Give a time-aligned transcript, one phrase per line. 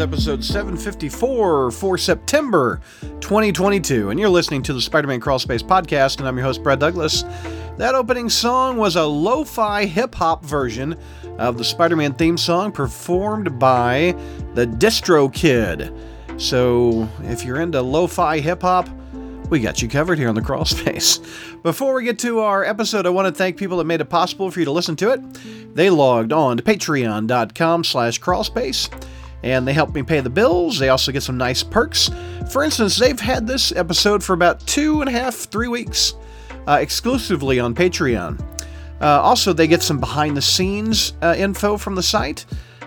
[0.00, 2.80] Episode 754 for September
[3.20, 6.80] 2022, and you're listening to the Spider Man Crawlspace podcast, and I'm your host, Brad
[6.80, 7.22] Douglas.
[7.76, 10.96] That opening song was a lo fi hip hop version
[11.38, 14.16] of the Spider Man theme song performed by
[14.54, 15.92] the Distro Kid.
[16.38, 18.88] So if you're into lo fi hip hop,
[19.50, 21.20] we got you covered here on the crawl space.
[21.62, 24.50] Before we get to our episode, I want to thank people that made it possible
[24.50, 25.74] for you to listen to it.
[25.74, 28.88] They logged on to patreon.com slash crawlspace
[29.42, 30.78] and they help me pay the bills.
[30.78, 32.10] They also get some nice perks.
[32.50, 36.14] For instance, they've had this episode for about two and a half, three weeks
[36.66, 38.40] uh, exclusively on Patreon.
[39.00, 42.44] Uh, also, they get some behind the scenes uh, info from the site.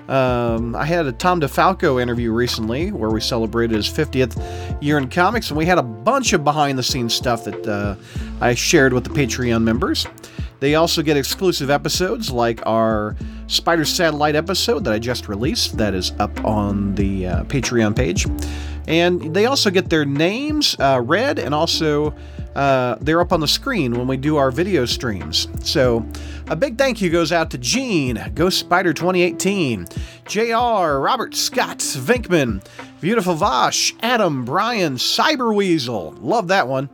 [0.07, 5.09] Um, I had a Tom DeFalco interview recently where we celebrated his 50th year in
[5.09, 7.95] comics, and we had a bunch of behind the scenes stuff that uh,
[8.41, 10.05] I shared with the Patreon members.
[10.59, 13.15] They also get exclusive episodes like our
[13.47, 18.25] Spider Satellite episode that I just released, that is up on the uh, Patreon page.
[18.87, 22.13] And they also get their names uh, read and also
[22.55, 25.47] uh, they're up on the screen when we do our video streams.
[25.63, 26.05] So,
[26.47, 29.87] a big thank you goes out to Gene, Ghost Spider 2018,
[30.27, 32.63] JR, Robert Scott, Vinkman,
[33.01, 36.89] Beautiful Vosh, Adam, Brian, Cyber Weasel, love that one,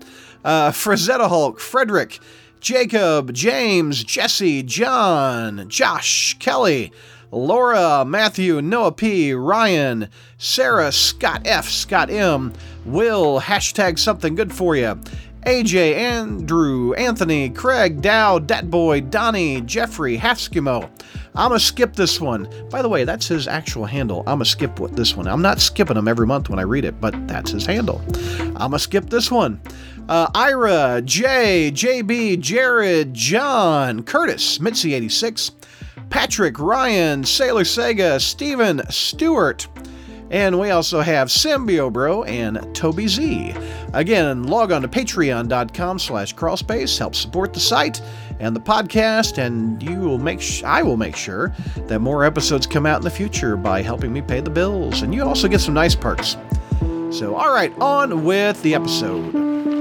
[0.46, 2.20] uh, Frazetta Hulk, Frederick,
[2.60, 6.92] Jacob, James, Jesse, John, Josh, Kelly,
[7.32, 12.54] Laura, Matthew, Noah P, Ryan, Sarah, Scott F, Scott M,
[12.86, 15.00] Will, hashtag something good for you,
[15.46, 20.90] AJ, Andrew, Anthony, Craig, Dow, Datboy, Donnie, Jeffrey, Halfskimo.
[21.36, 22.50] I'm gonna skip this one.
[22.70, 24.20] By the way, that's his actual handle.
[24.22, 25.28] I'm gonna skip this one.
[25.28, 28.02] I'm not skipping him every month when I read it, but that's his handle.
[28.40, 29.62] I'm gonna skip this one.
[30.10, 35.52] Uh, Ira, Jay, JB, Jared, John, Curtis, Mitzi86,
[36.10, 39.68] Patrick, Ryan, Sailor Sega, Steven, Stewart,
[40.32, 43.54] and we also have Symbio Bro and Toby Z.
[43.94, 48.02] Again, log on to patreon.com slash crawlspace, help support the site
[48.40, 51.54] and the podcast, and you will make sh- I will make sure
[51.86, 55.04] that more episodes come out in the future by helping me pay the bills.
[55.04, 56.36] And you also get some nice perks.
[57.12, 59.79] So, all right, on with the episode.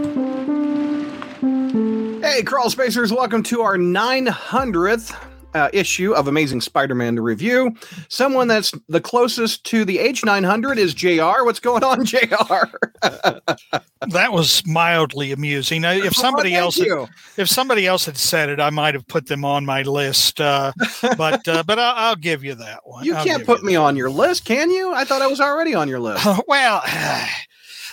[2.28, 5.16] Hey, Crawl Spacers, welcome to our 900th
[5.54, 7.74] uh, issue of Amazing Spider-Man to review.
[8.08, 11.42] Someone that's the closest to the age 900 is JR.
[11.42, 12.18] What's going on, JR?
[13.02, 15.84] that was mildly amusing.
[15.84, 17.08] If somebody else, had,
[17.38, 20.38] if somebody else had said it, I might have put them on my list.
[20.38, 20.72] Uh,
[21.16, 23.06] but uh, but I'll, I'll, give you that one.
[23.06, 24.92] You I'll can't put me on your list, can you?
[24.92, 26.26] I thought I was already on your list.
[26.46, 26.82] well.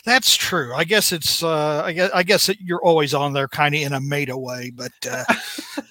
[0.06, 0.74] That's true.
[0.76, 1.42] I guess it's.
[1.42, 2.12] Uh, I guess.
[2.14, 4.72] I guess it, you're always on there, kind of in a meta way.
[4.74, 5.24] But uh,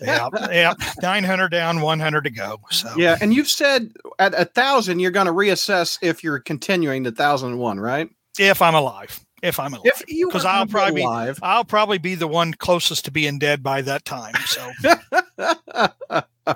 [0.01, 0.75] yeah, yeah.
[1.03, 2.61] Nine hundred down, one hundred to go.
[2.71, 7.03] So yeah, and you've said at a thousand, you're going to reassess if you're continuing
[7.03, 8.09] the thousand and one, right?
[8.39, 9.21] If I'm alive.
[9.43, 11.37] If I'm alive, because I'll probably alive.
[11.37, 14.35] be, I'll probably be the one closest to being dead by that time.
[14.47, 14.71] So.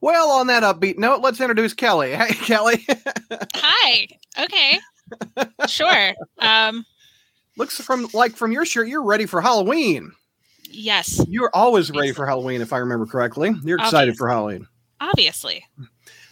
[0.00, 2.12] well, on that upbeat note, let's introduce Kelly.
[2.12, 2.84] Hey, Kelly.
[3.54, 4.08] Hi.
[4.40, 4.80] Okay.
[5.68, 6.14] Sure.
[6.40, 6.84] Um,
[7.56, 10.12] looks from like from your shirt, you're ready for Halloween.
[10.70, 11.24] Yes.
[11.28, 13.54] You're always ready for Halloween, if I remember correctly.
[13.62, 14.18] You're excited Obviously.
[14.18, 14.66] for Halloween.
[15.00, 15.66] Obviously.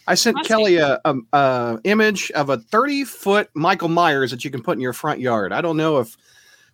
[0.05, 4.43] I sent Must Kelly a, a, a, image of a 30 foot Michael Myers that
[4.43, 5.53] you can put in your front yard.
[5.53, 6.17] I don't know if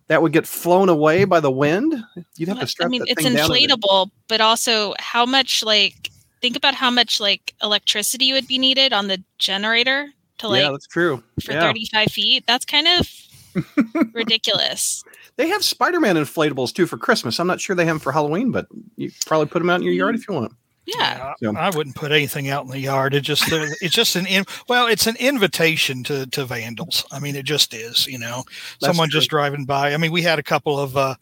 [0.08, 1.94] that would get flown away by the wind.
[2.36, 2.86] You'd have to strap.
[2.86, 6.10] I mean, it's inflatable, but also how much like
[6.40, 10.08] think about how much like electricity would be needed on the generator
[10.38, 10.62] to like.
[10.62, 11.22] Yeah, that's true.
[11.44, 11.60] For yeah.
[11.60, 13.08] 35 feet, that's kind of
[14.12, 15.04] ridiculous.
[15.36, 17.38] They have Spider-Man inflatables too for Christmas.
[17.38, 18.66] I'm not sure they have them for Halloween, but
[18.96, 20.52] you probably put them out in your yard if you want.
[20.86, 23.14] Yeah, yeah I wouldn't put anything out in the yard.
[23.14, 27.04] It just it's just an in, well, it's an invitation to to vandals.
[27.12, 28.06] I mean, it just is.
[28.06, 28.44] You know,
[28.80, 29.20] That's someone true.
[29.20, 29.94] just driving by.
[29.94, 30.96] I mean, we had a couple of.
[30.96, 31.14] uh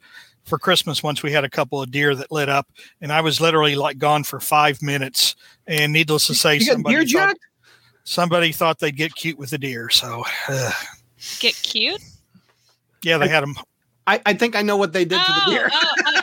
[0.45, 2.67] for Christmas once we had a couple of deer that lit up,
[3.03, 5.37] and I was literally like gone for five minutes.
[5.67, 7.37] And needless to say, somebody thought,
[8.05, 9.91] somebody thought they'd get cute with the deer.
[9.91, 10.73] So uh.
[11.39, 12.03] get cute.
[13.03, 13.57] Yeah, they I, had them.
[14.07, 15.69] I, I think I know what they did oh, to the oh, deer.
[15.73, 16.21] oh, oh,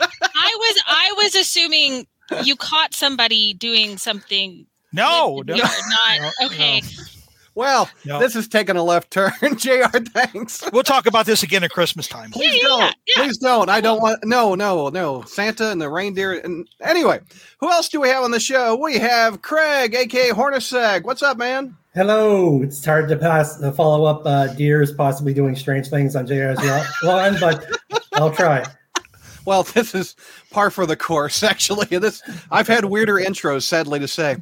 [0.00, 0.06] oh.
[0.22, 2.06] I was I was assuming
[2.42, 4.66] you caught somebody doing something.
[4.92, 5.70] No, no, not
[6.20, 6.80] no, okay.
[6.80, 7.04] No.
[7.56, 8.18] Well, no.
[8.18, 9.32] this is taking a left turn.
[9.56, 9.86] Jr.
[10.12, 10.68] Thanks.
[10.72, 12.32] We'll talk about this again at Christmas time.
[12.32, 12.80] Please yeah, don't.
[12.80, 13.22] Yeah, yeah.
[13.22, 13.68] Please don't.
[13.68, 14.24] I don't want.
[14.24, 15.22] No, no, no.
[15.22, 16.32] Santa and the reindeer.
[16.32, 17.20] And anyway,
[17.58, 18.76] who else do we have on the show?
[18.76, 21.04] We have Craig, aka Hornacek.
[21.04, 21.76] What's up, man?
[21.94, 22.60] Hello.
[22.62, 24.22] It's hard to pass the follow up.
[24.26, 26.58] Uh, Deers possibly doing strange things on JR's
[27.04, 27.64] lawn, but
[28.14, 28.64] I'll try.
[29.46, 30.16] Well, this is
[30.50, 31.86] par for the course, actually.
[31.98, 34.36] This I've had weirder intros, sadly to say.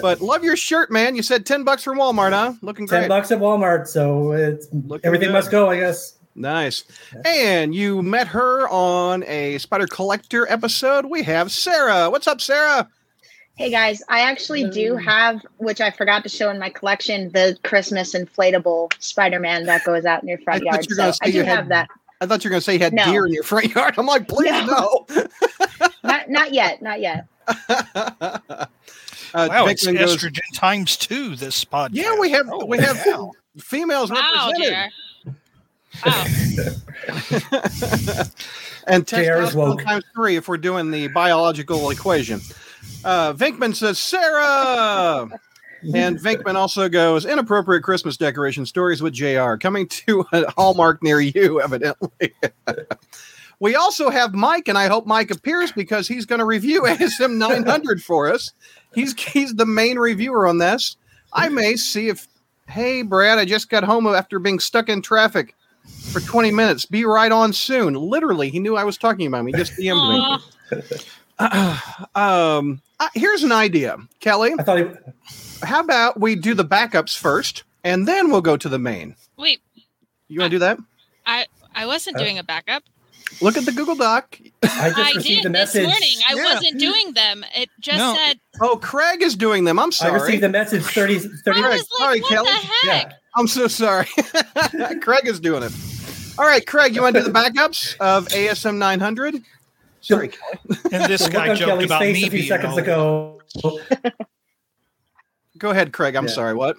[0.00, 1.14] But love your shirt, man.
[1.14, 2.54] You said ten bucks from Walmart, huh?
[2.62, 3.08] Looking Ten great.
[3.08, 5.34] bucks at Walmart, so it's Looking everything good.
[5.34, 6.14] must go, I guess.
[6.34, 6.84] Nice.
[7.24, 11.06] And you met her on a Spider Collector episode.
[11.06, 12.10] We have Sarah.
[12.10, 12.88] What's up, Sarah?
[13.56, 17.56] Hey guys, I actually do have, which I forgot to show in my collection, the
[17.64, 20.86] Christmas inflatable Spider-Man that goes out in your front I yard.
[20.88, 21.88] you So I do you had- have that.
[22.20, 23.04] I thought you were going to say you had No.
[23.06, 23.94] deer in your front yard.
[23.98, 25.06] I'm like, please no.
[26.02, 27.26] Not not yet, not yet.
[27.48, 28.66] uh,
[29.34, 31.36] Wow, it's Vinkman goes, estrogen times two.
[31.36, 31.90] This podcast.
[31.92, 33.32] yeah, we have Oh, we have wow.
[33.58, 34.92] females Wow, represented.
[35.24, 35.34] dear.
[36.06, 36.24] Wow.
[38.86, 42.40] and JR is testosterone times three if we're doing the biological equation.
[43.04, 45.28] Uh, Vinkman says Sarah,
[45.94, 49.54] and Vinkman also goes inappropriate Christmas decoration stories with Jr.
[49.56, 52.34] coming to a Hallmark near you, evidently.
[53.60, 57.36] we also have Mike, and I hope Mike appears because he's going to review ASM
[57.36, 58.52] 900 for us.
[58.94, 60.96] He's he's the main reviewer on this.
[61.32, 62.26] I may see if.
[62.68, 65.54] Hey, Brad, I just got home after being stuck in traffic
[66.10, 66.84] for 20 minutes.
[66.84, 67.94] Be right on soon.
[67.94, 69.46] Literally, he knew I was talking about him.
[69.46, 70.40] He just DM'd
[70.72, 70.82] me.
[71.38, 72.06] Aw.
[72.58, 74.54] um, uh, here's an idea, Kelly.
[74.58, 74.86] I thought he,
[75.62, 79.16] How about we do the backups first, and then we'll go to the main.
[79.36, 79.60] Wait,
[80.28, 80.78] You want to do that?
[81.26, 82.82] I I wasn't Uh, doing a backup.
[83.40, 84.38] Look at the Google Doc.
[84.62, 86.18] I just I received did a this morning.
[86.28, 86.54] I Yeah.
[86.54, 87.44] wasn't doing them.
[87.54, 88.14] It just No.
[88.16, 89.78] said Oh, Craig is doing them.
[89.78, 90.12] I'm sorry.
[90.12, 92.46] I received a message 30, 30 I was like, Sorry, what Kelly.
[92.50, 92.54] the
[92.90, 93.10] heck?
[93.10, 93.12] Yeah.
[93.36, 94.06] I'm so sorry.
[95.02, 95.72] Craig is doing it.
[96.38, 99.42] All right, Craig, you want to do the backups of ASM 900?
[100.06, 100.78] Sorry, Kelly.
[100.92, 102.78] And this The guy joked Kelly's about me a few seconds old.
[102.78, 103.40] ago.
[105.58, 106.14] Go ahead, Craig.
[106.16, 106.30] I'm Yeah.
[106.32, 106.54] sorry.
[106.54, 106.76] What?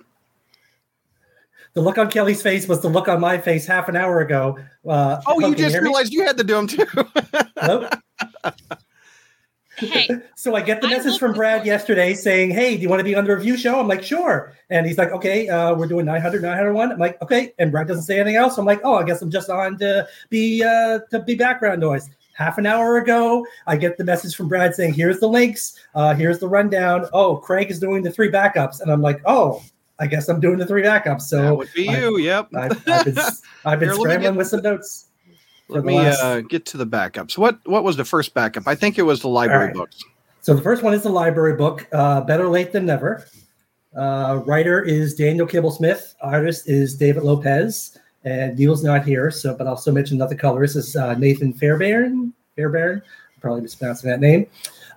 [1.73, 4.57] The look on Kelly's face was the look on my face half an hour ago.
[4.87, 5.89] Uh, Oh, you can just hear me?
[5.89, 6.85] realized you had to do them too.
[7.57, 7.89] Hello?
[9.77, 11.73] Hey, So I get the I message from Brad before.
[11.73, 14.53] yesterday saying, "Hey, do you want to be on the review show?" I'm like, "Sure."
[14.71, 18.03] And he's like, "Okay, uh, we're doing 900, 901." I'm like, "Okay." And Brad doesn't
[18.03, 18.57] say anything else.
[18.57, 22.09] I'm like, "Oh, I guess I'm just on to be uh, to be background noise."
[22.37, 25.73] Half an hour ago, I get the message from Brad saying, "Here's the links.
[25.95, 29.63] Uh, here's the rundown." Oh, Craig is doing the three backups, and I'm like, "Oh,
[29.97, 32.19] I guess I'm doing the three backups." that So would be I- you.
[32.19, 32.49] Yep.
[32.55, 33.17] I've, I've been
[33.65, 35.05] I've been Here, scrambling with some notes.
[35.67, 37.39] Let me last- uh, get to the backups.
[37.39, 38.67] What What was the first backup?
[38.67, 39.73] I think it was the library right.
[39.73, 40.03] books.
[40.41, 43.25] So the first one is the library book, uh, Better Late Than Never.
[43.97, 46.13] Uh, writer is Daniel Kibblesmith.
[46.21, 47.97] Artist is David Lopez.
[48.27, 52.33] And Neil's not here, so but I'll also mention another colorist is uh, Nathan Fairbairn.
[52.57, 54.47] Fairbairn, I'm probably mispronouncing that name.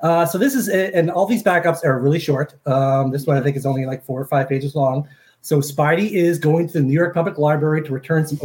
[0.03, 2.55] Uh, so this is and all these backups are really short.
[2.67, 5.09] Um, this one I think is only like four or five pages long.
[5.43, 8.41] So Spidey is going to the New York Public Library to return some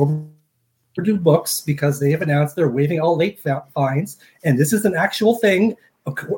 [0.96, 3.40] overdue books because they have announced they're waiving all late
[3.74, 5.76] fines, and this is an actual thing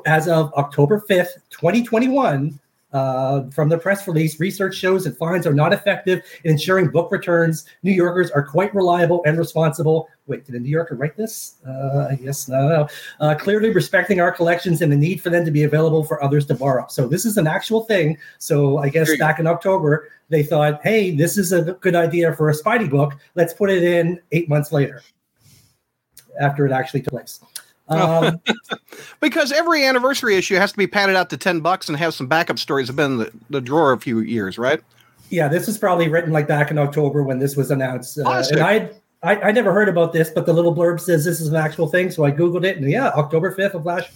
[0.06, 2.58] as of October 5th, 2021,
[2.92, 7.12] uh, from the press release, research shows that fines are not effective in ensuring book
[7.12, 7.66] returns.
[7.82, 10.08] New Yorkers are quite reliable and responsible.
[10.26, 11.56] Wait, did a New Yorker write this?
[11.66, 12.68] Uh, I guess no.
[12.68, 12.88] no.
[13.20, 16.46] Uh, clearly respecting our collections and the need for them to be available for others
[16.46, 16.86] to borrow.
[16.88, 18.16] So this is an actual thing.
[18.38, 22.50] So I guess back in October, they thought, hey, this is a good idea for
[22.50, 23.14] a Spidey book.
[23.34, 25.02] Let's put it in eight months later
[26.40, 27.40] after it actually took place.
[27.88, 28.40] Um,
[29.20, 32.26] Because every anniversary issue has to be padded out to ten bucks and have some
[32.26, 34.80] backup stories have been in the, the drawer a few years, right?
[35.30, 38.18] Yeah, this was probably written like back in October when this was announced.
[38.18, 38.90] Uh, and I,
[39.22, 41.88] I I never heard about this, but the little blurb says this is an actual
[41.88, 44.10] thing, so I googled it, and yeah, October fifth of last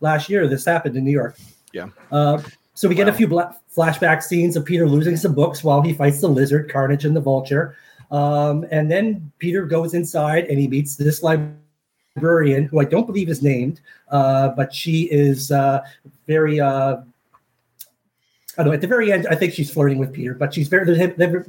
[0.00, 1.36] last year, this happened in New York.
[1.72, 1.88] Yeah.
[2.10, 2.42] Uh,
[2.74, 5.92] so we get a few bla- flashback scenes of Peter losing some books while he
[5.92, 7.76] fights the lizard, Carnage, and the Vulture,
[8.10, 11.60] um, and then Peter goes inside and he meets this librarian
[12.16, 15.82] who I don't believe is named, uh, but she is uh,
[16.26, 16.60] very.
[16.60, 16.98] Uh,
[18.56, 18.72] I don't know.
[18.72, 21.44] At the very end, I think she's flirting with Peter, but she's very they're, they're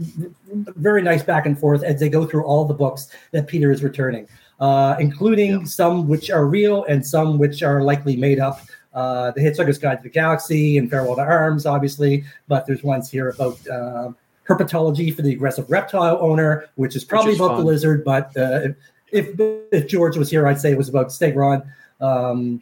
[0.75, 3.83] very nice back and forth as they go through all the books that Peter is
[3.83, 4.27] returning,
[4.59, 5.63] uh, including Yeah.
[5.65, 8.61] some which are real and some which are likely made up.
[8.91, 13.11] Uh, the Hitchhiker's Guide to the Galaxy and Farewell to Arms, obviously, but there's ones
[13.11, 14.09] here about uh,
[14.47, 17.59] herpetology for the aggressive reptile owner, which is probably is about fun.
[17.59, 18.03] the lizard.
[18.03, 18.69] But uh,
[19.11, 19.29] if,
[19.71, 21.65] if George was here, I'd say it was about Stegron,
[22.01, 22.61] um,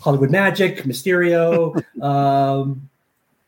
[0.00, 1.82] Hollywood Magic, Mysterio.
[2.02, 2.88] um,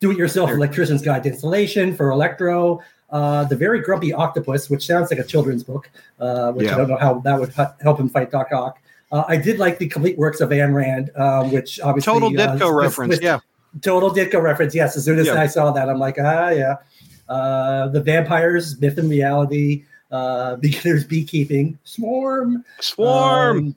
[0.00, 2.80] do-it-yourself electrician's guide to installation for electro
[3.10, 6.74] uh, the very grumpy octopus which sounds like a children's book uh, which Yeah.
[6.74, 8.80] i don't know how that would help him fight doc ock
[9.12, 12.56] uh, i did like the complete works of Ayn rand um, which obviously Total uh,
[12.58, 13.10] Ditko reference.
[13.10, 13.38] with- yeah.
[13.80, 15.40] total ditko reference yes as soon as Yeah.
[15.40, 16.76] i saw that i'm like ah yeah
[17.28, 23.58] uh, the vampires myth and reality uh, beginners beekeeping swarm Swarm.
[23.58, 23.76] um,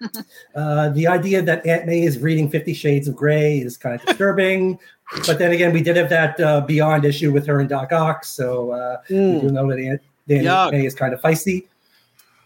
[0.54, 4.04] Uh, the idea that Aunt May is reading Fifty Shades of Grey is kind of
[4.06, 4.78] disturbing.
[5.26, 8.24] but then again, we did have that uh, Beyond issue with her and Doc Ock,
[8.24, 11.66] so uh, we do know that Aunt, Aunt May is kind of feisty.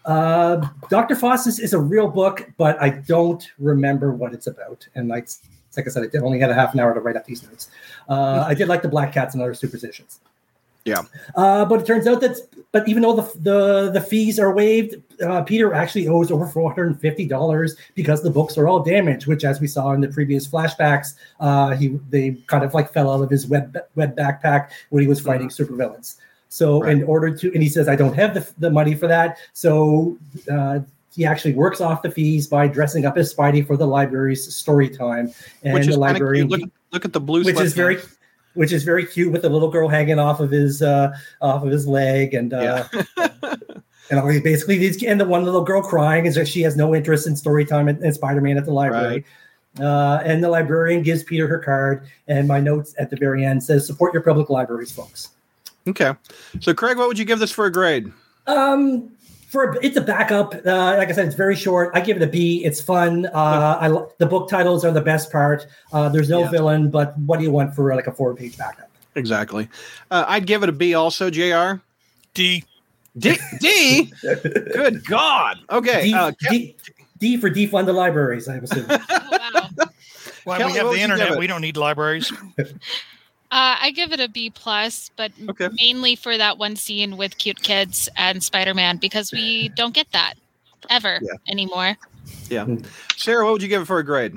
[0.05, 1.15] Uh, Dr.
[1.15, 4.87] Faustus is a real book, but I don't remember what it's about.
[4.95, 5.27] And like,
[5.75, 7.43] like I said, I did only had a half an hour to write up these
[7.43, 7.69] notes.
[8.07, 10.19] Uh, I did like the Black Cats and other superstitions.
[10.89, 11.03] Yeah.
[11.35, 12.37] Uh, but it turns out that,
[12.71, 16.69] but even though the the, the fees are waived, uh, Peter actually owes over four
[16.69, 19.27] hundred and fifty dollars because the books are all damaged.
[19.27, 23.11] Which, as we saw in the previous flashbacks, uh, he they kind of like fell
[23.11, 26.17] out of his web web backpack when he was fighting supervillains.
[26.51, 29.37] So, in order to, and he says, I don't have the, the money for that.
[29.53, 30.17] So,
[30.51, 30.79] uh,
[31.15, 34.89] he actually works off the fees by dressing up as Spidey for the library's story
[34.89, 35.31] time,
[35.63, 36.49] and Which is the cute.
[36.49, 37.43] Look, look at the blue.
[37.43, 37.97] which is very,
[38.53, 41.69] which is very cute with the little girl hanging off of his uh, off of
[41.69, 42.87] his leg, and uh,
[44.09, 46.95] and all basically needs, and the one little girl crying is that she has no
[46.95, 49.25] interest in story time and, and Spider-Man at the library.
[49.79, 53.63] Uh, and the librarian gives Peter her card, and my notes at the very end
[53.63, 55.29] says, "Support your public libraries, folks."
[55.87, 56.13] Okay.
[56.59, 58.11] So, Craig, what would you give this for a grade?
[58.47, 59.11] Um,
[59.49, 60.53] for it's a backup.
[60.65, 61.91] Uh, like I said, it's very short.
[61.95, 62.63] I give it a B.
[62.63, 63.25] It's fun.
[63.25, 63.87] Uh, I
[64.19, 65.65] the book titles are the best part.
[65.91, 66.51] Uh, there's no Yeah.
[66.51, 68.89] villain, but what do you want for like a four page backup?
[69.15, 69.67] Exactly.
[70.11, 71.81] Uh, I'd give it a B also, JR.
[72.35, 72.63] D.
[73.17, 73.37] D.
[73.59, 74.13] D?
[74.21, 75.57] Good God.
[75.71, 76.03] Okay.
[76.03, 76.75] D, uh, Ke- D,
[77.17, 78.47] D for defund the libraries.
[78.47, 78.85] I assume.
[78.89, 79.87] Oh, wow.
[80.45, 81.37] Why Kelly, we have the internet?
[81.39, 82.31] We don't need libraries.
[83.51, 85.69] Uh, I give it a B plus, but Okay.
[85.73, 90.11] mainly for that one scene with cute kids and Spider Man because we don't get
[90.11, 90.35] that
[90.89, 91.33] ever Yeah.
[91.47, 91.97] anymore.
[92.49, 92.65] yeah.
[93.17, 94.33] Sarah, what would you give it for a grade?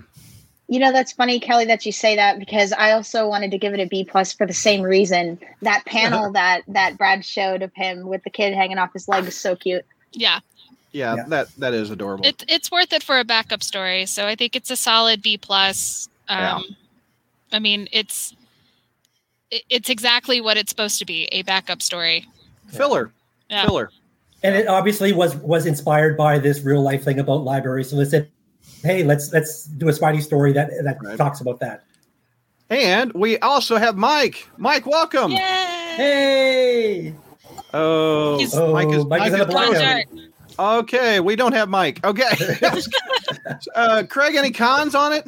[0.69, 3.75] You know, that's funny, Kelly, that you say that because I also wanted to give
[3.75, 5.39] it a B plus for the same reason.
[5.61, 9.27] That panel that that Brad showed of him with the kid hanging off his leg
[9.27, 9.85] is so cute.
[10.13, 10.41] Yeah,
[10.93, 11.25] Yeah, Yeah.
[11.29, 12.25] that that is adorable.
[12.27, 14.07] it, it's worth it for a backup story.
[14.07, 16.09] So I think it's a solid B plus.
[16.29, 16.61] Um, Yeah.
[17.53, 18.39] I mean, it's it,
[19.69, 22.27] it's exactly what it's supposed to be a backup story.
[22.69, 23.13] Filler.
[23.51, 23.65] Yeah.
[23.67, 23.91] Filler.
[24.43, 27.91] and it obviously was was inspired by this real life thing about libraries.
[27.91, 28.29] So they said,
[28.83, 31.17] "Hey, let's let's do a Spidey story that that Right.
[31.19, 31.85] talks about that."
[32.71, 34.49] And we also have Mike.
[34.57, 35.31] Mike, welcome.
[35.33, 35.39] Yay!
[35.97, 37.15] Hey,
[37.75, 40.07] Oh, He's- Oh, Mike is, Mike Mike is in the
[40.57, 42.05] One Okay, we don't have Mike.
[42.05, 42.29] Okay.
[43.75, 45.25] uh, Craig, any cons on it?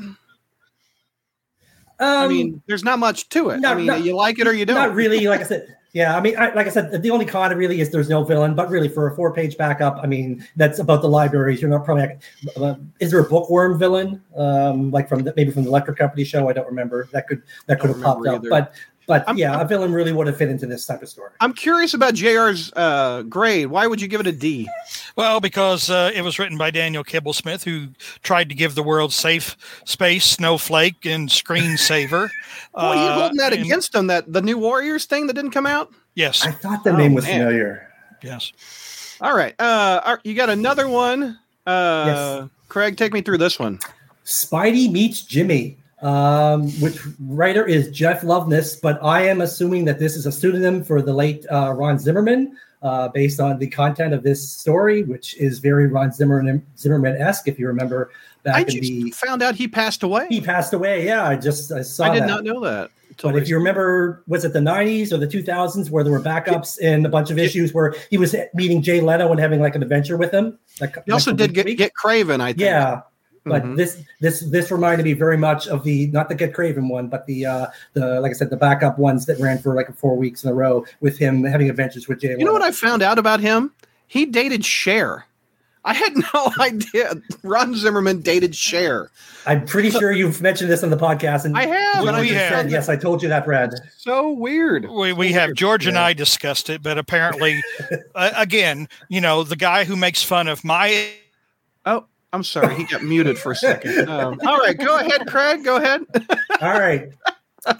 [2.01, 3.65] Um, I mean, there's not much to it.
[3.65, 4.77] I mean, not- you like it or you don't.
[4.77, 5.27] not really.
[5.29, 6.17] Like I said, yeah.
[6.17, 8.55] I mean, I, like I said, the only con really is there's no villain.
[8.55, 11.61] But really, for a four page backup, I mean, that's about the libraries.
[11.61, 12.17] You're not probably.
[12.57, 14.21] Uh, is there a bookworm villain?
[14.37, 16.49] Um, like from the, maybe from the Electric Company show?
[16.49, 17.09] I don't remember.
[17.13, 18.51] That could that could have popped remember up.
[18.51, 18.75] But
[19.07, 21.31] but I'm- yeah, a villain really would have fit into this type of story.
[21.41, 23.67] I'm curious about JR's uh, grade.
[23.67, 24.69] Why would you give it a D?
[25.17, 27.89] Well, because uh, it was written by Daniel Kibblesmith, who
[28.23, 32.31] tried to give the world safe space, snowflake, and screensaver.
[32.75, 34.07] Well, you Uh, holding that and- against him?
[34.09, 35.93] That the new Warriors thing that didn't come out?
[36.15, 37.41] Yes, I thought the Oh, name was man.
[37.41, 37.89] familiar.
[38.23, 38.53] yes.
[39.21, 39.55] All right.
[39.61, 41.39] Uh, you got another one.
[41.67, 42.05] Uh,
[42.43, 42.49] Yes.
[42.69, 43.79] Craig, take me through this one.
[44.25, 50.17] Spidey meets Jimmy, um, which writer is Jeff Loveness, but I am assuming that this
[50.17, 54.23] is a pseudonym for the late uh, Ron Zimmerman, uh, based on the content of
[54.23, 57.49] this story, which is very Ron Zimmerman Zimmerman esque.
[57.49, 58.11] If you remember
[58.43, 60.27] back I in just the found out he passed away.
[60.29, 61.07] he passed away.
[61.07, 62.29] Yeah, I just I saw I did that.
[62.29, 62.91] not know that.
[63.23, 66.79] But if you remember, was it the 90s or the 2000s where there were backups
[66.83, 69.83] and a bunch of issues where he was meeting Jay Leno and having like an
[69.85, 70.59] adventure with him?
[70.81, 71.79] Like, he also like did get, week?
[71.79, 72.61] get Kraven, I think.
[72.61, 73.03] Yeah,
[73.45, 73.77] but Mhm.
[73.77, 77.27] this this this reminded me very much of the not the Get Kraven one, but
[77.27, 80.45] the uh the like I said the backup ones that ran for like four weeks
[80.45, 82.35] in a row with him having adventures with Jay.
[82.39, 83.73] You know what I found out about him?
[84.07, 85.27] He dated Cher.
[85.87, 87.15] I had no idea.
[87.43, 89.11] Ron Zimmerman dated Cher.
[89.47, 92.21] I'm pretty sure you've mentioned this on the podcast, and I have, you and I
[92.23, 92.49] we have.
[92.49, 93.75] said, yes, I told you that, Brad.
[93.99, 94.89] So weird.
[94.89, 96.05] We, we have George and Yeah.
[96.05, 97.63] I discussed it, but apparently,
[98.15, 101.11] uh, again, you know, the guy who makes fun of my
[101.85, 102.75] Oh, I'm sorry.
[102.75, 104.09] He got muted for a second.
[104.15, 105.65] Um, all right, go ahead, Craig.
[105.65, 106.03] Go ahead.
[106.61, 107.11] All right.
[107.67, 107.77] All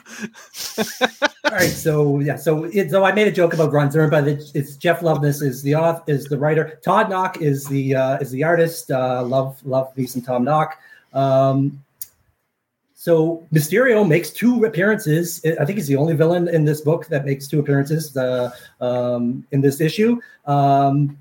[1.53, 4.53] right, so yeah, so it, so I made a joke about Ron Zimmerman, but it's,
[4.53, 6.81] it's Jeff Loveness is the author, is the writer.
[6.85, 8.91] Todd Nauck is the uh, is the artist.
[8.91, 10.73] Uh, love love me some Tom Nauck.
[11.13, 11.83] Um,
[12.95, 15.45] so Mysterio makes two appearances.
[15.61, 19.47] I think he's the only villain in this book that makes two appearances uh, um,
[19.53, 20.21] in this issue.
[20.47, 21.19] Um,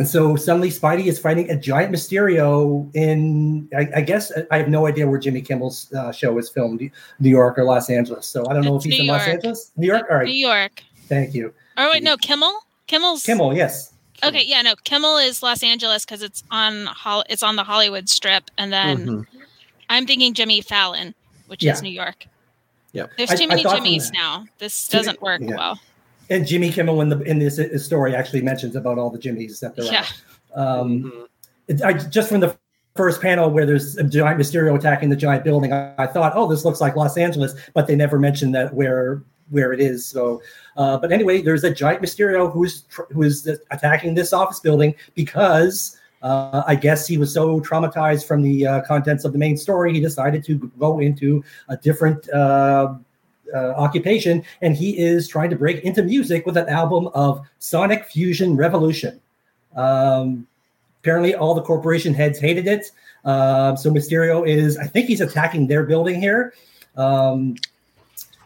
[0.00, 4.70] and so suddenly Spidey is fighting a giant Mysterio in, I, I guess, I have
[4.70, 6.80] no idea where Jimmy Kimmel's uh, show is filmed,
[7.18, 8.26] New York or Los Angeles.
[8.26, 9.72] So I don't know It's if he's New in Los Angeles.
[9.76, 10.06] New York?
[10.10, 10.26] All right.
[10.26, 10.32] New.
[10.32, 10.82] York.
[11.06, 11.52] Thank you.
[11.76, 12.60] Oh wait, no, Kimmel.
[12.86, 13.92] Kimmel's Kimmel, yes.
[14.24, 18.08] Okay, yeah, no, Kimmel is Los Angeles because it's on Hol- it's on the Hollywood
[18.08, 19.26] Strip, and then Mhm.
[19.90, 21.14] I'm thinking Jimmy Fallon,
[21.46, 21.74] which Yeah.
[21.74, 22.24] is New York.
[22.94, 23.10] Yep.
[23.18, 24.46] There's too I many from Jimmys now.
[24.58, 25.56] This doesn't work yeah.
[25.56, 25.80] well.
[26.30, 29.58] And Jimmy Kimmel in the in this uh, story actually mentions about all the Jimmys
[29.60, 30.04] that there Yeah.
[30.56, 30.80] are.
[30.80, 31.26] Um, Mhm.
[31.68, 32.56] it, I, just from the
[32.96, 36.48] first panel where there's a giant Mysterio attacking the giant building, I, I thought, oh,
[36.48, 40.06] this looks like Los Angeles, but they never mentioned that where where it is.
[40.06, 40.40] So,
[40.76, 45.96] uh, but anyway, there's a giant Mysterio who's who's attacking this office building because.
[46.22, 49.94] Uh, I guess he was so traumatized from the uh, contents of the main story,
[49.94, 52.28] he decided to go into a different
[53.54, 57.46] uh, uh, occupation, and he is trying to break into music with an album of
[57.58, 59.20] Sonic Fusion Revolution.
[59.76, 60.46] Um,
[61.00, 62.90] apparently, all the corporation heads hated it.
[63.24, 66.54] Um, so Mysterio is, I think he's attacking their building here.
[66.96, 67.56] Um,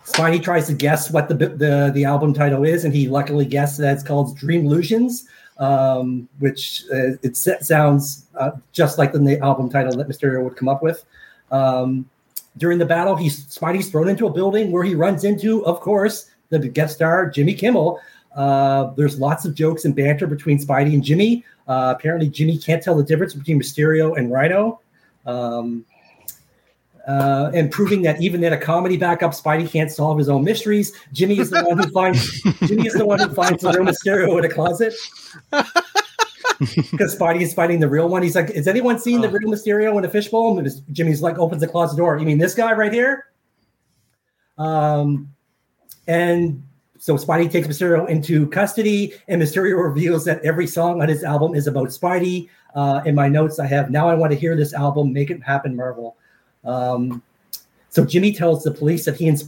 [0.05, 3.79] Spidey tries to guess what the, the the album title is, and he luckily guessed
[3.79, 5.27] that it's called Dream Illusions,
[5.59, 10.69] um, which uh, it sounds uh, just like the album title that Mysterio would come
[10.69, 11.05] up with.
[11.51, 12.05] Um,
[12.57, 16.31] during the battle, he's Spidey's thrown into a building where he runs into, of course,
[16.51, 18.01] the guest star Jimmy Kimmel.
[18.35, 21.45] Uh, there's lots of jokes and banter between Spidey and Jimmy.
[21.67, 24.81] Uh, apparently, Jimmy can't tell the difference between Mysterio and Rhino.
[25.27, 25.85] Um,
[27.07, 30.93] uh, and proving that even in a comedy backup, Spidey can't solve his own mysteries.
[31.13, 34.39] Jimmy is the one who finds Jimmy is the one who finds the real Mysterio
[34.39, 34.95] in a closet.
[36.91, 38.23] Because Spidey is fighting the real one.
[38.23, 41.61] He's like, "Has anyone seen the real Mysterio in a fishbowl?" And Jimmy's like, opens
[41.61, 42.19] the closet door.
[42.19, 43.27] You mean this guy right here?
[44.59, 45.33] Um,
[46.07, 46.63] and
[46.99, 51.55] so Spidey takes Mysterio into custody, and Mysterio reveals that every song on his album
[51.55, 52.49] is about Spidey.
[52.75, 55.43] Uh, in my notes, I have now I want to hear this album, make it
[55.43, 56.17] happen, Marvel.
[56.65, 57.23] Um,
[57.91, 59.43] so Jimmy tells the police that he and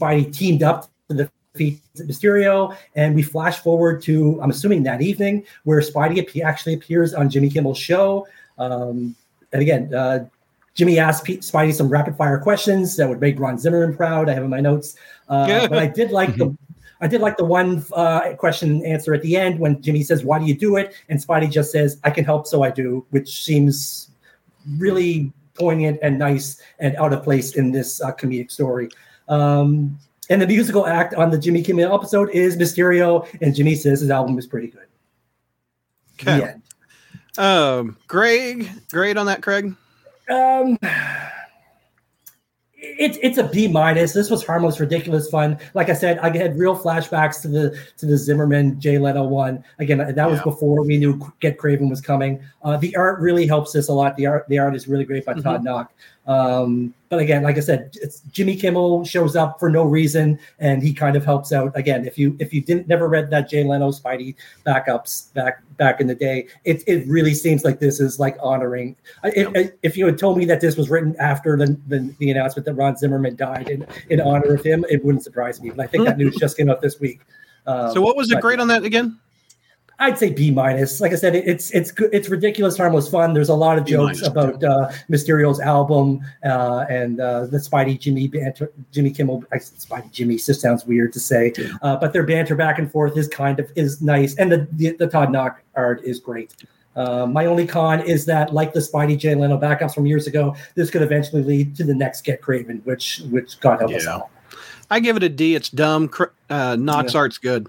[0.00, 5.44] Spidey teamed up to defeat Mysterio, and we flash forward to I'm assuming that evening
[5.62, 8.26] where Spidey actually appears on Jimmy Kimmel's show.
[8.58, 9.14] Um,
[9.52, 10.26] and again, uh,
[10.74, 14.28] Jimmy asked Pete, Spidey some rapid fire questions that would make Ron Zimmerman proud.
[14.28, 14.96] I have in my notes,
[15.28, 16.56] uh, but I did like the.
[17.00, 20.24] I did like the one uh, question and answer at the end when Jimmy says,
[20.24, 23.04] "Why do you do it?" and Spidey just says, "I can help, so I do,"
[23.10, 24.10] which seems
[24.78, 28.88] really poignant and nice and out of place in this uh, comedic story.
[29.28, 29.98] Um,
[30.30, 34.10] and the musical act on the Jimmy Kimmel episode is Mysterio, and Jimmy says his
[34.10, 34.86] album is pretty good.
[36.20, 36.54] Okay.
[37.36, 39.74] Um, Greg, grade on that, Craig.
[40.30, 40.78] Um,
[42.76, 44.12] it's it's a B minus.
[44.12, 45.58] This was harmless, ridiculous fun.
[45.74, 49.64] Like I said, I had real flashbacks to the to the Zimmerman Jay Leno one.
[49.78, 50.44] Again, that was Yeah.
[50.44, 52.40] before we knew Get Kraven was coming.
[52.62, 54.16] Uh, the art really helps this a lot.
[54.16, 55.88] The art the art is really great by Todd Nauck.
[56.26, 60.82] Um, but again, like I said, it's Jimmy Kimmel shows up for no reason, and
[60.82, 61.70] he kind of helps out.
[61.76, 64.34] Again, if you if you didn't never read that Jay Leno Spidey
[64.66, 68.96] backups back back in the day, it it really seems like this is like honoring.
[69.22, 72.30] I- If, if you had told me that this was written after the, the, the
[72.30, 75.70] announcement that Ron Zimmerman died in, in honor of him, it wouldn't surprise me.
[75.70, 77.20] But I think that news just came out this week.
[77.66, 79.18] Um, So, what was the but- grade on that again?
[79.98, 81.00] I'd say B minus.
[81.00, 82.10] Like I said, it's it's good.
[82.12, 83.32] It's ridiculous, harmless fun.
[83.32, 87.98] There's a lot of jokes minus, about uh, Mysterio's album uh, and uh, the Spidey
[87.98, 88.72] Jimmy banter.
[88.92, 90.36] Jimmy Kimmel, I said Spidey Jimmy.
[90.36, 91.52] Just sounds weird to say,
[91.82, 94.96] uh, but their banter back and forth is kind of is nice, and the the,
[94.96, 96.54] the Todd Nauck art is great.
[96.96, 100.54] Uh, my only con is that, like the Spidey Jay Leno backups from years ago,
[100.74, 104.30] this could eventually lead to the next Get Kraven, which which God help us all.
[104.90, 105.54] I give it a D.
[105.54, 106.10] It's dumb.
[106.50, 107.20] Uh, Nauck's Yeah.
[107.20, 107.68] art's good.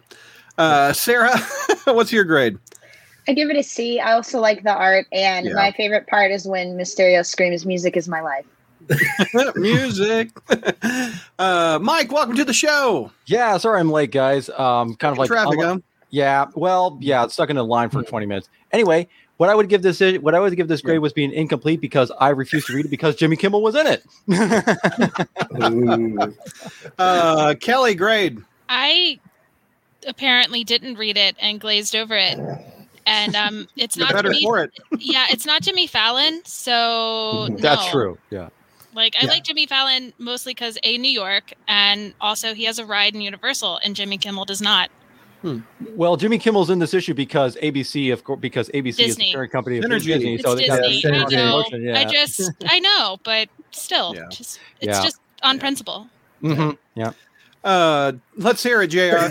[0.57, 1.37] Uh, Sarah,
[1.85, 2.57] what's your grade?
[3.27, 3.99] I give it a C.
[3.99, 5.53] I also like the art, and Yeah.
[5.53, 8.45] my favorite part is when Mysterio screams, "Music is my life."
[9.55, 10.29] Music.
[11.39, 13.11] uh, Mike, welcome to the show.
[13.25, 14.47] Yeah, sorry I'm late, guys.
[14.49, 15.79] Um, kind of like traffic, unlike- huh?
[16.11, 18.47] Yeah, well, yeah, stuck in a line for 20 minutes.
[18.71, 21.81] Anyway, what I would give this what I would give this grade was being incomplete
[21.81, 24.03] because I refused to read it because Jimmy Kimmel was in it.
[26.97, 28.39] Uh, Kelly, grade.
[28.69, 29.19] I
[30.05, 32.37] apparently didn't read it and glazed over it.
[33.07, 34.71] And um, it's You're not better Jimmy, for it.
[34.99, 36.41] yeah, it's not Jimmy Fallon.
[36.45, 37.91] So That's no.
[37.91, 38.17] true.
[38.31, 38.49] Yeah.
[38.93, 39.31] Like I Yeah.
[39.31, 43.21] like Jimmy Fallon mostly because a New York, and also he has a ride in
[43.21, 44.89] Universal, and Jimmy Kimmel does not.
[45.95, 49.31] Well, Jimmy Kimmel's in this issue because ABC, of course, because ABC is the Disney.
[49.33, 50.05] parent company of Synergy.
[50.05, 50.33] Disney.
[50.35, 51.11] It's So they got Disney.
[51.13, 51.63] I know.
[51.73, 51.99] yeah.
[51.99, 54.23] I just I know, but still, Yeah.
[54.31, 55.03] just it's Yeah.
[55.03, 56.07] just on principle.
[56.41, 57.11] Mhm, Yeah.
[57.65, 59.27] Uh, let's hear it, Jr.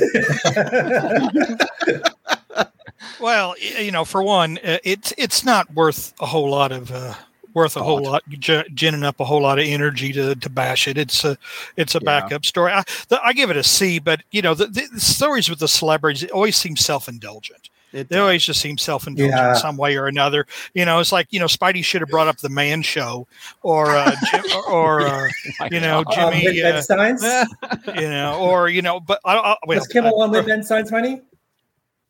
[3.21, 7.15] Well, you know, for one, uh, it's it's not worth a whole lot of uh,
[7.55, 10.89] worth a whole lot gi- ginning up a whole lot of energy to, to bash
[10.89, 10.99] it.
[10.99, 11.39] It's a
[11.77, 12.05] it's a Yeah.
[12.21, 12.73] backup story.
[12.73, 15.59] I, the, I give it a C, but you know, the, the, the stories with
[15.59, 17.69] the celebrities it always seem self indulgent.
[17.95, 19.51] It They always just seem self-indulgent Yeah.
[19.51, 20.47] in some way or another.
[20.75, 23.27] You know, it's like you know, Spidey should have brought up the Man Show,
[23.63, 25.29] or uh, Jim, or, or uh,
[25.71, 27.23] you know, Um, Jimmy, with Ben uh, Steins?
[27.95, 30.63] you know, or you know, but I, I, well, was Kimmel on uh, with Ben
[30.63, 31.23] Steins money?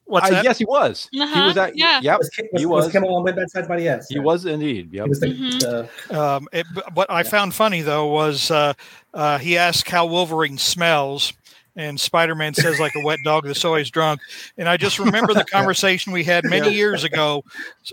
[0.07, 0.45] what's Uh, that?
[0.45, 1.09] yes, he was.
[1.13, 1.77] He Uh-huh, was at.
[1.79, 1.99] yeah.
[2.03, 2.19] Yep.
[2.19, 2.93] Was, Ki- was, he was was.
[2.93, 3.85] Kimmel on with Ben Steins money?
[3.85, 4.07] Yes.
[4.09, 4.93] He was indeed.
[4.93, 5.05] Yep.
[5.05, 5.89] He was the, Mhm.
[6.09, 8.75] the- Um, it, but what I found funny though was uh,
[9.15, 11.33] uh, he asked how Wolverine smells,
[11.77, 14.21] and Spider Man says like a wet dog that's always drunk.
[14.59, 17.45] And I just remember the conversation we had many years ago,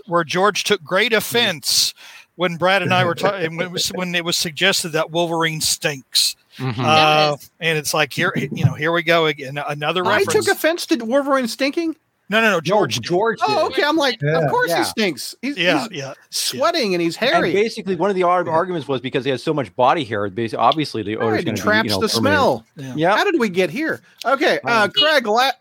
[0.06, 1.94] where George took great offense
[2.36, 5.60] when Brad and I were talking when, it was- when it was suggested that Wolverine
[5.60, 6.36] stinks.
[6.58, 6.78] Mhm.
[6.78, 9.58] Uh, and it's like here, you know, here we go again.
[9.68, 11.96] Another I took offense to Wolverine stinking.
[12.32, 13.00] No, no, no, George.
[13.00, 13.38] George.
[13.38, 13.40] George.
[13.40, 13.46] Did.
[13.56, 13.82] Oh, okay.
[13.84, 14.40] I'm like, Yeah.
[14.40, 14.78] of course Yeah.
[14.78, 15.34] he stinks.
[15.42, 16.14] He's, Yeah, he's yeah.
[16.30, 17.52] sweating and he's And hairy.
[17.52, 20.28] basically, one of the arguments was because he has so much body hair.
[20.30, 22.64] Basically, obviously, the odor Right, it traps be, you know, the smell.
[22.76, 22.94] Yeah.
[22.96, 23.16] Yeah.
[23.16, 24.00] How did we get here?
[24.24, 25.52] Okay, uh, Um, Craig, la-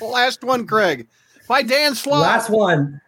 [0.00, 1.06] last one, Craig,
[1.48, 2.20] by Dan Slott.
[2.22, 3.00] last one.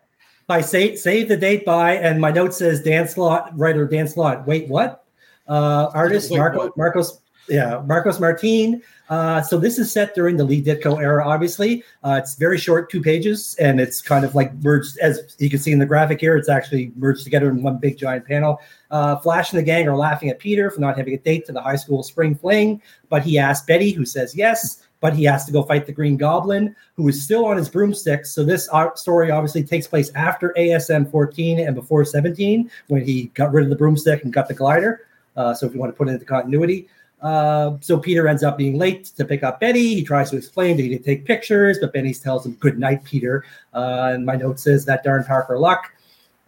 [0.47, 4.47] By save, save the date by, and my note says Dan Slott, writer Dan Slott.
[4.47, 5.05] Wait, what?
[5.49, 6.77] Uh, artist Wait, Marco, what?
[6.77, 8.83] Marcos, yeah, Marcos Martin.
[9.09, 11.85] Uh, so this is set during the Lee Ditko era, obviously.
[12.03, 15.59] Uh, it's very short, two pages, and it's kind of like merged, as you can
[15.59, 18.61] see in the graphic here, it's actually merged together in one big giant panel.
[18.91, 21.53] Uh, Flash and the gang are laughing at Peter for not having a date to
[21.53, 25.45] the high school spring fling, but he asks Betty, who says yes, but he has
[25.45, 28.25] to go fight the Green Goblin, who is still on his broomstick.
[28.25, 33.25] So this uh, story obviously takes place after ASM 14 and before 17, when he
[33.35, 35.03] got rid of the broomstick and got the glider.
[35.37, 36.89] Uh, so if you want to put it into continuity.
[37.25, 39.95] Uh, so Peter ends up being late to pick up Betty.
[39.95, 43.03] He tries to explain that he didn't take pictures, but Benny tells him, "Good night,
[43.03, 45.91] Peter." Uh, and my note says that darn Parker luck.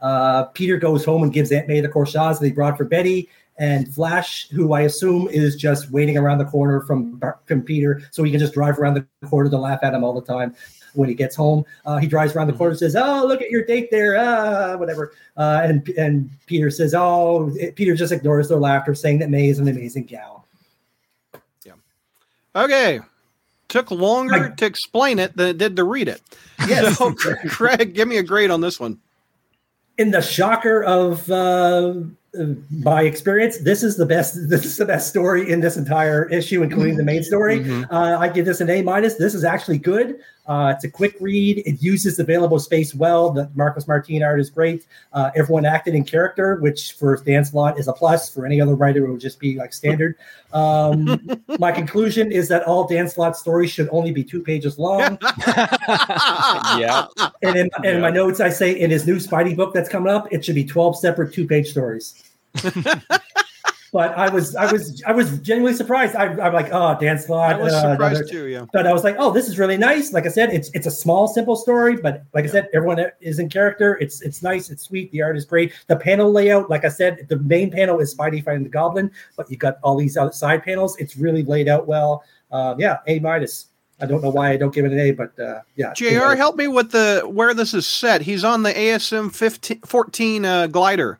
[0.02, 3.28] Uh, Peter goes home and gives Aunt May the corsage that he brought for Betty.
[3.58, 8.22] And Flash, who I assume is just waiting around the corner from from Peter, so
[8.22, 10.54] he can just drive around the corner to laugh at him all the time
[10.92, 11.64] when he gets home.
[11.86, 14.76] Uh, he drives around the corner and says, "Oh, look at your date there," ah,
[14.76, 15.12] whatever.
[15.38, 19.58] Uh, and and Peter says, "Oh," Peter just ignores their laughter, saying that May is
[19.58, 20.45] an amazing gal.
[22.56, 23.00] Okay,
[23.68, 26.22] took longer to explain it than it did to read it.
[26.66, 26.96] Yes.
[26.98, 27.14] So,
[27.48, 28.98] Craig, give me a grade on this one.
[29.98, 31.94] in the shocker of uh,
[32.82, 34.48] my experience, this is the best.
[34.48, 37.60] This is the best story in this entire issue, including the main story.
[37.60, 37.86] Mhm.
[37.90, 39.14] Uh, I give this an A minus.
[39.14, 40.16] This is actually good.
[40.46, 41.58] Uh, it's a quick read.
[41.66, 43.30] It uses available space well.
[43.30, 44.86] The Marcos Martin art is great.
[45.12, 48.32] Uh, everyone acted in character, which for Dan Slott is a plus.
[48.32, 50.16] For any other writer, it would just be like standard.
[50.52, 51.20] Um,
[51.58, 55.18] my conclusion is that all Dan Slott stories should only be two pages long.
[56.78, 57.06] yeah.
[57.42, 60.32] And in, in my notes, I say in his new Spidey book that's coming up,
[60.32, 62.22] it should be 12 separate two page stories.
[63.96, 66.14] but I was, I was, I was genuinely surprised.
[66.16, 67.54] I, I'm like, oh, Dan Slott.
[67.54, 68.46] I was uh, surprised another- too.
[68.48, 68.66] Yeah.
[68.70, 70.12] But I was like, oh, this is really nice.
[70.12, 73.38] Like I said, it's it's a small, simple story, but like I said, everyone is
[73.38, 73.96] in character.
[73.98, 75.10] It's it's nice, it's sweet.
[75.12, 75.72] The art is great.
[75.86, 79.50] The panel layout, like I said, the main panel is Spidey fighting the Goblin, but
[79.50, 80.94] you got all these other side panels.
[80.98, 82.22] It's really laid out well.
[82.52, 83.68] Um, yeah, A minus.
[83.98, 85.94] I don't know why I don't give it an A, but uh, yeah.
[85.94, 86.34] Jr.
[86.36, 88.20] Help me with the where this is set.
[88.20, 91.18] He's on the ASM 15, 14 uh, glider.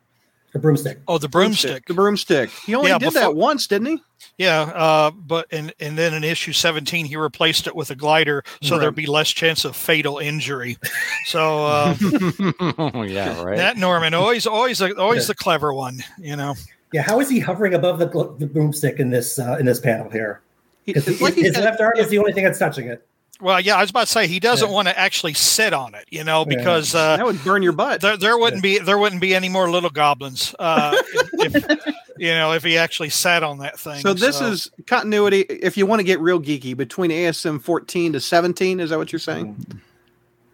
[0.57, 0.99] The broomstick.
[1.07, 1.85] Oh, the broomstick.
[1.85, 2.49] The broomstick.
[2.65, 4.01] He only Yeah, did before- that once, didn't he?
[4.39, 8.43] Yeah, uh, but and and then in issue seventeen, he replaced it with a glider,
[8.63, 8.81] so Right.
[8.81, 10.77] there'd be less chance of fatal injury.
[11.25, 11.95] So uh,
[13.05, 13.41] yeah.
[13.43, 13.57] Right.
[13.57, 16.55] that Norman always always always the clever one, you know.
[16.93, 18.07] Yeah, how is he hovering above the,
[18.39, 20.41] the broomstick in this uh, in this panel here?
[20.85, 23.05] He- Because like he's his left arm is the only thing that's touching it.
[23.39, 24.73] Well, yeah, I was about to say he doesn't Yeah.
[24.73, 26.57] want to actually sit on it, you know, Yeah.
[26.57, 28.01] because uh, that would burn your butt.
[28.01, 30.95] there there wouldn't be there wouldn't be any more little goblins, uh,
[31.33, 33.99] if, if you know if he actually sat on that thing.
[34.01, 35.41] So this is continuity.
[35.41, 39.11] If you want to get real geeky, between ASM 14 to 17, is that what
[39.11, 39.55] you're saying?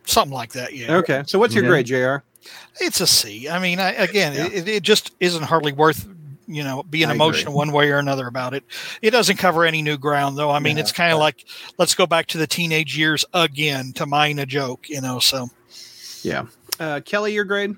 [0.06, 0.74] something like that.
[0.74, 1.24] Yeah, Okay.
[1.28, 1.70] So what's your Yeah.
[1.70, 2.16] grade, Jr.?
[2.82, 3.48] it's a C.
[3.48, 4.48] I mean, I, again, Yeah.
[4.48, 6.06] it, it just isn't hardly worth
[6.48, 7.16] you know being I agree.
[7.26, 8.64] emotional one way or another about it.
[9.02, 10.50] It doesn't cover any new ground though.
[10.52, 10.82] I mean, Yeah.
[10.84, 11.46] it's kind of like
[11.78, 15.20] let's go back to the teenage years again to mine a joke, you know.
[15.20, 15.50] So
[16.22, 16.46] Yeah.
[16.80, 17.76] Uh, Kelly, your grade?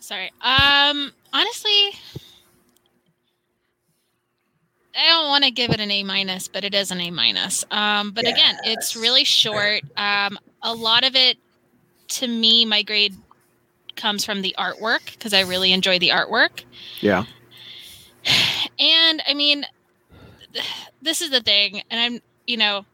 [0.00, 0.30] Sorry.
[0.40, 1.90] Um, honestly,
[4.98, 7.64] I don't want to give it an A minus, but it is an A minus.
[7.70, 9.82] Um, but again, it's really short.
[9.96, 11.36] Um, a lot of it,
[12.08, 13.14] to me, my grade
[13.96, 16.64] comes from the artwork because I really enjoy the artwork.
[17.00, 17.24] Yeah.
[18.78, 19.64] And I mean,
[20.52, 20.64] th-
[21.00, 22.84] this is the thing, and I'm, you know,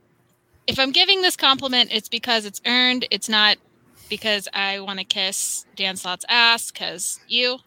[0.67, 3.07] if I'm giving this compliment, it's because it's earned.
[3.11, 3.57] It's not
[4.09, 7.59] because I want to kiss Dan Slott's ass because you.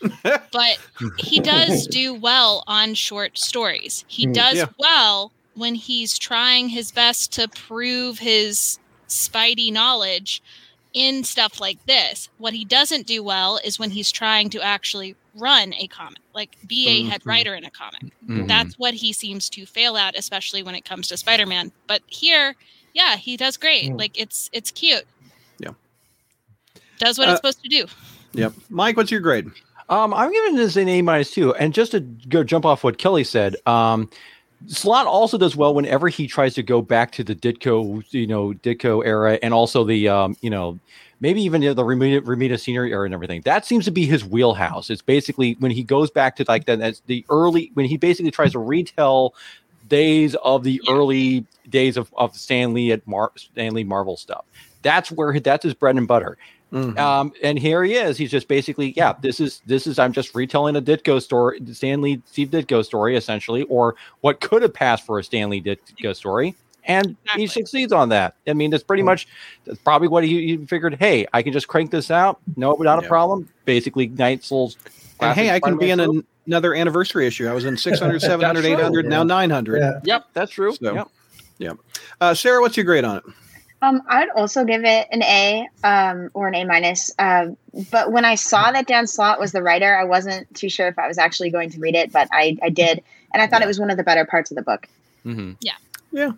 [0.22, 0.78] but
[1.18, 4.04] he does do well on short stories.
[4.08, 4.66] He Mm, does yeah.
[4.78, 10.42] well when he's trying his best to prove his spidey knowledge
[10.96, 12.30] in stuff like this.
[12.38, 16.56] What he doesn't do well is when he's trying to actually run a comic, like
[16.66, 17.26] be a head Mhm.
[17.26, 18.04] writer in a comic.
[18.26, 18.48] Mhm.
[18.48, 21.70] That's what he seems to fail at, especially when it comes to Spider-Man.
[21.86, 22.56] But here,
[22.94, 23.90] yeah, he does great.
[23.90, 23.98] Mm.
[23.98, 25.04] Like it's it's cute.
[25.58, 25.72] Yeah.
[26.98, 27.86] Does what Uh, it's supposed to do.
[28.32, 28.54] Yep.
[28.70, 29.50] Mike, what's your grade?
[29.90, 31.54] Um, I'm giving this an A minus two.
[31.56, 34.08] And just to go jump off what Kelly said, um,
[34.66, 38.52] Slott also does well whenever he tries to go back to the Ditko, you know,
[38.52, 40.78] Ditko era, and also the, um, you know,
[41.20, 43.42] maybe even the Romita, Romita scenery era and everything.
[43.42, 44.90] That seems to be his wheelhouse.
[44.90, 48.52] It's basically when he goes back to like that's the early when he basically tries
[48.52, 49.34] to retell
[49.88, 54.44] days of the early days of of Stan Lee at Mar- Stan Lee Marvel stuff.
[54.82, 56.36] That's where that's his bread and butter.
[56.76, 56.98] Mhm.
[56.98, 58.18] Um, and here he is.
[58.18, 62.02] He's just basically, yeah, this is this is I'm just retelling a Ditko story, Stan
[62.02, 66.14] Lee Steve Ditko story, essentially, or what could have passed for a Stan Lee Ditko
[66.14, 66.54] story.
[66.88, 68.34] And he succeeds on that.
[68.46, 69.26] I mean, that's pretty much
[69.64, 70.94] that's probably what he, he figured.
[70.94, 72.38] Hey, I can just crank this out.
[72.56, 73.06] No, not Yeah.
[73.06, 73.48] a problem.
[73.64, 74.76] Basically, Night Souls.
[75.20, 77.48] and hey, I can be in an, another anniversary issue.
[77.48, 79.78] I was in 600, 700, true, 800, now 900.
[79.80, 80.00] Yeah.
[80.04, 80.74] Yep, that's true.
[80.80, 81.08] So-
[81.58, 81.78] Yep.
[82.20, 83.22] Uh, Sarah, what's your grade on it?
[83.86, 87.12] Um, I'd also give it an A, um, or an A minus.
[87.18, 87.56] Um,
[87.90, 90.98] but when I saw that Dan Slott was the writer, I wasn't too sure if
[90.98, 93.66] I was actually going to read it, but I, I did, and I thought it
[93.66, 94.88] was one of the better parts of the book.
[95.22, 95.52] hmm
[96.10, 96.32] Yeah.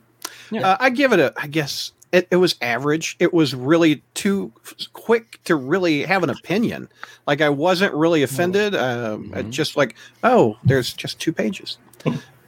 [0.65, 3.17] Uh, I give it a, I guess it, it was average.
[3.19, 4.53] It was really too
[4.95, 6.89] quick to really have an opinion.
[7.27, 8.75] Like I wasn't really offended.
[8.75, 9.51] Um, Mhm.
[9.51, 11.77] Just like, oh, there's just two pages.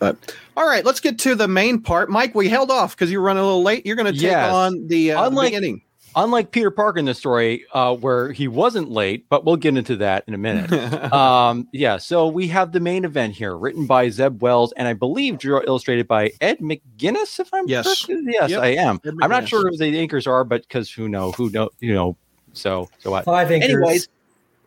[0.01, 2.11] But all right, let's get to the main part.
[2.11, 3.87] Mike, we held off because you were running a little late.
[3.87, 4.53] You're going to take Yes.
[4.53, 5.83] on the, uh, the Unlike- beginning.
[6.17, 9.95] Unlike Peter Parker in the story, uh, where he wasn't late, but we'll get into
[9.99, 10.73] that in a minute.
[11.13, 14.93] um, yeah, so we have the main event here, written by Zeb Wells, and I
[14.93, 17.39] believe drew illustrated by Ed McGuinness.
[17.39, 18.07] If I'm Yes.
[18.07, 18.23] correct.
[18.27, 18.61] yes, Yep.
[18.61, 19.01] I am.
[19.23, 22.17] I'm not sure who the anchors are, but because who know who know you know.
[22.55, 23.25] So so what?
[23.25, 23.71] Five anchors.
[23.71, 24.09] Anyways,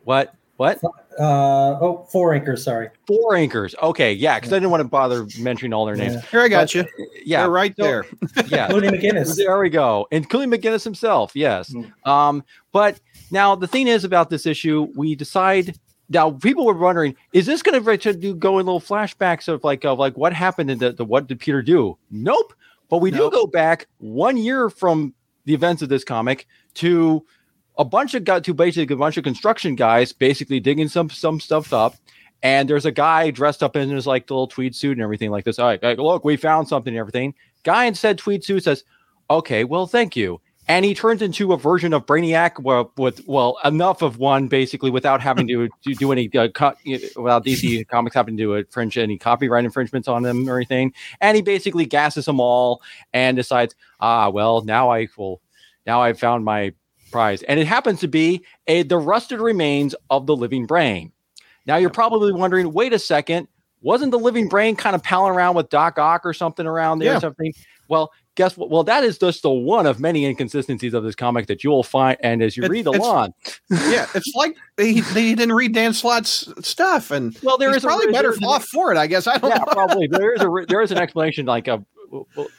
[0.04, 0.80] what what
[1.18, 2.64] Uh, oh, four anchors.
[2.64, 2.88] Sorry.
[3.06, 3.74] four anchors?
[3.82, 6.14] Okay, yeah, because I didn't want to bother mentioning all their names.
[6.14, 6.20] Yeah.
[6.22, 6.84] Here, I got But, you.
[7.24, 8.04] Yeah, They're right so- there.
[8.48, 8.66] yeah.
[8.68, 9.36] Looney McGuinness.
[9.36, 10.06] There we go.
[10.10, 11.70] and Including McGuinness himself, yes.
[11.72, 12.06] Mm.
[12.06, 13.00] Um, but
[13.30, 17.62] now the thing is about this issue, we decide now people were wondering, is this
[17.62, 20.92] gonna to do go in little flashbacks of like of like what happened and the,
[20.92, 21.96] the what did Peter do?
[22.10, 22.52] Nope.
[22.90, 23.32] But we Nope.
[23.32, 25.14] do go back one year from
[25.46, 27.24] the events of this comic to
[27.76, 31.40] a bunch of got to basically a bunch of construction guys basically digging some some
[31.40, 31.96] stuff up.
[32.42, 35.44] And there's a guy dressed up in his like little tweed suit and everything like
[35.44, 35.58] this.
[35.58, 37.34] All right, look, we found something and everything.
[37.62, 38.84] Guy in said tweed suit says,
[39.30, 43.58] "Okay, well, thank you." And he turns into a version of Brainiac, well, with well
[43.64, 46.74] enough of one basically without having to, to do any uh, co-
[47.16, 50.94] without DC Comics having to infringe any copyright infringements on them or anything.
[51.20, 52.80] And he basically gasses them all
[53.12, 55.42] and decides, ah, well, now I will,
[55.86, 56.72] now I've found my
[57.14, 61.12] prize, and it happens to be a the rusted remains of the living brain.
[61.64, 63.46] Now you're probably wondering, wait a second,
[63.82, 67.12] wasn't the living brain kind of palling around with Doc Ock or something around there
[67.12, 67.18] Yeah.
[67.18, 67.52] or something?
[67.88, 68.68] Well, guess what?
[68.68, 71.82] Well, that is just the one of many inconsistencies of this comic that you will
[71.84, 72.16] find.
[72.20, 73.32] And as you It- read along,
[73.70, 77.86] yeah, it's like they, they didn't read Dan Slott's stuff, and well, there is a-
[77.86, 78.98] probably better there's off for it.
[78.98, 79.64] I guess I don't yeah, know.
[79.66, 80.08] probably.
[80.08, 81.84] There is a there is an explanation like a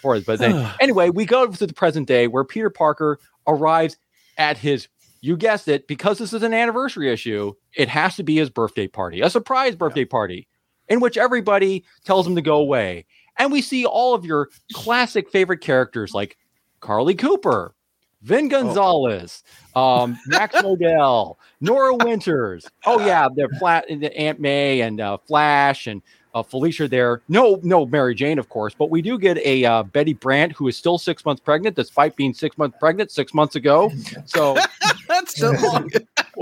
[0.02, 3.98] for it, but then, anyway, we go to the present day where Peter Parker arrives
[4.38, 4.88] at his.
[5.22, 7.54] You guessed it, because this is an anniversary issue.
[7.76, 10.48] It has to be his birthday party, a surprise birthday party,
[10.88, 13.06] in which everybody tells him to go away,
[13.38, 16.38] and we see all of your classic favorite characters like
[16.80, 17.74] Carly Cooper,
[18.22, 19.44] Vin Gonzalez,
[19.76, 22.68] um, Max Modell, Nora Winters.
[22.86, 26.02] Oh yeah, the flat the Aunt May and uh, Flash and
[26.36, 27.22] uh, Felicia there.
[27.30, 30.68] No, no Mary Jane, of course, but we do get a uh, Betty Brant who
[30.68, 33.92] is still six months pregnant, despite being six months pregnant six months ago.
[34.26, 34.56] So,
[35.08, 35.90] That's so long.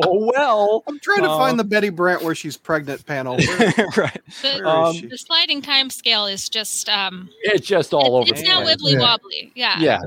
[0.03, 0.83] oh well.
[0.87, 3.37] I'm trying to Uh, find the Betty Brant where she's pregnant panel.
[3.37, 4.21] Where- right.
[4.41, 8.31] The, Um, the sliding time scale is just um It's just all it- over.
[8.31, 8.75] it's the now place.
[8.75, 8.99] wibbly Yeah.
[8.99, 9.51] wobbly.
[9.55, 9.79] Yeah.
[9.79, 9.99] Yeah.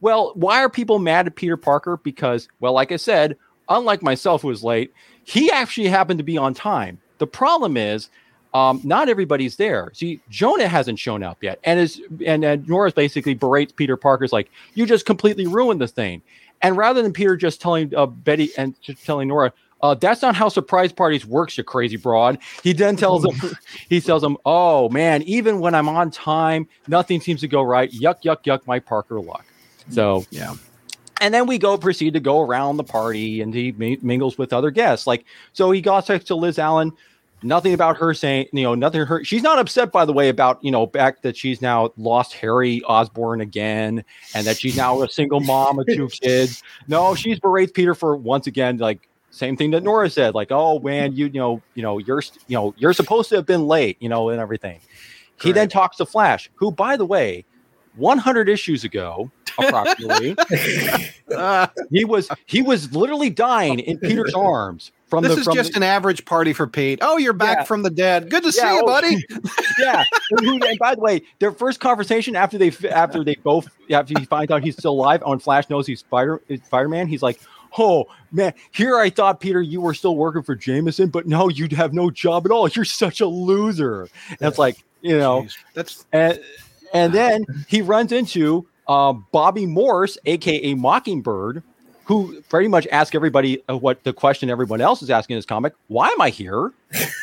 [0.00, 1.96] Well, why are people mad at Peter Parker?
[1.96, 3.36] Because, well, like I said,
[3.68, 4.92] unlike myself who was late,
[5.24, 6.98] he actually happened to be on time.
[7.18, 8.08] The problem is,
[8.54, 9.90] um, not everybody's there.
[9.92, 14.32] See, Jonah hasn't shown up yet, and is and, and Norris basically berates Peter Parker's
[14.32, 16.22] like, "You just completely ruined the thing."
[16.62, 20.34] And rather than Peter just telling uh, Betty and just telling Nora, uh, "That's not
[20.34, 23.52] how surprise parties works, you crazy broad," he then tells him,
[23.88, 27.90] he tells them, "Oh man, even when I'm on time, nothing seems to go right.
[27.92, 29.44] Yuck, yuck, yuck, my Parker luck."
[29.90, 30.54] So Yeah.
[31.20, 34.70] and then we go proceed to go around the party and he mingles with other
[34.70, 35.06] guests.
[35.06, 36.92] Like so, he gossips to Liz Allan.
[37.42, 39.22] Nothing about her saying, you know, nothing her.
[39.22, 42.82] She's not upset, by the way, about you know, back that she's now lost Harry
[42.82, 46.62] Osborn again, and that she's now a single mom of two kids.
[46.88, 50.80] No, she's berates Peter for once again, like same thing that Nora said, like, oh
[50.80, 53.96] man, you, you know, you know, you're you know, you're supposed to have been late,
[54.00, 54.80] you know, and everything.
[55.40, 57.44] He then talks to Flash, who, by the way,
[57.94, 60.36] 100 issues ago, approximately,
[61.34, 65.54] Uh, he was he was literally dying in Peter's arms from this the is from
[65.54, 66.98] just the, an average party for Pete.
[67.02, 67.64] Oh, you're back Yeah.
[67.64, 68.30] from the dead.
[68.30, 69.16] Good to see you, oh, buddy.
[69.78, 70.04] yeah.
[70.32, 74.18] And who- and by the way, their first conversation after they after they both after
[74.18, 77.06] he finds out he's still alive, on Flash knows he's Spider Spider Man.
[77.08, 77.40] He's like,
[77.78, 81.72] "Oh man, here I thought Peter you were still working for Jameson, but no, you'd
[81.72, 82.68] have no job at all.
[82.68, 86.40] You're such a loser." And it's like you know, Jeez, that's and
[86.92, 91.62] and then he runs into uh, Bobbi Morse, aka Mockingbird,
[92.04, 95.46] who pretty much asks everybody uh, what the question everyone else is asking in this
[95.46, 96.72] comic: Why am I here?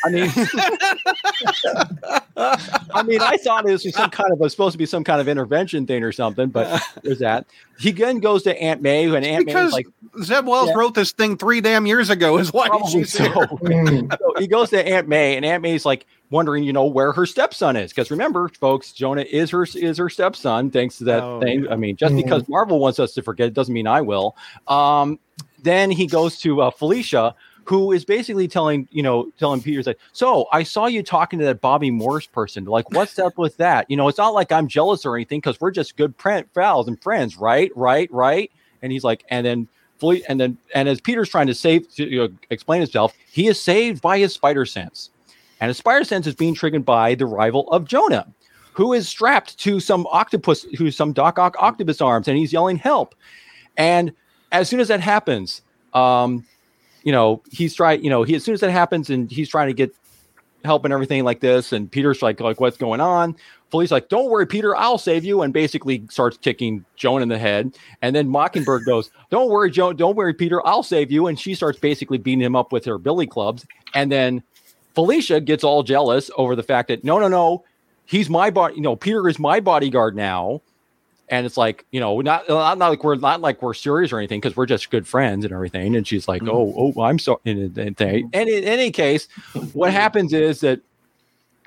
[0.04, 0.30] I mean,
[2.36, 5.20] I mean, I thought this was some kind of was supposed to be some kind
[5.20, 7.46] of intervention thing or something, but there's that.
[7.78, 9.86] He then goes to Aunt May, and Aunt May because is like,
[10.22, 10.74] Zeb Wells Yeah.
[10.76, 12.38] wrote this thing three damn years ago.
[12.38, 13.24] Is why probably she's so.
[13.24, 14.16] Mm.
[14.18, 17.26] So he goes to Aunt May, and Aunt May's like wondering, you know, where her
[17.26, 17.92] stepson is.
[17.92, 21.64] Because remember, folks, Jonah is her is her stepson, thanks to that Oh, thing.
[21.64, 21.72] yeah.
[21.72, 22.22] I mean, just Mhm.
[22.22, 24.36] because Marvel wants us to forget, it doesn't mean I will.
[24.68, 25.18] Um,
[25.62, 27.34] then he goes to uh, Felicia,
[27.66, 31.44] who is basically telling, you know, telling Peter's like, so I saw you talking to
[31.46, 32.64] that Bobbi Morse person.
[32.64, 33.90] Like, what's up with that?
[33.90, 36.86] You know, it's not like I'm jealous or anything because we're just good pre- pals
[36.86, 37.70] and friends, right?
[37.74, 38.10] Right?
[38.12, 38.52] Right?
[38.82, 42.08] And he's like, and then fully and then and as Peter's trying to save to
[42.08, 45.10] you know, explain himself, he is saved by his spider sense.
[45.60, 48.28] And his spider sense is being triggered by the rival of Jonah,
[48.74, 52.76] who is strapped to some octopus, who's some Doc Ock octopus arms, and he's yelling
[52.76, 53.16] help.
[53.76, 54.12] And
[54.52, 55.62] as soon as that happens,
[55.94, 56.44] um,
[57.06, 59.68] you know, he's trying, you know, he as soon as that happens and he's trying
[59.68, 59.94] to get
[60.64, 63.36] help and everything like this, and Peter's like, like, what's going on?
[63.70, 67.38] Foley's like, don't worry, Peter, I'll save you, and basically starts kicking Joan in the
[67.38, 67.78] head.
[68.02, 71.28] And then Mockingbird goes, Don't worry, Joan, don't worry, Peter, I'll save you.
[71.28, 73.64] And she starts basically beating him up with her billy clubs.
[73.94, 74.42] And then
[74.96, 77.64] Felicia gets all jealous over the fact that no, no, no,
[78.04, 80.60] he's my body, you know, Peter is my bodyguard now.
[81.28, 84.18] And it's like, you know, not not, not like we're not like we're serious or
[84.18, 85.96] anything because we're just good friends and everything.
[85.96, 86.50] And she's like, Mhm.
[86.50, 87.40] oh, oh, I'm so.
[87.44, 89.26] And, and, and in any case,
[89.72, 90.80] what happens is that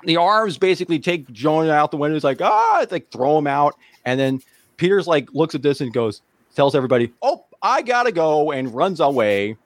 [0.04, 2.16] the arms basically take Jonah out the window.
[2.16, 3.76] It's like, ah, it's like throw him out.
[4.06, 4.40] And then
[4.78, 6.22] Peter's like looks at this and goes,
[6.56, 9.56] tells everybody, oh, I gotta go, and runs away.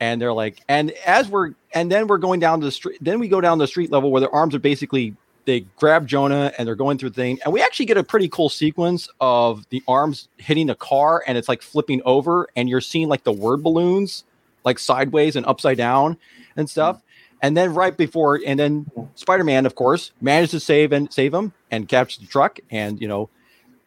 [0.00, 3.28] And they're like, and as we're, and then we're going down the street, then we
[3.28, 5.14] go down the street level where their arms are basically,
[5.46, 7.38] they grab Jonah and they're going through the thing.
[7.44, 11.38] And we actually get a pretty cool sequence of the arms hitting a car and
[11.38, 14.24] it's like flipping over, and you're seeing like the word balloons
[14.64, 16.18] like sideways and upside down
[16.56, 17.00] and stuff.
[17.42, 21.52] And then right before, and then Spider-Man, of course, managed to save and save him
[21.70, 23.28] and capture the truck, and you know,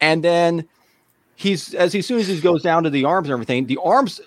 [0.00, 0.66] and then
[1.34, 4.20] he's as, as soon as he goes down to the arms and everything, the arms,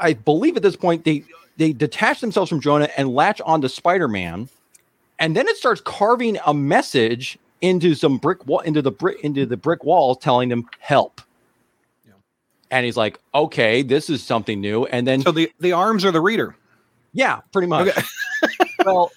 [0.00, 1.24] I believe at this point they
[1.56, 4.48] they detach themselves from Jonah and latch onto Spider-Man,
[5.18, 9.44] and then it starts carving a message into some brick wall into the brick into
[9.46, 11.20] the brick wall, telling them help.
[12.06, 12.12] Yeah.
[12.70, 16.12] And he's like, "Okay, this is something new." And then So the the arms are
[16.12, 16.54] the reader.
[17.12, 17.88] yeah, pretty much.
[17.88, 18.02] Okay.
[18.84, 19.10] well,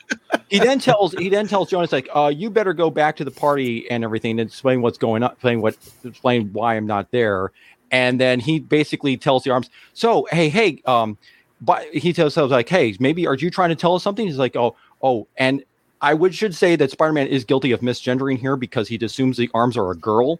[0.49, 3.31] he then tells he then tells Jonas like, uh, you better go back to the
[3.31, 7.51] party and everything and explain what's going on, explain what explain why I'm not there.
[7.91, 11.17] And then he basically tells the arms, so hey, hey, um,
[11.59, 14.25] but he tells us like, hey, maybe are you trying to tell us something?
[14.25, 15.63] He's like, oh, oh, and
[16.01, 19.49] I would should say that Spider-Man is guilty of misgendering here because he assumes the
[19.53, 20.39] arms are a girl.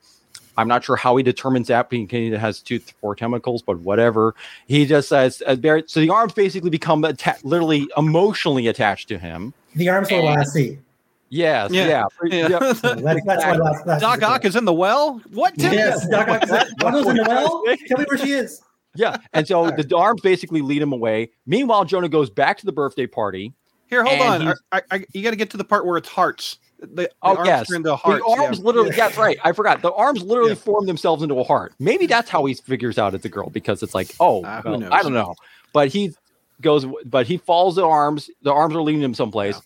[0.58, 4.36] I'm not sure how he determines that because he has two, four chemicals, but whatever.
[4.68, 9.18] He just says, uh, Barrett, so the arms basically become atta- literally emotionally attached to
[9.18, 9.54] him.
[9.76, 10.80] The arms were last seat.
[11.30, 11.88] Yes, Yeah.
[11.88, 12.48] yeah, Yeah.
[12.50, 12.60] yeah.
[12.60, 15.22] That's, that's why last, last Doc Ock is in the well.
[15.32, 15.58] What?
[15.58, 15.72] Tim?
[15.72, 16.42] Yes, Doc Ock.
[16.82, 17.64] Wonder's in the well.
[17.88, 18.62] Tell me where she is.
[18.96, 19.16] yeah.
[19.32, 21.30] And so the arms basically lead him away.
[21.46, 23.54] Meanwhile, Jonah goes back to the birthday party.
[23.92, 24.56] Here, hold And on.
[24.72, 26.58] I, I, you got to get to the part where it's hearts.
[26.80, 27.68] The, the Oh, arms yes.
[27.68, 28.24] turn into hearts.
[28.26, 28.66] the arms yeah.
[28.66, 29.38] literally, that's right.
[29.44, 29.82] I forgot.
[29.82, 30.56] The arms literally Yeah.
[30.56, 31.74] form themselves into a heart.
[31.78, 34.94] Maybe that's how he figures out it's a girl because it's like, oh, who well.
[34.94, 35.36] I don't know.
[35.74, 36.14] But he
[36.62, 38.30] goes, but he falls the arms.
[38.44, 39.60] The arms are leading him someplace.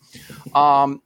[0.56, 1.04] Um,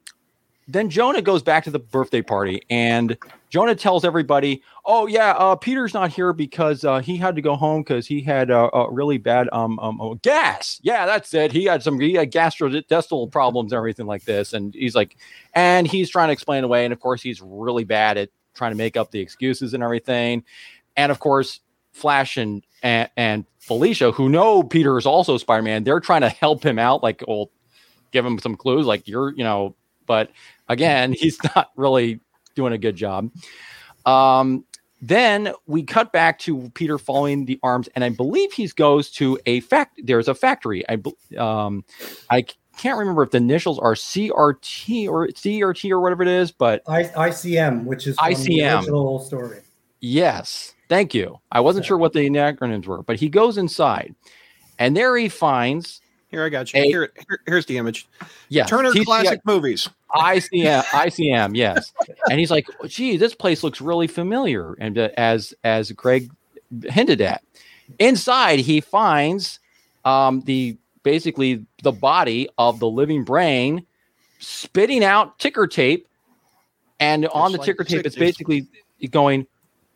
[0.70, 3.18] then Jonah goes back to the birthday party and
[3.50, 7.56] Jonah tells everybody, "Oh yeah, uh, Peter's not here because uh, he had to go
[7.56, 10.80] home because he had a really bad um, um uh, gas.
[10.84, 11.52] Yeah, that's it.
[11.52, 14.54] He had some he had gastrointestinal problems and everything like this.
[14.54, 15.18] And he's like,
[15.54, 16.86] and he's trying to explain away.
[16.86, 20.44] And of course, he's really bad at trying to make up the excuses and everything.
[20.96, 21.60] And of course,
[21.92, 26.30] Flash and and, and Felicia, who know Peter is also Spider Man, they're trying to
[26.30, 27.02] help him out.
[27.02, 27.50] Like, well,
[28.12, 29.76] give him some clues, like you're, you know,
[30.06, 30.32] but
[30.68, 32.20] again, he's not really
[32.60, 33.32] doing a good job.
[34.06, 34.66] Um,
[35.02, 39.40] then we cut back to Peter following the arms, and I believe he goes to
[39.46, 40.02] a fact.
[40.04, 40.84] There's a factory.
[40.90, 40.98] I
[41.38, 41.86] um,
[42.30, 42.44] I
[42.78, 47.04] can't remember if the initials are CRT or CRT or whatever it is, but I,
[47.04, 48.78] ICM, which is from the ICM.
[48.80, 49.60] original story.
[50.02, 51.40] Yes, thank you.
[51.50, 54.14] I wasn't sure what the acronyms were, but he goes inside,
[54.80, 56.82] and there he finds Here, I got you.
[56.82, 58.06] A- Here, here- here's the image.
[58.50, 59.88] Yeah, Turner TCI Classic Movies.
[60.14, 61.94] ICM, ICM, yes.
[62.30, 66.32] And he's like, "Gee, this place looks really familiar." And uh, as as Greg
[66.84, 67.44] hinted at,
[68.00, 69.60] inside he finds
[70.06, 73.86] um, the basically the body of the living brain
[74.40, 76.08] spitting out ticker tape,
[77.00, 78.68] and on the like ticker tape, it's basically
[79.12, 79.46] going.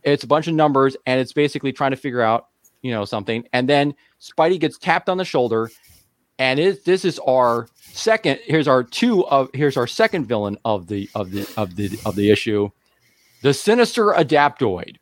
[0.03, 2.47] It's a bunch of numbers, and it's basically trying to figure out,
[2.82, 3.47] you know, something.
[3.53, 5.72] And then Spidey gets tapped on the shoulder,
[6.38, 8.39] and it, this is our second.
[8.44, 12.16] Here's our two of here's our second villain of the of the of the of
[12.16, 12.70] the issue,
[13.41, 14.98] the sinister adaptoid,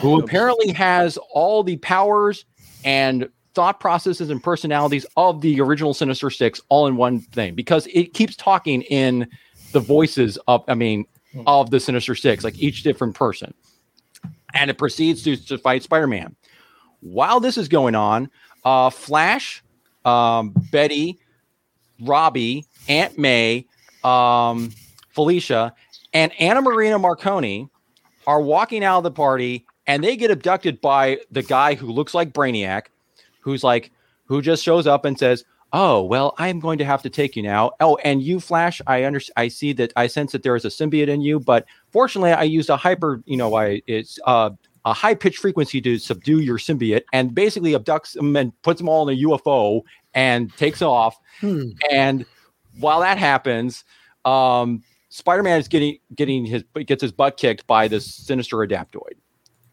[0.00, 2.44] who apparently has all the powers
[2.84, 7.88] and thought processes and personalities of the original Sinister Six all in one thing because
[7.92, 9.26] it keeps talking in
[9.72, 11.06] the voices of I mean
[11.46, 13.54] of the Sinister Six, like each different person,
[14.54, 16.36] and it proceeds to, to fight Spider-Man.
[17.00, 18.30] While this is going on,
[18.64, 19.62] uh, Flash,
[20.04, 21.18] um, Betty,
[22.00, 23.66] Robbie, Aunt May,
[24.04, 24.72] um,
[25.10, 25.74] Felicia,
[26.12, 27.68] and Anna Maria Marconi
[28.26, 32.14] are walking out of the party and they get abducted by the guy who looks
[32.14, 32.86] like Brainiac,
[33.40, 33.92] who's like,
[34.24, 37.42] who just shows up and says, Oh, well, I'm going to have to take you
[37.42, 37.72] now.
[37.80, 39.34] Oh, and you, Flash, I understand.
[39.36, 42.44] I see that I sense that there is a symbiote in you, but fortunately, I
[42.44, 44.50] used a hyper, you know, I it's uh,
[44.84, 48.88] a high pitched frequency to subdue your symbiote and basically abducts them and puts them
[48.88, 49.82] all in a UFO
[50.16, 51.16] and takes off.
[51.40, 51.68] Hmm.
[51.92, 52.26] And
[52.80, 53.84] while that happens,
[54.24, 59.14] um, Spider-Man is getting getting his gets his butt kicked by this sinister adaptoid.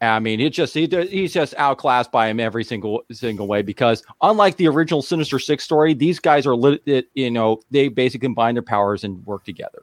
[0.00, 4.02] I mean, it just he, he's just outclassed by him every single single way because
[4.20, 8.26] unlike the original Sinister Six story, these guys are lit, it, you know they basically
[8.26, 9.82] combine their powers and work together.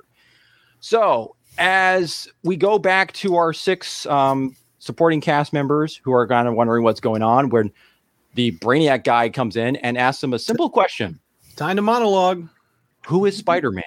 [0.79, 6.47] So as we go back to our six um, supporting cast members who are kind
[6.47, 7.71] of wondering what's going on, when
[8.35, 11.19] the Brainiac guy comes in and asks them a simple question:
[11.55, 12.47] Time to monologue.
[13.07, 13.83] who is Spider-Man?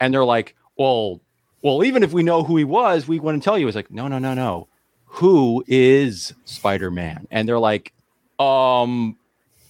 [0.00, 1.20] And they're like, well,
[1.62, 3.66] well, even if we know who he was, we wouldn't tell you.
[3.68, 4.68] It's like, no, no, no, no.
[5.06, 7.26] Who is Spider-Man?
[7.30, 7.92] And they're like,
[8.38, 9.16] um,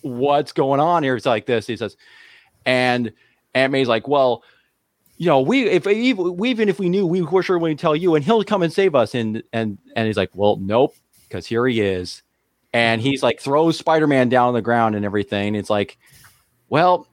[0.01, 1.17] what's going on here?
[1.17, 1.67] It's like this.
[1.67, 1.97] He says,
[2.65, 3.13] and
[3.55, 4.43] Aunt May's like, well,
[5.17, 8.15] you know, we if even even if we knew, we were sure we'd tell you,
[8.15, 9.15] and he'll come and save us.
[9.15, 10.97] And and and he's like, well, nope,
[11.29, 12.23] because here he is,
[12.75, 15.55] and he's like throws Spider-Man down on the ground and everything.
[15.55, 15.97] It's like,
[16.69, 17.07] well,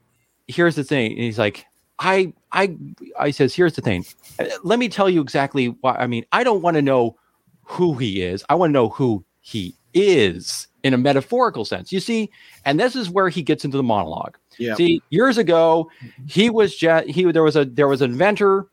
[0.48, 1.12] here's the thing.
[1.12, 1.64] And he's like,
[1.98, 2.76] I, I,
[3.18, 4.04] I says, here's the thing.
[4.38, 5.94] Uh, Let me tell you exactly why.
[5.94, 7.16] I mean, I don't want to know
[7.62, 8.44] who he is.
[8.48, 11.92] I want to know who he is in a metaphorical sense.
[11.92, 12.28] You see,
[12.64, 14.36] and this is where he gets into the monologue.
[14.58, 14.74] Yeah.
[14.74, 15.88] See, years ago,
[16.26, 17.30] he was just he.
[17.30, 18.66] There was a there was an inventor.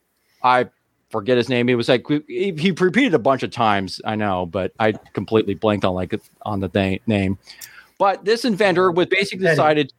[0.43, 0.69] I
[1.10, 1.68] forget his name.
[1.68, 4.01] He was like he, he repeated a bunch of times.
[4.05, 7.38] I know, but I completely blanked on like on the thing, name.
[7.97, 9.55] But this inventor was basically Petty.
[9.55, 9.93] decided.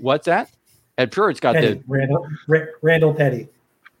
[0.00, 0.50] What's that?
[0.98, 3.48] I'm sure it's got the Randall, Ra- Randall Petty.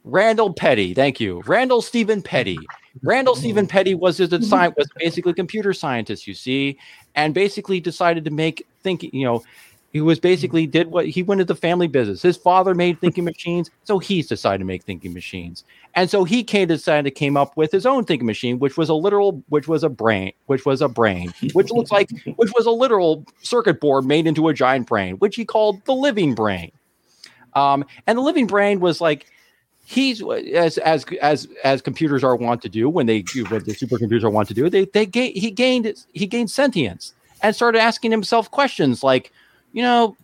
[0.04, 0.94] Randall Petty.
[0.94, 2.58] Thank you, Randall Stephen Petty.
[3.02, 4.42] Randall Stephen Petty was a mm-hmm.
[4.42, 6.78] sci- was basically a computer scientist, you see,
[7.14, 9.10] and basically decided to make thinking.
[9.12, 9.44] You know,
[9.92, 12.22] he was basically did what he went into the family business.
[12.22, 15.64] His father made thinking machines, so he's decided to make thinking machines,
[15.94, 18.88] and so he came decided to came up with his own thinking machine, which was
[18.88, 22.66] a literal, which was a brain, which was a brain, which looks like, which was
[22.66, 26.70] a literal circuit board made into a giant brain, which he called the living brain.
[27.54, 29.26] Um, and the living brain was like
[29.84, 33.72] he's as as as as computers are wont to do when they do what the
[33.72, 34.70] supercomputers are wont to do.
[34.70, 37.12] They they gain he gained he gained sentience
[37.42, 39.32] and started asking himself questions like,
[39.72, 40.16] you know,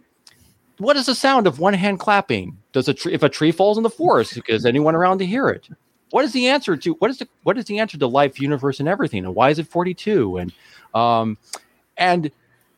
[0.78, 2.57] what is the sound of one hand clapping?
[2.72, 4.38] Does a tree if a tree falls in the forest?
[4.49, 5.68] Is anyone around to hear it?
[6.11, 8.80] What is the answer to what is the what is the answer to life, universe,
[8.80, 9.24] and everything?
[9.24, 10.36] And why is it forty two?
[10.36, 10.53] And
[10.94, 11.38] um
[11.97, 12.30] and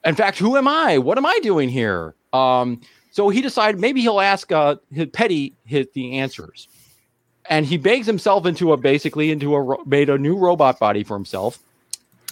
[0.05, 0.99] in fact, who am I?
[0.99, 2.15] What am I doing here?
[2.33, 6.69] Um, so he decided maybe he'll ask uh, his Petty hit the answers,
[7.51, 11.03] and he bakes himself into a basically into a ro- made a new robot body
[11.03, 11.59] for himself,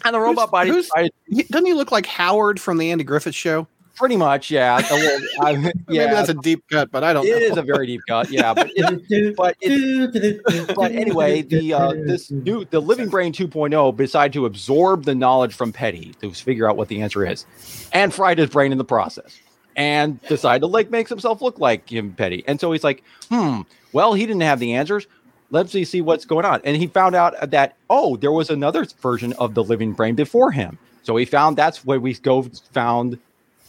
[0.04, 3.02] and the robot Who's- body who's- decided, Doesn't he look like Howard from the Andy
[3.04, 3.66] Griffith Show?
[3.96, 7.26] Pretty much yeah a little, I- Maybe yeah that's a deep cut, but I don't.
[7.26, 7.36] it know.
[7.36, 12.30] is a very deep cut yeah but it, but it, but anyway, the uh, this
[12.30, 16.76] new the Living Brain 2.0 decided to absorb the knowledge from Petty to figure out
[16.76, 17.46] what the answer is,
[17.92, 19.38] and fried his brain in the process.
[19.76, 22.42] and decided to like makes himself look like him petty.
[22.46, 23.60] And so he's like, hmm,
[23.92, 25.06] well, he didn't have the answers.
[25.50, 26.60] Let's see, see what's going on.
[26.64, 30.50] And he found out that, oh, there was another version of the living brain before
[30.50, 30.78] him.
[31.02, 32.42] So he found that's where we go
[32.72, 33.18] found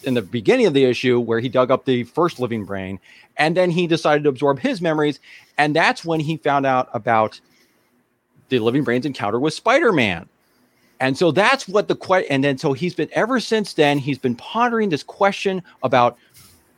[0.04, 3.00] in the beginning of the issue where he dug up the first living brain.
[3.38, 5.20] And then he decided to absorb his memories.
[5.58, 7.40] And that's when he found out about
[8.50, 10.28] the living brain's encounter with Spider-Man.
[11.00, 12.32] And so that's what the question.
[12.32, 14.00] And then so he's been ever since then.
[14.00, 16.18] He's been pondering this question about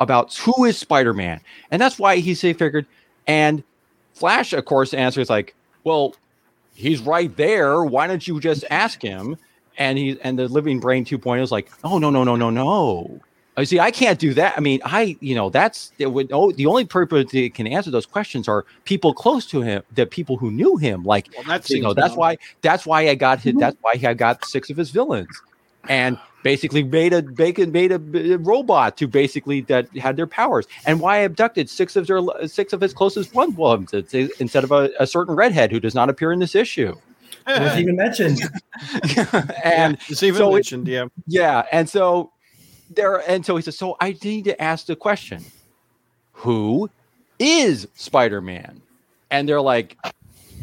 [0.02, 1.42] about who is Spider Man,
[1.72, 2.86] and that's why he say figured.
[3.28, 3.64] And
[4.14, 6.16] Flash, of course, answers like, "Well,
[6.74, 7.84] he's right there.
[7.84, 9.38] Why don't you just ask him?"
[9.80, 13.22] And he and the Living Brain 2.0 is like, "Oh no no no no no."
[13.60, 14.54] i see, I can't do that.
[14.56, 17.92] I mean, I, you know, that's it would, oh, the only person that can answer
[17.92, 21.04] those questions are people close to him, the people who knew him.
[21.04, 23.52] Like, Well, that you know, that's why, that's why I got hit.
[23.52, 23.60] Mm-hmm.
[23.60, 25.42] That's why I got six of his villains,
[25.90, 28.00] and basically made a bacon made a,
[28.38, 32.72] robot to basically that had their powers, and why I abducted six of their six
[32.72, 36.40] of his closest ones instead of a, a certain redhead who does not appear in
[36.40, 36.96] this issue.
[37.48, 38.42] It was even mentioned.
[39.64, 40.88] and it's even so it- mentioned.
[40.88, 41.06] yeah.
[41.28, 42.32] yeah, and so
[42.90, 45.44] there, and so he says, so I need to ask the question:
[46.34, 46.90] Who
[47.40, 48.82] is Spider Man?
[49.32, 49.98] And they're like,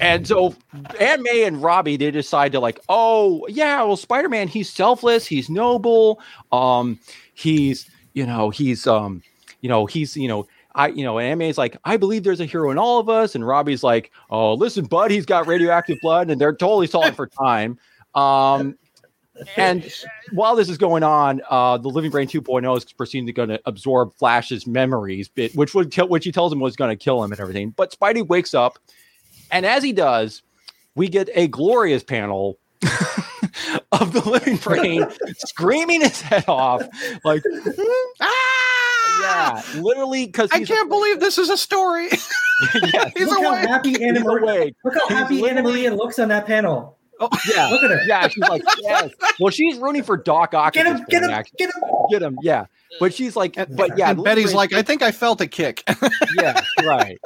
[0.00, 0.54] and so
[1.00, 5.26] Aunt May and Robbie they decide to like, oh yeah, well Spider Man, he's selfless,
[5.26, 6.20] he's noble,
[6.52, 6.98] um,
[7.34, 9.22] he's you know he's um,
[9.60, 10.46] you know he's you know.
[10.76, 13.34] I, you know, and May's like, I believe there's a hero in all of us,
[13.34, 17.26] and Robbie's like, oh, listen, bud, he's got radioactive blood, and they're totally stalling for
[17.26, 17.78] time.
[18.14, 18.76] Um,
[19.56, 19.90] and
[20.32, 23.60] while this is going on, uh, the Living Brain 2.0 is proceeding to going to
[23.64, 27.24] absorb Flash's memories, bit, which would kill, which he tells him was going to kill
[27.24, 27.70] him and everything.
[27.70, 28.78] But Spidey wakes up,
[29.50, 30.42] and as he does,
[30.94, 32.58] we get a glorious panel
[33.92, 35.06] of the Living Brain
[35.38, 36.82] screaming his head off,
[37.24, 37.42] like,
[39.20, 42.08] yeah, literally because I can't believe this is a story.
[42.92, 44.70] yeah, He's look how happy Anna he's Maria.
[44.84, 46.94] Look how He's happy Anna literally- Maria looks on that panel.
[47.18, 48.00] Oh, yeah, Look at her.
[48.06, 49.10] yeah, she's like, yes.
[49.40, 50.74] Well, she's rooting for Doc Ock.
[50.74, 50.98] Get at him!
[50.98, 51.30] this Get him!
[51.30, 51.56] actually.
[51.56, 51.82] Get him!
[52.10, 52.38] get him.
[52.42, 52.66] Yeah,
[53.00, 55.82] but she's like, but yeah, and Betty's like, I think I felt a kick.
[56.36, 57.16] yeah, right,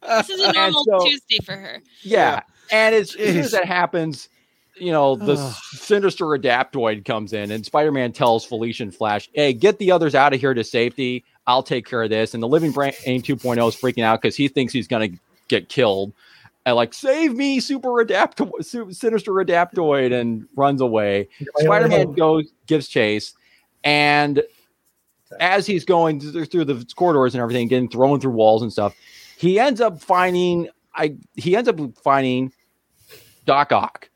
[0.00, 1.82] This is a normal so- Tuesday for her.
[2.02, 4.28] yeah, and as, as soon as that happens,
[4.76, 5.34] you know, the
[5.72, 10.32] sinister adaptoid comes in, and Spider-Man tells Felicia and Flash, "Hey, get the others out
[10.32, 11.24] of here to safety.
[11.46, 14.48] I'll take care of this." And the Living Brain 2.0 is freaking out because he
[14.48, 15.08] thinks he's gonna
[15.48, 16.12] get killed.
[16.64, 21.28] And like, save me, super adaptoid, sinister adaptoid, and runs away.
[21.58, 23.34] Spider Man goes, gives chase,
[23.82, 24.42] and
[25.40, 28.94] as he's going through the corridors and everything, getting thrown through walls and stuff,
[29.38, 32.52] he ends up finding I he ends up finding
[33.46, 34.08] Doc Ock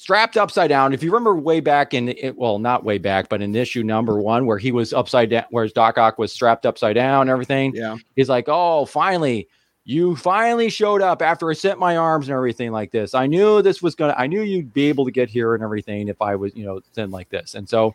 [0.00, 0.94] strapped upside down.
[0.94, 4.18] If you remember way back in it, well, not way back, but in issue number
[4.18, 7.74] one, where he was upside down, where Doc Ock was strapped upside down and everything,
[7.74, 7.98] yeah.
[8.16, 9.48] he's like, "Oh, finally."
[9.84, 13.12] You finally showed up after I sent my arms and everything like this.
[13.14, 14.14] I knew this was gonna.
[14.16, 16.80] I knew you'd be able to get here and everything if I was, you know,
[16.94, 17.54] then like this.
[17.54, 17.94] And so,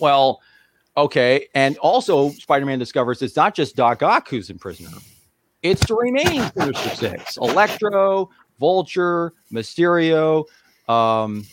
[0.00, 0.40] well,
[0.96, 1.46] okay.
[1.54, 4.88] And also, Spider-Man discovers it's not just Doc Ock who's in prisoner;
[5.62, 10.46] it's the remaining Sinister Six: Electro, Vulture, Mysterio.
[10.88, 11.46] Um,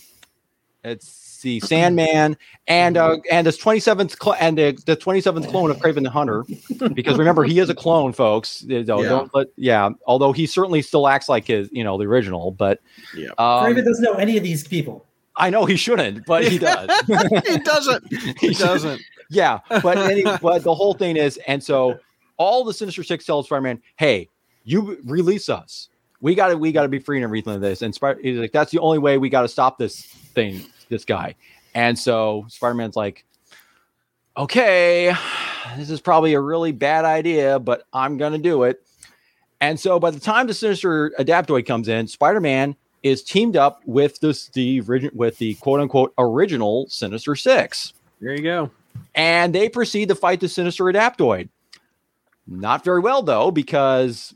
[0.83, 5.77] it's the Sandman and uh, and this 27th cl- and the, the 27th clone of
[5.77, 6.45] Kraven the Hunter
[6.93, 9.09] because remember he is a clone folks You know, Yeah.
[9.09, 12.79] don't let, yeah although he certainly still acts like his you know the original but
[13.15, 13.29] Yeah.
[13.37, 15.05] um, Kraven doesn't know any of these people.
[15.37, 16.89] I know he shouldn't but he does
[17.47, 18.03] he doesn't.
[18.39, 19.01] He doesn't.
[19.29, 21.99] yeah but any, but the whole thing is and so
[22.37, 24.29] all the Sinister Six tells Spider-Man hey
[24.63, 25.89] you release us
[26.25, 28.39] we got to we got to be free and everything like this and Spider he's
[28.39, 30.01] like that's the only way we got to stop this
[30.33, 30.59] thing
[30.89, 31.35] this guy
[31.75, 33.23] and so Spider-Man's like
[34.35, 35.13] okay
[35.77, 38.83] this is probably a really bad idea but I'm gonna do it
[39.61, 44.19] and so by the time the Sinister Adaptoid comes in Spider-Man is teamed up with
[44.19, 48.71] this the with the quote unquote original Sinister Six There you go.
[49.13, 51.49] and they proceed to fight the sinister adaptoid.
[52.47, 54.33] Not very well though, because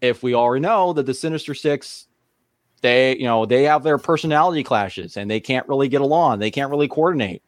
[0.00, 2.06] if we already know that the Sinister Six,
[2.82, 6.50] they you know they have their personality clashes and they can't really get along, they
[6.50, 7.42] can't really coordinate.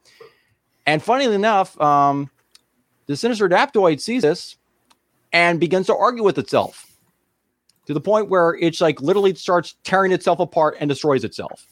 [0.86, 2.30] And funnily enough, um,
[3.06, 4.56] the Sinister Adaptoid sees this
[5.32, 6.92] and begins to argue with itself
[7.86, 11.66] to the point where it's like literally starts tearing itself apart and destroys itself.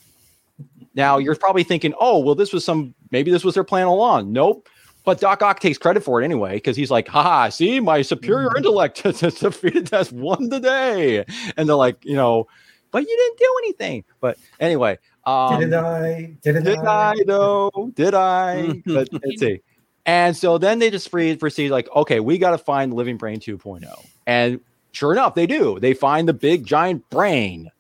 [0.95, 4.33] Now you're probably thinking, oh, well, this was some maybe this was their plan along.
[4.33, 4.69] Nope.
[5.05, 7.49] But Doc Ock takes credit for it anyway, because he's like, "Ha!
[7.49, 11.25] see, my superior intellect has defeated us one today.
[11.57, 12.47] And they're like, you know,
[12.91, 14.05] but you didn't do anything.
[14.21, 16.37] But anyway, um, Didn't I?
[16.43, 17.13] Didn't did I?
[17.13, 17.93] I though?
[17.95, 18.57] Did I?
[18.69, 18.83] Mhm.
[18.87, 19.61] but let's see.
[20.07, 23.39] And so then they just proceed, proceed like, okay, we got to find Living Brain
[23.39, 23.85] 2.0.
[24.27, 24.61] And
[24.93, 25.79] sure enough, they do.
[25.79, 27.71] They find the big giant brain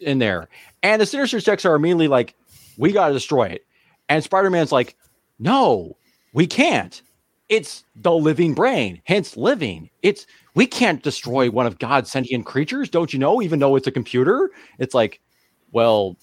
[0.00, 0.48] in there.
[0.82, 2.34] And the Sinister Six are immediately like,
[2.76, 3.64] we got to destroy it.
[4.08, 4.96] And Spider Man's like,
[5.38, 5.96] no,
[6.32, 7.02] we can't.
[7.48, 9.90] It's the living brain, hence living.
[10.02, 13.42] It's we can't destroy one of God's sentient creatures, don't you know?
[13.42, 15.20] Even though it's a computer, it's like,
[15.72, 16.16] well,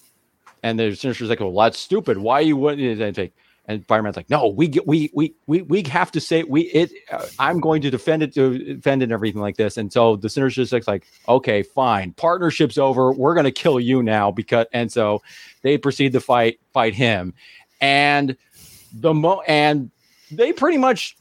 [0.64, 2.18] and the Sinister's like, well, that's stupid.
[2.18, 3.01] Why you wouldn't?
[3.01, 3.34] And like,
[3.68, 6.91] and Spider-Man's like, no, we get, we, we, we, we have to say we, it,
[7.12, 9.78] uh, I'm going to defend it to defend it and everything like this.
[9.78, 13.12] And so the Sinister's like, okay, fine, partnership's over.
[13.12, 15.22] We're going to kill you now because, and so
[15.62, 17.36] they proceed to fight, fight him.
[17.80, 18.36] And
[18.91, 19.91] the mo, and
[20.32, 21.17] they pretty much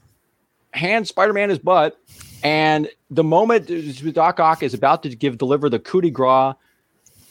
[0.73, 1.99] hand Spider-Man his butt.
[2.43, 3.67] And the moment
[4.15, 6.55] Doc Ock is about to give, deliver the coup de grace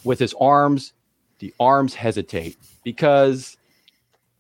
[0.03, 0.93] with his arms,
[1.39, 3.57] the arms hesitate because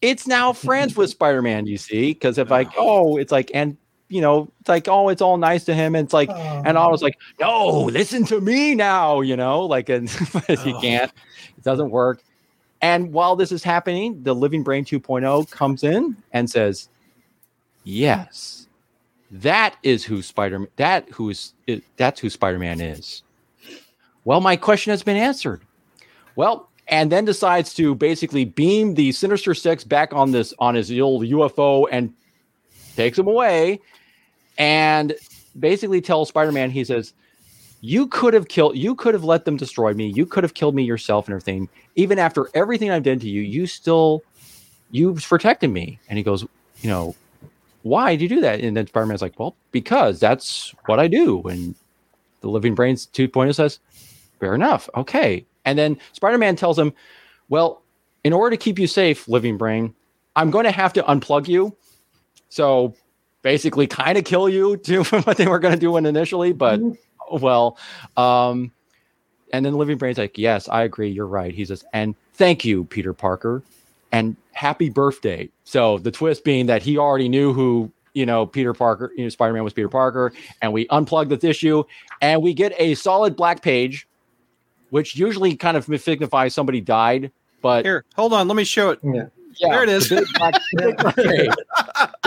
[0.01, 3.13] it's now friends with Spider-Man, you see, because if like, oh.
[3.13, 3.77] oh, it's like, and
[4.09, 5.95] you know, it's like, oh, it's all nice to him.
[5.95, 6.61] And it's like, oh.
[6.65, 10.09] and I was like, no, listen to me now, you know, like, and
[10.49, 10.81] you oh.
[10.81, 11.11] can't,
[11.57, 12.21] it doesn't work.
[12.81, 16.89] And while this is happening, the Living Brain 2.0 comes in and says,
[17.87, 18.67] yes,
[19.31, 21.53] that is who Spider-Man, that who is,
[21.95, 23.23] that's who Spider-Man is.
[24.25, 25.61] Well, my question has been answered.
[26.35, 30.91] Well, and then decides to basically beam the Sinister Six back on this on his
[30.99, 32.13] old UFO and
[32.95, 33.79] takes him away,
[34.57, 35.15] and
[35.59, 37.13] basically tells Spider-Man, he says,
[37.81, 40.75] "You could have killed, you could have let them destroy me, you could have killed
[40.75, 41.69] me yourself and everything.
[41.95, 44.23] Even after everything I've done to you, you still,
[44.91, 46.43] you've protected me." And he goes,
[46.81, 47.15] "You know,
[47.87, 51.41] why do you do that?" And then Spider-Man's like, "Well, because that's what I do."
[51.43, 51.75] And
[52.41, 53.79] the Living Brains 2.0 says,
[54.39, 56.93] "Fair enough, okay." And then Spider Man tells him,
[57.49, 57.83] Well,
[58.23, 59.93] in order to keep you safe, Living Brain,
[60.35, 61.75] I'm going to have to unplug you.
[62.47, 62.95] So
[63.41, 66.53] basically, kind of kill you to what they were going to do initially.
[66.53, 67.37] But mm-hmm.
[67.37, 67.77] well,
[68.15, 68.71] um,
[69.51, 71.09] and then Living Brain's like, Yes, I agree.
[71.09, 71.53] You're right.
[71.53, 73.61] He says, And thank you, Peter Parker.
[74.11, 75.49] And happy birthday.
[75.63, 79.29] So the twist being that he already knew who you know Peter Parker, you know
[79.29, 80.31] Spider Man was Peter Parker,
[80.61, 81.83] and we unplug this issue,
[82.21, 84.07] and we get a solid black page
[84.89, 87.31] which usually kind of signifies somebody died.
[87.61, 88.99] But here, hold on, let me show it.
[89.03, 89.25] Yeah.
[89.59, 90.11] Yeah, there it is.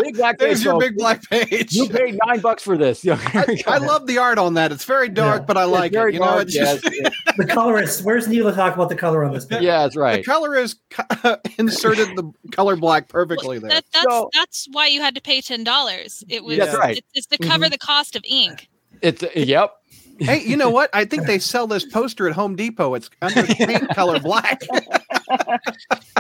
[0.03, 0.49] Big black, page.
[0.49, 0.65] There's page.
[0.65, 1.73] your big black page.
[1.73, 3.07] You paid nine bucks for this.
[3.09, 4.73] I, I, love the art on that.
[4.73, 5.47] It's very dark, yeah.
[5.47, 6.15] but I it's like it.
[6.15, 7.37] You dark, know, it's yes, just...
[7.37, 8.05] the colorist.
[8.05, 9.63] Where's Neil to talk about the color on this page?
[9.63, 10.25] Yeah, that's right.
[10.25, 10.77] The color is
[11.59, 13.71] inserted the color black perfectly there.
[13.71, 16.25] That, that's so, that's why you had to pay ten dollars.
[16.29, 16.59] It was.
[16.59, 17.03] That's right.
[17.15, 17.73] it's to cover mm-hmm.
[17.73, 18.69] the cost of ink.
[19.03, 19.73] It's yep
[20.21, 20.91] hey, you know what?
[20.93, 22.95] I think they sell this poster at Home Depot.
[22.95, 24.63] It's under paint color black.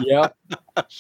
[0.02, 0.28] Yeah.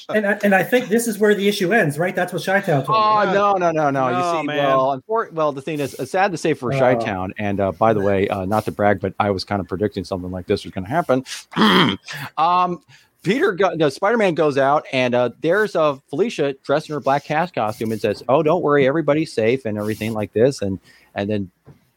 [0.08, 2.14] And I, and I think this is where the issue ends, right?
[2.14, 3.32] That's what Chi-Town told Oh, me.
[3.32, 4.08] no, no, no, no.
[4.08, 4.56] you see, man.
[4.58, 7.72] well, unfor- well, the thing is, it's sad to say for uh, Chi-Town, and uh,
[7.72, 10.46] by the way, uh, not to brag, but I was kind of predicting something like
[10.46, 11.24] this was going to happen.
[12.38, 12.82] um,
[13.22, 17.00] Peter, go, no, Spider Man goes out, and uh, there's uh, Felicia dressed in her
[17.00, 20.80] black cast costume and says, "Oh, don't worry, everybody's safe and everything like this." And
[21.14, 21.50] and then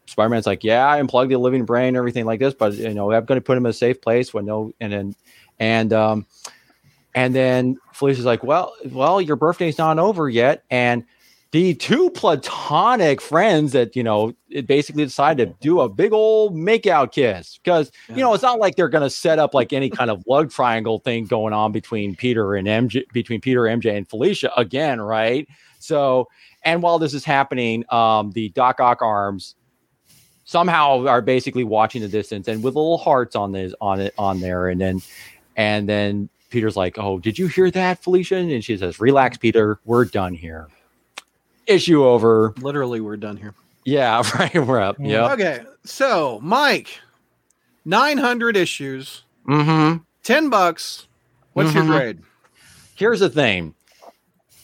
[0.06, 2.92] Spider Man's like, yeah, I unplugged the living brain and everything like this, but you
[2.92, 5.16] know, I'm going to put him in a safe place when no, and then,
[5.58, 6.26] and, um,
[7.14, 10.64] and then Felicia's like, well, well, your birthday's not over yet.
[10.70, 11.04] And
[11.52, 16.56] the two platonic friends that, you know, it basically decided to do a big old
[16.56, 19.88] makeout kiss because, you know, it's not like they're going to set up like any
[19.88, 24.08] kind of love triangle thing going on between Peter and MJ, between Peter, MJ, and
[24.08, 25.46] Felicia again, right?
[25.78, 26.28] So,
[26.64, 29.54] and while this is happening, um, the Doc Ock arms
[30.44, 34.40] somehow are basically watching the distance and with little hearts on this on it on
[34.40, 35.00] there and then
[35.56, 38.36] and then peter's like oh did you hear that felicia?
[38.36, 39.78] And she says relax peter.
[39.84, 40.68] We're done here.
[41.66, 42.54] Issue over.
[42.58, 43.54] Literally we're done here.
[43.84, 44.96] Yeah right we're up.
[44.98, 47.00] Yeah okay so mike
[47.84, 49.22] 900 issues.
[49.46, 49.98] Mm-hmm.
[50.22, 51.06] 10 bucks.
[51.52, 51.88] What's mm-hmm.
[51.88, 52.18] your grade?
[52.96, 53.74] Here's the thing.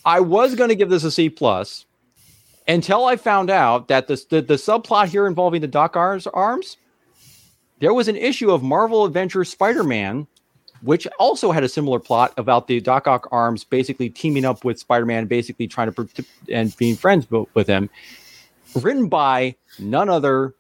[0.04, 1.84] I was going to give this a c plus
[2.66, 6.76] until I found out that the, the, the subplot here involving the Doc Arms, arms,
[7.80, 10.26] there was an issue of Marvel Adventures Spider Man,
[10.82, 14.78] which also had a similar plot about the Doc Ock arms basically teaming up with
[14.78, 17.90] Spider Man, basically trying to and being friends with him,
[18.74, 20.54] written by none other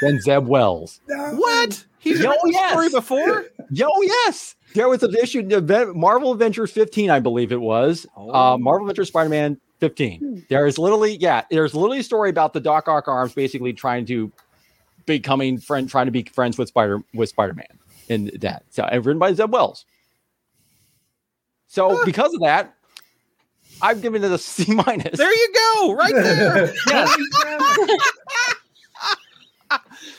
[0.00, 1.00] than Zeb Wells.
[1.06, 1.84] What?
[1.98, 2.72] He's Yo, written yes.
[2.72, 3.46] story before?
[3.70, 4.54] Yo, yes.
[4.74, 5.42] There was an issue,
[5.94, 8.06] Marvel Adventures 15, I believe it was.
[8.16, 8.34] Uh, oh.
[8.34, 10.18] Uh, Marvel Adventures Spider Man 15.
[10.18, 10.38] Hmm.
[10.48, 14.04] There is literally, yeah, there's literally a story about the Doc Ock arms basically trying
[14.06, 14.30] to
[15.06, 17.66] becoming friend, trying to be friends with Spider with Spider Man
[18.08, 18.64] in that.
[18.70, 19.84] So, and written by Zeb Wells.
[21.66, 22.74] So, because of that,
[23.82, 25.18] I've given it a C minus.
[25.18, 26.74] There you go, right there.
[26.88, 27.16] yeah.
[27.76, 27.98] Yeah.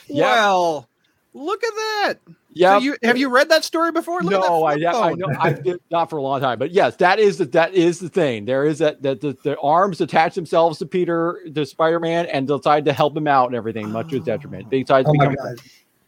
[0.08, 0.88] Well,
[1.34, 2.14] look at that.
[2.56, 2.78] Yeah.
[2.78, 4.22] So you have you read that story before?
[4.22, 5.18] Look no, I, flip I phone.
[5.18, 7.98] know I did not for a long time, but yes, that is the that is
[7.98, 8.46] the thing.
[8.46, 12.46] There is that that the, the arms attach themselves to Peter, the Spider Man, and
[12.46, 14.38] decide to help him out and everything, much to his oh.
[14.38, 14.70] dedetriment.
[14.70, 15.56] They decide to Oh my become.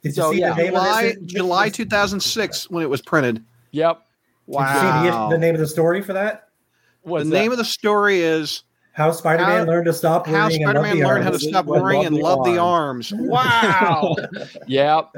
[0.08, 0.14] God.
[0.14, 0.54] Did you So, see yeah.
[0.54, 1.32] the name July of this?
[1.32, 3.44] July 2006 when it was printed.
[3.72, 4.02] Yep.
[4.50, 6.48] Did you see the, the name of the story for that?
[7.04, 10.74] The What's name of the story is How Spider-Man learned to stop How worrying and
[10.74, 11.48] love Spider-Man the Learned How to arms.
[11.48, 13.12] Stop Love Worrying and the Love the Arms.
[13.18, 14.16] Wow.
[14.66, 15.10] yep.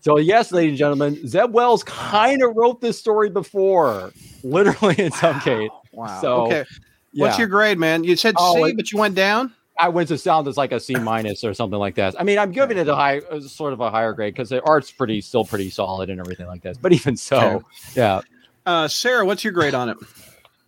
[0.00, 4.12] So yes, ladies and gentlemen, Zeb Wells kind of wrote this story before,
[4.44, 5.70] literally in some case.
[5.92, 6.20] wow.
[6.20, 6.64] So, okay.
[7.12, 7.24] Yeah.
[7.26, 8.04] What's your grade, man?
[8.04, 9.52] You said Oh, C, it- but you went down.
[9.78, 12.20] I went to sound as like a C minus or something like that.
[12.20, 14.60] I mean, I'm giving it a high, uh, sort of a higher grade because the
[14.62, 16.82] art's pretty, still pretty solid and everything like that.
[16.82, 17.64] But even so, Okay.
[17.94, 18.20] yeah.
[18.66, 19.96] Uh, Sarah, what's your grade on it?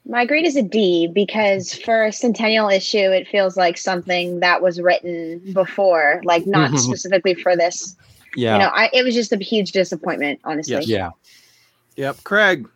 [0.06, 4.62] My grade is a D because for a centennial issue, it feels like something that
[4.62, 6.78] was written before, like not Mhm.
[6.78, 7.96] specifically for this.
[8.36, 8.54] Yeah.
[8.54, 10.74] You know, I, it was just a huge disappointment, honestly.
[10.74, 10.86] Yes.
[10.88, 11.10] yeah.
[11.96, 12.66] Yep, Craig.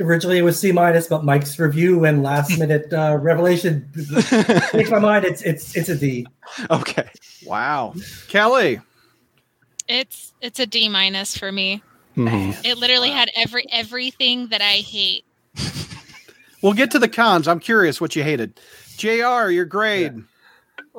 [0.00, 3.88] Originally it was C minus, but Mike's review and last minute uh, revelation
[4.72, 5.24] changed my mind.
[5.24, 6.26] It's it's it's a D.
[6.70, 7.08] okay.
[7.46, 7.94] Wow.
[8.28, 8.80] Kelly.
[9.86, 11.82] It's it's a D minus for me.
[12.16, 12.56] Mhm.
[12.64, 15.24] It literally had every everything that I hate.
[16.62, 17.46] We'll get to the cons.
[17.46, 18.58] I'm curious what you hated.
[18.96, 20.24] JR, your grade.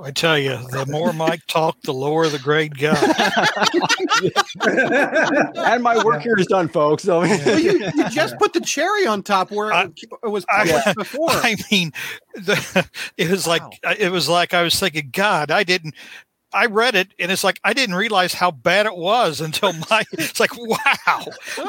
[0.03, 3.01] I tell you, the more Mike talked, the lower the grade got.
[5.57, 7.03] and my work here is done, folks.
[7.03, 10.45] So Well, you, you just put the cherry on top where I- it, it was
[10.49, 11.29] I- before.
[11.29, 11.91] I mean,
[12.35, 12.87] the,
[13.17, 13.61] it was like
[13.97, 15.95] it was like I was thinking, God, I didn't.
[16.53, 20.03] I read it, and it's like I didn't realize how bad it was until my.
[20.13, 21.25] It's like wow.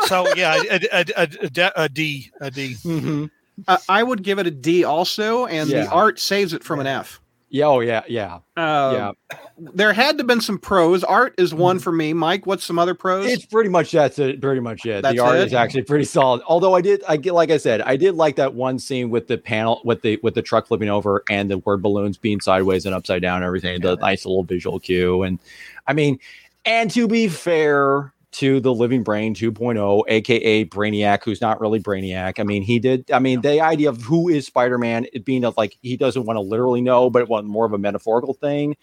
[0.07, 2.75] So yeah, a, a, a, a, D- a D, a D.
[2.85, 3.31] Mhm.
[3.67, 5.85] Uh, I would give it a D also, and Yeah.
[5.85, 7.21] the art saves it from an F.
[7.49, 7.67] Yeah.
[7.67, 8.03] Oh, yeah.
[8.09, 8.39] Yeah.
[8.57, 9.37] Uh, yeah.
[9.57, 11.05] There had to have been some pros.
[11.05, 12.13] Art is one for me.
[12.13, 13.27] Mike, what's some other pros?
[13.27, 14.41] It's pretty much that's it.
[14.41, 15.03] Pretty much it.
[15.03, 15.47] That's the art it?
[15.47, 16.43] is actually pretty solid.
[16.47, 19.29] Although I did, I get like I said, I did like that one scene with
[19.29, 22.85] the panel with the with the truck flipping over and the word balloons being sideways
[22.85, 23.81] and upside down and everything.
[23.81, 25.23] The nice little visual cue.
[25.23, 25.39] And
[25.87, 26.19] I mean,
[26.65, 32.39] and to be fair to the Living Brain 2.0, aka Brainiac, who's not really Brainiac.
[32.39, 33.11] I mean, he did.
[33.11, 36.37] I mean, the idea of who is Spider-Man, it being of like he doesn't want
[36.37, 38.77] to literally know, but it was more of a metaphorical thing.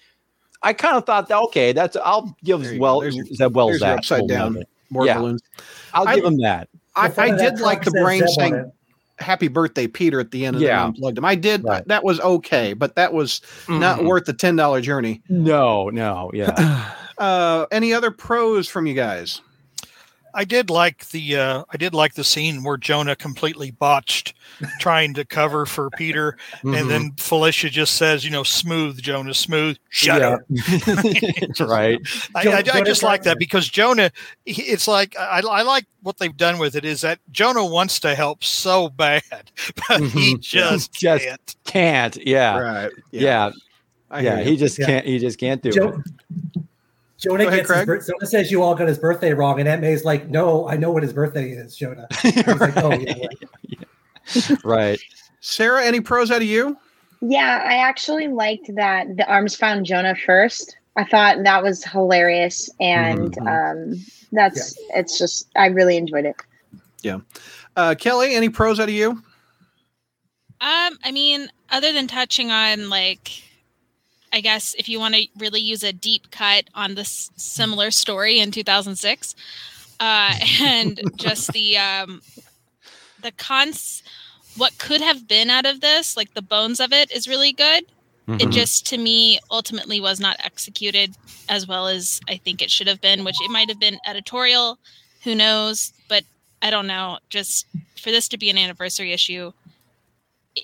[0.63, 3.09] I kind of thought that okay, that's I'll give There well go.
[3.11, 4.69] There's- Zeb Wells that upside down bit.
[4.89, 5.17] more yeah.
[5.17, 5.41] balloons.
[5.93, 6.69] I'll I- give him that.
[6.95, 8.71] I, The I of that did like the brain Zeb saying
[9.19, 10.77] "Happy Birthday, Peter" at the end, and Yeah.
[10.77, 11.25] then unplugged him.
[11.25, 11.63] I did.
[11.63, 11.87] Right.
[11.87, 14.07] That was okay, but that was not Mhm.
[14.07, 15.21] worth the ten dollar journey.
[15.29, 16.91] No, no, yeah.
[17.17, 19.41] Uh, any other pros from you guys?
[20.35, 24.33] I did like the uh, I did like the scene where Jonah completely botched
[24.79, 26.79] trying to cover for Peter, Mhm.
[26.81, 29.77] and then Felicia just says, you know, smooth, Jonah, smooth.
[29.89, 30.29] Shut Yeah.
[30.29, 30.39] up.
[31.69, 31.99] right.
[32.33, 34.09] I, Jo- I, I just like that because Jonah,
[34.47, 38.15] it's like I, I like what they've done with it is that Jonah wants to
[38.15, 39.21] help so bad,
[39.87, 40.39] but he Mhm.
[40.39, 41.55] just, Just- can't.
[41.63, 42.17] Can't.
[42.25, 42.57] Yeah.
[42.57, 42.91] Right.
[43.11, 43.51] Yeah.
[44.09, 44.41] I Yeah.
[44.41, 44.87] He just Yeah.
[44.87, 45.05] can't.
[45.05, 46.62] He just can't do Jo- it.
[47.23, 47.87] Jonah Go ahead, gets his Craig.
[47.87, 50.75] bir- Jonah says you all got his birthday wrong, and Aunt May's like, "No, I
[50.75, 54.99] know what his birthday is, Jonah." He's like, "Oh yeah." right." Right.
[55.39, 56.77] Sarah, any pros out of you?
[57.21, 60.77] Yeah, I actually liked that the arms found Jonah first.
[60.95, 63.93] I thought that was hilarious, and um,
[64.31, 66.35] that's it's just I really enjoyed it.
[67.01, 67.19] Yeah,
[67.75, 69.11] uh, Kelly, any pros out of you?
[70.61, 73.31] Um, I mean, other than touching on like,
[74.33, 78.39] I guess if you want to really use a deep cut on this similar story
[78.39, 79.35] in 2006,
[79.99, 82.21] uh, and just the um,
[83.21, 84.01] the cons,
[84.57, 87.85] what could have been out of this, like the bones of it, is really good.
[88.27, 88.51] It Mhm.
[88.51, 91.13] just to me ultimately was not executed
[91.49, 94.79] as well as I think it should have been, which it might have been editorial,
[95.23, 96.23] who knows, but
[96.61, 97.19] I don't know.
[97.29, 97.67] Just
[98.01, 99.51] for this to be an anniversary issue,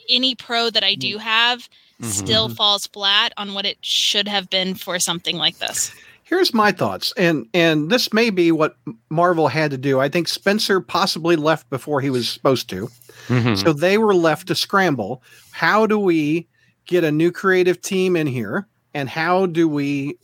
[0.07, 1.67] any pro that I do have
[2.01, 5.91] still falls flat on what it should have been for something like this.
[6.23, 8.75] Here's my thoughts, and and this may be what
[9.09, 9.99] Marvel had to do.
[9.99, 12.89] I think Spencer possibly left before he was supposed to,
[13.29, 13.57] Mhm.
[13.61, 15.23] so they were left to scramble.
[15.51, 16.47] How do we
[16.85, 20.17] get a new creative team in here, and how do we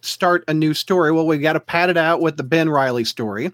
[0.00, 1.12] start a new story?
[1.12, 3.52] Well, we've got to pad it out with the Ben Riley story,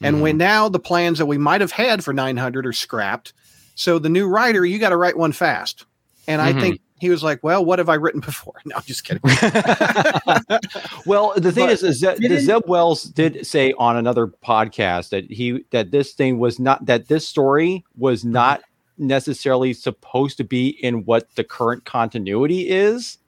[0.00, 0.22] and Mm-hmm.
[0.22, 3.32] when now the plans that we might have had for 900 are scrapped.
[3.74, 5.86] So the new writer, you got to write one fast,
[6.28, 6.60] and I Mhm.
[6.60, 6.80] think.
[7.02, 9.20] He was like, "Well, what have I written before?" No, I'm just kidding.
[11.06, 15.08] well, the thing But is, is that the Zeb Wells did say on another podcast
[15.10, 18.32] that he that this thing was not that this story was Mm-hmm.
[18.34, 18.62] not
[18.98, 23.18] necessarily supposed to be in what the current continuity is.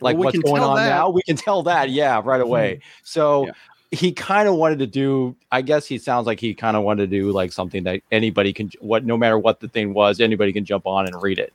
[0.00, 0.88] Like Well, we what's going on that.
[0.88, 2.80] now, we can tell that, yeah, right away.
[3.04, 3.52] So Yeah.
[3.92, 5.36] he kind of wanted to do.
[5.52, 8.52] I guess he sounds like he kind of wanted to do like something that anybody
[8.52, 11.52] can, what no matter what the thing was, anybody can jump on and read it.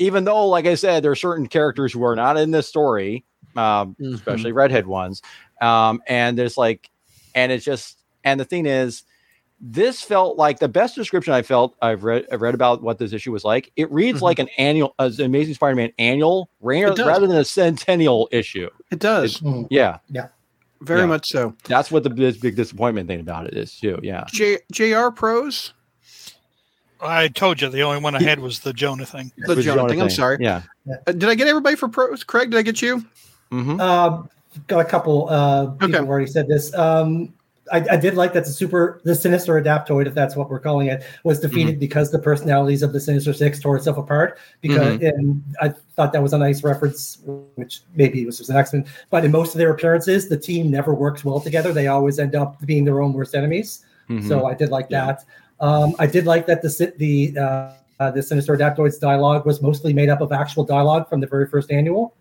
[0.00, 3.24] Even though, like I said, there are certain characters who are not in this story,
[3.56, 4.14] um, Mhm.
[4.14, 5.22] especially redhead ones,
[5.60, 6.90] um, and there's like,
[7.34, 9.04] and it's just, and the thing is,
[9.60, 13.12] this felt like the best description I felt I've read I've read about what this
[13.12, 13.70] issue was like.
[13.76, 14.22] It reads Mhm.
[14.22, 18.70] like an annual, uh, an Amazing Spider-Man annual, ra- rather than a centennial issue.
[18.90, 19.66] It does Mm.
[19.70, 19.98] Yeah,
[20.80, 21.06] very yeah.
[21.06, 21.54] much so.
[21.68, 23.98] that's what the big, big disappointment thing about it is too.
[24.02, 25.10] Yeah, J- Jr.
[25.14, 25.74] Pros,
[27.02, 29.32] I told you the only one I had was the Jonah thing.
[29.38, 30.02] the With Jonah thing.
[30.02, 30.38] I'm sorry.
[30.40, 30.62] Yeah.
[31.06, 32.24] Uh, did I get everybody for pros?
[32.24, 33.04] Craig, did I get you?
[33.50, 34.22] hmm Uh,
[34.66, 35.98] got a couple uh, people Okay.
[35.98, 36.74] who already said this.
[36.74, 37.32] Um,
[37.72, 40.88] I, I did like that the super, the sinister adaptoid, if that's what we're calling
[40.88, 44.38] it, was defeated because the personalities of the Sinister Six tore itself apart.
[44.60, 47.18] Because and I thought that was a nice reference,
[47.54, 48.88] which maybe it was just an accident.
[49.10, 51.72] But in most of their appearances, the team never works well together.
[51.72, 53.84] They always end up being their own worst enemies.
[54.08, 54.26] Mm-hmm.
[54.26, 55.24] So I did like that.
[55.60, 59.92] Um, I did like that the the uh, uh, the Sinister Adaptoids dialogue was mostly
[59.92, 62.16] made up of actual dialogue from the very first annual,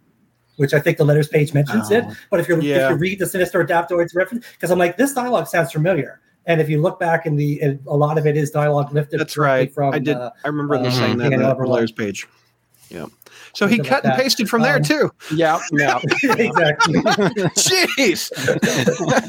[0.57, 2.03] which I think the letters page mentions it.
[2.05, 2.85] Oh, But if you yeah.
[2.85, 6.59] if you read the Sinister Adaptoids reference, because I'm like this dialogue sounds familiar, and
[6.59, 9.19] if you look back in the in, a lot of it is dialogue lifted.
[9.19, 9.73] That's right.
[9.73, 10.17] From I did.
[10.17, 12.27] uh, I remember them uh, saying that in the Layers page.
[12.89, 13.05] Yeah.
[13.59, 15.11] So he cut and pasted from there Um, too.
[15.35, 15.99] Yeah, yeah.
[16.23, 16.93] exactly.
[17.59, 18.31] Jeez.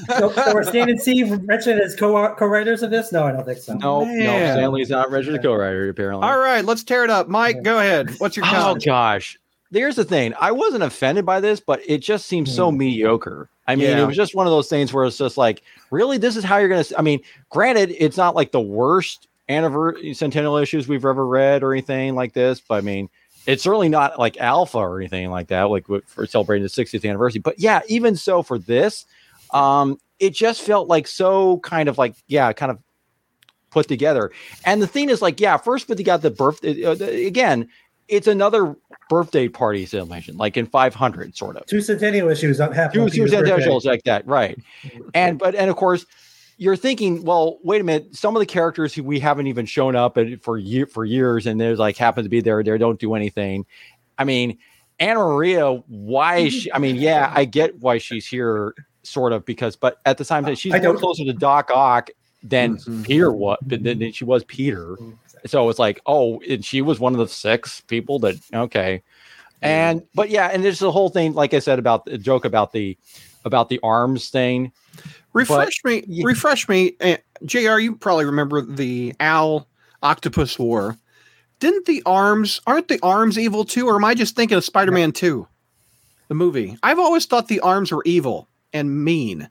[0.07, 3.11] so, so are Stan and Steve mentioned as co co-writers of this?
[3.11, 3.75] No, I don't think so.
[3.75, 6.29] no, no, Stan Lee's not registered co-writer apparently.
[6.29, 7.27] All right, let's tear it up.
[7.27, 8.11] Mike, go ahead.
[8.19, 9.37] What's your Oh gosh.
[9.73, 10.33] Here's the thing.
[10.41, 13.49] I wasn't offended by this, but it just seems so mediocre.
[13.67, 14.03] I mean, Yeah.
[14.03, 16.59] it was just one of those things where it's just like, really, this is how
[16.59, 16.85] you're gonna.
[16.97, 17.21] I mean,
[17.51, 22.33] granted, it's not like the worst anniversary centennial issues we've ever read or anything like
[22.33, 23.09] this, but I mean,
[23.47, 27.41] it's certainly not like alpha or anything like that, like for celebrating the 60th anniversary.
[27.41, 29.07] But yeah, even so, for this,
[29.53, 32.79] um, it just felt like so kind of like, yeah, kind of
[33.71, 34.31] put together.
[34.65, 37.69] And the thing is, like, yeah, first, but you got the birthday uh, the- again.
[38.09, 38.75] It's another
[39.09, 42.59] birthday party celebration, like in 500, sort of Two centennial issues.
[42.59, 43.51] Half two on two Peter's birthday.
[43.51, 44.59] centennials like that, right?
[45.15, 46.05] And but and of course,
[46.61, 48.15] you're thinking, well, wait a minute.
[48.15, 51.59] Some of the characters who we haven't even shown up for year for years, and
[51.59, 53.65] there's like happen to be there, they don't do anything.
[54.19, 54.59] I mean,
[54.99, 56.73] Anna Maria, why is she?
[56.73, 60.45] I mean, yeah, I get why she's here, sort of, because but at the same
[60.45, 62.11] time, she's more closer to Doc Ock
[62.43, 63.05] than Mhm.
[63.05, 64.99] Peter was, than, than she was Peter.
[65.47, 69.03] So it's like, oh, and she was one of the six people that okay.
[69.63, 72.73] And but yeah, and there's the whole thing, like I said, about the joke about
[72.73, 72.99] the
[73.45, 74.73] about the arms thing.
[75.33, 76.03] Refresh me.
[76.07, 76.25] Yeah.
[76.27, 76.95] Refresh me.
[77.01, 77.79] Uh, Jr.
[77.79, 79.67] You probably remember the Al
[80.03, 80.97] Octopus War.
[81.61, 82.61] Didn't the arms?
[82.67, 83.87] Aren't the arms evil too?
[83.87, 85.47] Or am I just thinking of Spider-Man Two,
[86.29, 86.77] the movie?
[86.83, 89.49] I've always thought the arms were evil and mean.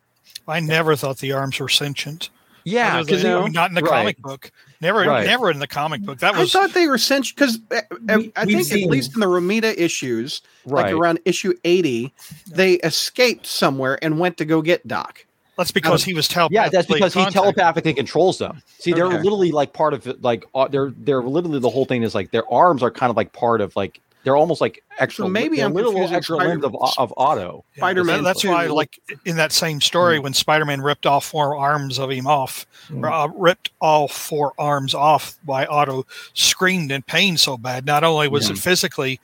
[0.48, 2.30] I never thought the arms were sentient.
[2.64, 4.16] Yeah, Other because than- not in the right.
[4.16, 4.52] comic book.
[4.82, 5.26] Never, Right.
[5.28, 6.20] never in the comic book.
[6.20, 9.26] That I thought they were sentient because We- I we've think at least in the
[9.26, 12.14] Romita issues, like around issue eighty,
[12.48, 15.26] they escaped somewhere and went to go get Doc.
[15.58, 18.62] that's because he was telepathically yeah, that's because he telepathically controls them.
[18.78, 19.18] See, they're Okay.
[19.18, 20.22] literally like part of it.
[20.22, 23.18] Like uh, they're they're literally the whole thing is like their arms are kind of
[23.18, 25.26] like part of like they're almost like extra.
[25.26, 27.64] So maybe I'm little confusing extra Spider- limbs of of Otto.
[27.76, 32.00] Yeah, Spider-Man That's why, like in that same story, when Spider-Man ripped all four arms
[32.00, 33.10] of him off, Mm.
[33.10, 37.86] uh, ripped all four arms off by Otto, screamed in pain so bad.
[37.86, 39.20] Not only was it physically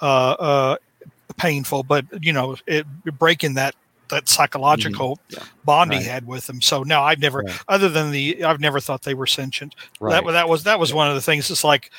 [0.00, 0.04] uh,
[0.38, 0.76] uh,
[1.38, 2.86] painful, but you know, it
[3.18, 3.74] breaking that
[4.08, 5.40] that psychological Yeah.
[5.64, 6.60] bond he had with them.
[6.60, 7.58] So no, I've never, Right.
[7.66, 9.74] other than the, I've never thought they were sentient.
[9.98, 10.24] Right.
[10.24, 11.50] That that was that was one of the things.
[11.50, 11.90] It's like,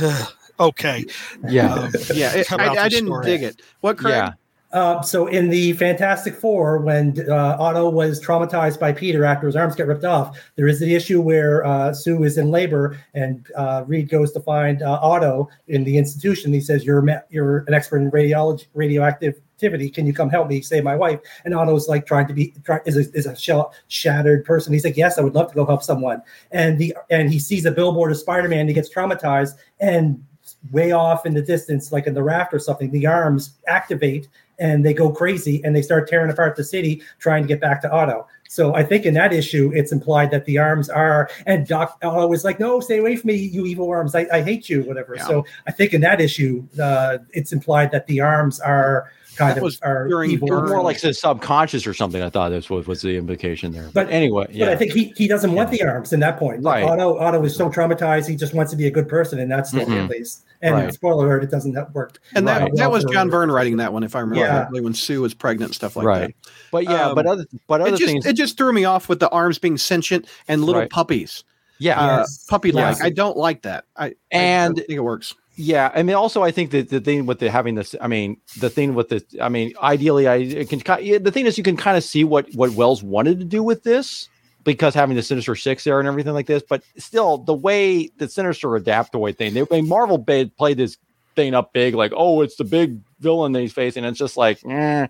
[0.00, 1.04] ugh, okay,
[1.48, 1.74] yeah.
[1.74, 3.24] um, Yeah, it, I, I didn't story.
[3.24, 3.62] dig it.
[3.80, 3.98] What?
[3.98, 4.14] Craig?
[4.14, 4.32] Yeah.
[4.72, 9.56] Uh, so in the Fantastic Four, when uh, Otto was traumatized by Peter after his
[9.56, 13.44] arms get ripped off, there is the issue where uh, Sue is in labor and
[13.56, 16.52] uh, Reed goes to find uh, Otto in the institution.
[16.52, 19.90] He says, "You're a you're an expert in radiology, radioactivity.
[19.90, 22.78] Can you come help me save my wife?" And Otto's like trying to be try,
[22.86, 24.72] is a, is a shell, shattered person.
[24.72, 27.66] He's like, "Yes, I would love to go help someone." And the and he sees
[27.66, 28.68] a billboard of Spider-Man.
[28.68, 30.24] He gets traumatized and
[30.70, 34.84] way off in the distance, like in the raft or something, the arms activate and
[34.84, 37.90] they go crazy and they start tearing apart the city trying to get back to
[37.90, 38.26] Otto.
[38.48, 42.26] So I think in that issue, it's implied that the arms are, and Doc Otto
[42.26, 44.14] was like, no, stay away from me, you evil arms.
[44.14, 45.14] I, I hate you, whatever.
[45.16, 45.26] Yeah.
[45.26, 49.58] So I think in that issue, uh, it's implied that the arms are kind That
[49.58, 50.48] of was are during evil.
[50.48, 52.22] It more like the subconscious or something.
[52.22, 53.84] I thought this was, was the implication there.
[53.84, 54.66] But, But- anyway, yeah.
[54.66, 56.62] But I think he, he doesn't want the arms in that point.
[56.62, 56.90] Like, Right.
[56.92, 59.66] Otto Otto is so traumatized, he just wants to be a good person in that
[59.66, 60.04] story Mhm.
[60.04, 60.44] at least.
[60.62, 60.92] And Right.
[60.92, 62.18] spoiler alert, it doesn't work.
[62.34, 62.70] And that, Right.
[62.76, 64.58] that was John for- Byrne writing that one, if I remember Yeah.
[64.58, 66.36] correctly, when Sue was pregnant stuff like that, Right.
[66.70, 67.84] but yeah, Um, but other but that.
[67.86, 70.62] other It just, things, it just threw me off with the arms being sentient and
[70.64, 70.90] little Right.
[70.90, 71.44] puppies,
[71.78, 72.44] yeah, uh, Yes.
[72.48, 72.96] puppy like.
[72.96, 73.00] Yes.
[73.02, 73.84] I don't like that.
[73.96, 75.34] I I And- don't think it works.
[75.56, 78.38] Yeah, I mean, also, I think that the thing with the having this, I mean,
[78.60, 80.80] the thing with the, I mean, ideally, I can.
[81.04, 83.62] yeah, The thing is, you can kind of see what what Wells wanted to do
[83.62, 84.28] with this
[84.64, 86.62] because having the Sinister Six there and everything like this.
[86.66, 90.96] But still, the way the Sinister Adaptoid thing, they mean, Marvel ba- played this
[91.36, 94.04] thing up big, like, oh, it's the big villain that he's facing.
[94.04, 95.08] And it's just like, eh,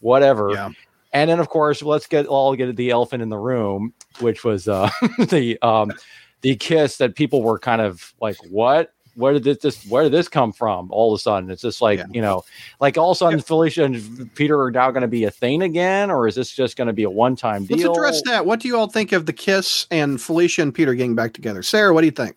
[0.00, 0.50] whatever.
[0.52, 0.70] Yeah.
[1.12, 4.66] And then, of course, let's get all get the elephant in the room, which was
[4.66, 5.92] uh, the um,
[6.40, 8.92] the kiss that people were kind of like, what?
[9.14, 10.90] Where did this, this where did this come from?
[10.90, 12.06] All of a sudden, it's just like Yeah.
[12.10, 12.44] you know,
[12.80, 15.62] like all of a sudden, Felicia and Peter are now going to be a thing
[15.62, 17.88] again, or is this just going to be a one time deal?
[17.88, 18.46] Let's address that.
[18.46, 21.62] What do you all think of the kiss and Felicia and Peter getting back together?
[21.62, 22.36] Sarah, what do you think?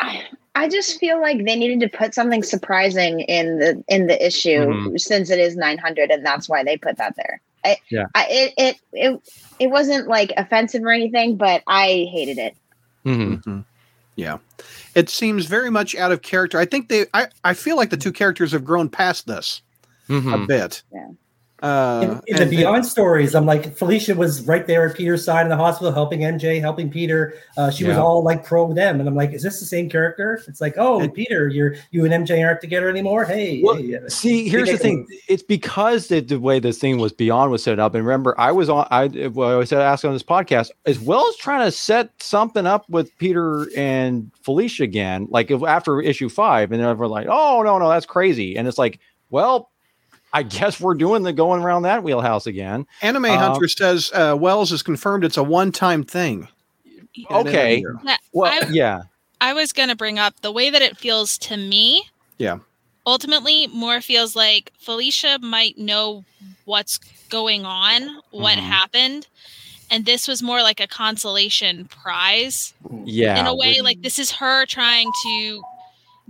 [0.00, 0.22] I,
[0.54, 4.66] I just feel like they needed to put something surprising in the in the issue
[4.66, 5.00] Mhm.
[5.00, 7.40] since it is 900 and that's why they put that there.
[7.64, 8.04] I, Yeah.
[8.14, 9.20] I, it, it it
[9.58, 12.56] it wasn't like offensive or anything, but I hated it.
[13.04, 13.64] Mhm.
[14.18, 14.38] Yeah.
[14.96, 16.58] It seems very much out of character.
[16.58, 19.62] I think they I, I feel like the two characters have grown past this
[20.08, 20.48] a Mhm.
[20.48, 20.82] bit.
[20.92, 21.10] Yeah.
[21.62, 25.42] Uh, in, in the Beyond stories, I'm like Felicia was right there at Peter's side
[25.42, 27.34] in the hospital, helping MJ, helping Peter.
[27.56, 30.40] Uh, she was all like pro them, and I'm like, is this the same character?
[30.46, 33.24] It's like, oh, And- Peter, you're you and MJ aren't together anymore.
[33.24, 35.06] Hey, Well, hey, See, here's the thing.
[35.28, 37.94] It's because the, the way this thing was beyond was set up.
[37.94, 38.86] And remember, I was on.
[38.90, 42.66] I well, I was asked on this podcast as well as trying to set something
[42.66, 47.26] up with Peter and Felicia again, like if, after issue five, and then we're like,
[47.28, 48.56] oh no, no, that's crazy.
[48.56, 49.00] And it's like,
[49.30, 49.70] well,
[50.32, 52.86] I guess we're doing the going around that wheelhouse again.
[53.02, 56.48] Anime Uh, Hunter says uh, Wells has confirmed it's a one time thing.
[57.30, 57.82] Okay.
[58.04, 59.02] Yeah, Well, I- yeah,
[59.40, 62.04] I was going to bring up the way that it feels to me.
[62.38, 62.58] Yeah.
[63.06, 66.24] Ultimately, more feels like Felicia might know
[66.66, 66.98] what's
[67.30, 68.62] going on, what Mhm.
[68.62, 69.26] happened.
[69.90, 72.74] And this was more like a consolation prize
[73.04, 73.40] yeah.
[73.40, 73.70] in a way.
[73.70, 75.62] which- Like, this is her trying to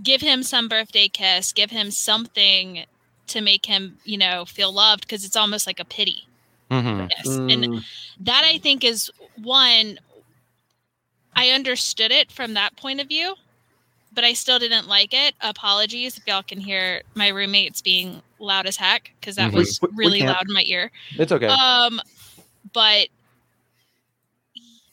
[0.01, 2.85] give him some birthday kiss, give him something
[3.29, 6.27] to make him, you know, feel loved because it's almost like a pity
[6.69, 7.09] Mhm.
[7.09, 7.37] kiss.
[7.37, 7.83] And Mm,
[8.21, 9.99] that I think is one
[11.35, 13.35] I understood it from that point of view,
[14.11, 15.35] but I still didn't like it.
[15.41, 19.55] Apologies if y'all can hear my roommates being loud as heck because that Mhm.
[19.55, 20.31] was We- we really can't.
[20.31, 20.91] loud in my ear.
[21.17, 21.47] It's okay.
[21.47, 22.01] Um
[22.73, 23.07] but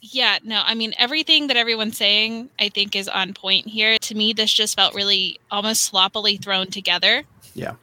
[0.01, 3.99] yeah, no, I mean everything that everyone's saying I think is on point here.
[3.99, 7.24] To me this just felt really almost sloppily thrown together.
[7.55, 7.74] Yeah.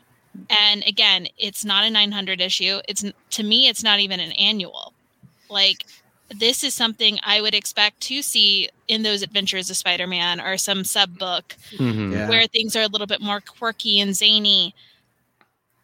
[0.49, 2.79] And again, it's not a 900 issue.
[2.87, 4.93] It's to me it's not even an annual.
[5.49, 5.85] Like
[6.29, 10.83] this is something I would expect to see in those adventures of Spider-Man or some
[10.83, 12.11] sub book Mhm.
[12.13, 12.27] yeah.
[12.29, 14.73] where things are a little bit more quirky and zany.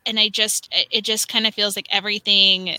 [0.06, 2.78] And I just, it- it just kind of feels like everything,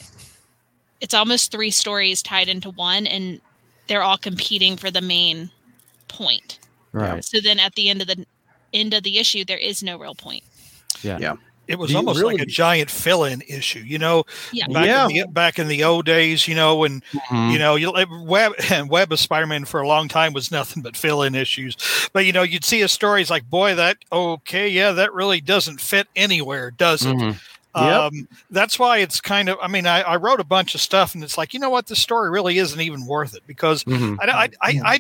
[1.01, 3.41] it's almost three stories tied into one, and
[3.87, 5.51] they're all competing for the main
[6.09, 6.59] point.
[6.93, 7.25] Right.
[7.25, 8.27] So then at the end of the
[8.73, 10.43] end of the issue, there is no real point.
[11.71, 14.25] It was almost really- like a giant fill-in issue, you know.
[14.53, 14.67] Yeah.
[14.67, 15.07] Back Yeah.
[15.09, 17.53] in the back in the old days, you know, when Mhm.
[17.53, 17.93] you know, you
[18.27, 21.77] web and web of Spider-Man for a long time was nothing but fill-in issues.
[22.13, 25.41] But you know, you'd see a story, it's like, boy, that okay, yeah, that really
[25.41, 27.15] doesn't fit anywhere, does it?
[27.17, 27.37] Mhm.
[27.77, 27.85] Yep.
[27.85, 29.57] Um, that's why it's kind of.
[29.63, 31.87] I mean, I, I wrote a bunch of stuff, and it's like, you know what,
[31.87, 34.17] this story really isn't even worth it because Mhm.
[34.21, 34.99] I, I, I, I,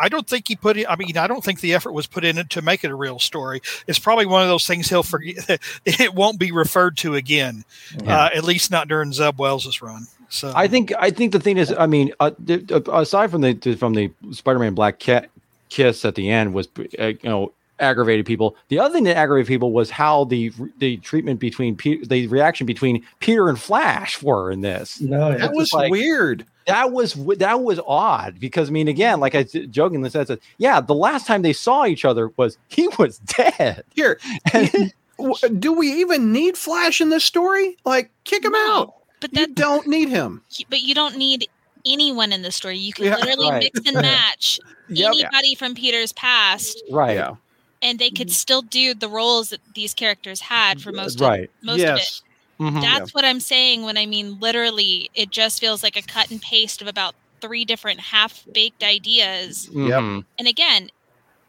[0.00, 0.86] I, don't think he put it.
[0.88, 3.18] I mean, I don't think the effort was put in to make it a real
[3.18, 3.60] story.
[3.86, 5.60] It's probably one of those things he'll forget.
[5.84, 7.64] it won't be referred to again,
[8.02, 8.24] Yeah.
[8.24, 10.06] uh, at least not during Zeb Wells's run.
[10.30, 13.76] So I think I think the thing is, I mean, uh, uh, aside from the
[13.78, 15.30] from the Spider-Man Black Cat
[15.70, 16.68] kiss at the end was,
[16.98, 18.56] uh, you know, aggravated people.
[18.68, 22.66] The other thing that aggravated people was how the the treatment between Pe- the reaction
[22.66, 25.00] between Peter and Flash were in this.
[25.00, 26.44] no, that was like- weird.
[26.66, 30.82] That was that was odd because I mean, again, like I jokingly said, that, yeah,
[30.82, 33.84] the last time they saw each other was he was dead.
[33.94, 34.20] Here,
[34.52, 34.92] And-
[35.58, 37.76] do we even need Flash in this story?
[37.84, 38.94] Like, kick him No, out.
[39.20, 40.42] But You that, don't need him.
[40.68, 41.48] but you don't need
[41.86, 42.76] anyone in the story.
[42.76, 43.70] You can Yeah, literally right.
[43.74, 44.60] mix and match
[44.90, 45.12] Yep.
[45.14, 47.16] anybody from Peter's past, Right.
[47.16, 47.34] Yeah.
[47.82, 51.50] And they could still do the roles that these characters had for most of Right.
[51.62, 51.98] most of it.
[51.98, 52.22] yes.
[52.60, 52.80] Mhm.
[52.82, 56.42] That's what I'm saying when I mean literally, it just feels like a cut and
[56.42, 59.68] paste of about three different half baked ideas.
[59.72, 60.24] Mhm.
[60.38, 60.90] And again,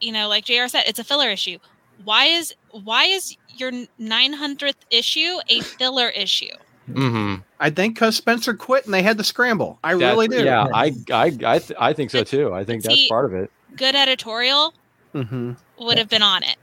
[0.00, 1.58] you know, like JR said, it's a filler issue.
[2.04, 6.54] Why is why is your 900th issue a filler issue?
[6.86, 9.78] hmm I think because Spencer quit and they had to scramble.
[9.84, 10.44] I really do.
[10.44, 12.52] Yeah, I I I, th- I think so too.
[12.54, 13.50] I think that's See- part of it.
[13.76, 14.74] Good editorial
[15.12, 16.56] hmm would have been on it.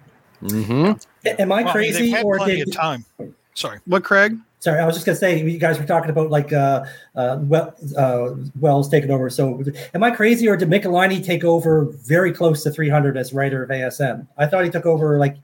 [0.44, 1.42] Mm-hmm.
[1.42, 3.06] Am I Well, I mean, they've crazy had or plenty did, of time.
[3.54, 3.80] Sorry.
[3.86, 4.38] What, Craig?
[4.60, 6.84] Sorry, I was just gonna say you guys were talking about like uh,
[7.16, 9.30] uh, well, uh, Wells taking over.
[9.30, 9.64] So,
[9.94, 13.70] am I crazy, or did Michelinie take over very close to 300 as writer of
[13.70, 14.28] ASM?
[14.38, 15.38] I thought he took over like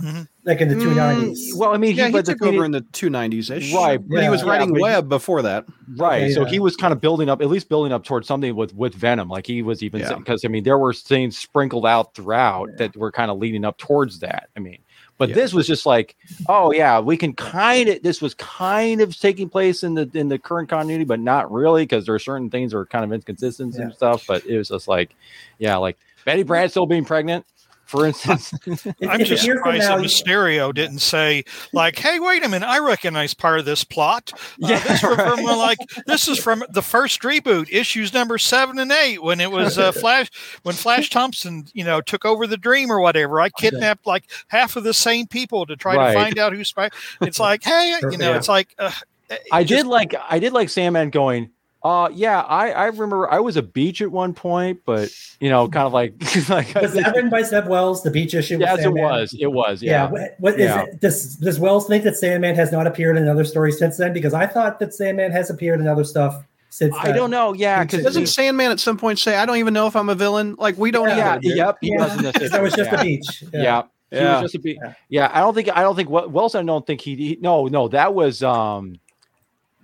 [0.00, 0.28] Mhm.
[0.48, 1.54] Like in the Mm, 290s.
[1.56, 3.72] Well, I mean, Yeah, he, he the took over is- in the 290s ish.
[3.72, 5.66] Right, But he was yeah, writing but he- web before that.
[5.96, 6.22] right.
[6.24, 6.48] Okay, so yeah.
[6.48, 9.28] he was kind of building up, at least building up towards something with with Venom.
[9.28, 10.14] Like he was even Yeah.
[10.14, 13.76] because I mean, there were things sprinkled out throughout that were kind of leading up
[13.78, 14.48] towards that.
[14.56, 14.78] I mean,
[15.18, 15.34] but Yeah.
[15.34, 16.16] this was just like,
[16.48, 18.02] oh yeah, we can kind of.
[18.02, 21.82] This was kind of taking place in the in the current continuity, but not really
[21.82, 23.82] because there are certain things that are kind of inconsistent Yeah.
[23.82, 24.24] and stuff.
[24.26, 25.10] But it was just like,
[25.58, 27.44] yeah, like Betty Brad still being pregnant,
[27.88, 28.52] for instance.
[29.08, 32.48] I'm just a year from surprised now- that Mysterio didn't say, like, "Hey, wait a
[32.48, 32.66] minute!
[32.66, 34.30] I recognize part of this plot.
[34.34, 38.78] Uh, Yeah, this from, from, like this is from the first reboot, issues number seven
[38.78, 40.30] and eight, when it was uh, Flash,
[40.62, 43.40] when Flash Thompson, you know, took over the Dream or whatever.
[43.40, 46.12] I kidnapped like half of the same people to try Right.
[46.14, 46.90] to find out who's spy.
[47.22, 48.36] It's like, hey, you know, Yeah.
[48.36, 48.92] it's like uh,
[49.50, 51.50] I just- did like I did like Sandman going,
[51.82, 55.10] uh yeah, I I remember I was a beach at one point, but
[55.40, 56.12] you know, kind of like
[56.48, 58.02] like was that written by Zeb Wells?
[58.02, 58.54] The beach issue.
[58.58, 59.36] with yes, it was.
[59.38, 59.82] It was.
[59.82, 59.90] Yeah.
[60.04, 60.10] Yeah.
[60.10, 60.82] What, what is Yeah.
[60.82, 61.00] it?
[61.00, 64.12] Does Does Wells think that Sandman has not appeared in another story since then?
[64.12, 66.94] Because I thought that Sandman has appeared in other stuff since.
[66.98, 67.52] I don't know.
[67.52, 70.14] Yeah, because Doesn't Sandman at some point say, I don't even know if I'm a
[70.14, 70.56] villain?
[70.58, 71.34] Like, we don't Yeah.
[71.36, 72.16] either, yeah, yep, he Yeah.
[72.16, 72.50] was.
[72.50, 73.00] That was just yeah.
[73.00, 73.44] a beach.
[73.52, 73.82] Yeah.
[74.10, 74.32] He Yeah.
[74.42, 74.94] was just a be- Yeah.
[75.08, 75.30] yeah.
[75.32, 76.54] I don't think I don't think Wells.
[76.56, 77.38] I don't think he, he.
[77.40, 78.98] No, no, that was um,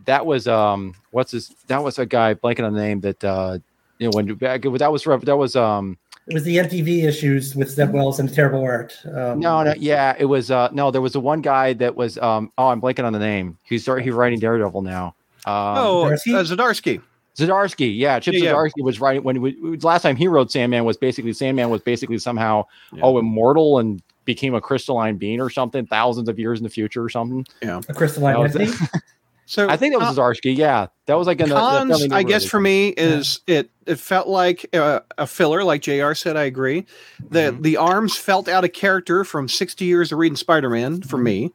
[0.07, 1.55] that was um, what's his?
[1.69, 3.59] That was a guy blanking on the name that uh,
[3.99, 5.97] you know when that was that was um,
[6.27, 8.99] It was the MTV issues with Zeb Wells and terrible art.
[9.07, 10.51] Um, No, no, yeah, it was.
[10.51, 12.19] Uh, no, there was the one guy that was.
[12.19, 13.59] Um, oh, I'm blanking on the name.
[13.65, 14.05] He's started.
[14.05, 15.15] He's writing Daredevil now.
[15.47, 16.57] Um, Oh, uh, Zdarsky?
[16.57, 17.03] Zdarsky.
[17.37, 17.97] Zadarsky.
[17.99, 18.53] Yeah, Chip Yeah, yeah.
[18.53, 22.19] Zdarsky was writing when we, last time he wrote Sandman was basically Sandman was basically
[22.19, 23.01] somehow Yeah.
[23.03, 27.03] oh immortal and became a crystalline being or something thousands of years in the future
[27.03, 27.45] or something.
[27.61, 28.79] Yeah, a crystalline That was- entity.
[29.47, 30.57] So I think that was Zdarsky.
[30.57, 34.27] Yeah, that was like in the, the I guess for me is it it felt
[34.27, 36.15] like uh, a filler, like Jr.
[36.15, 36.37] said.
[36.37, 36.87] I agree.
[37.31, 37.63] The Mhm.
[37.63, 41.53] the arms felt out of character from sixty years of reading Spider Man for me.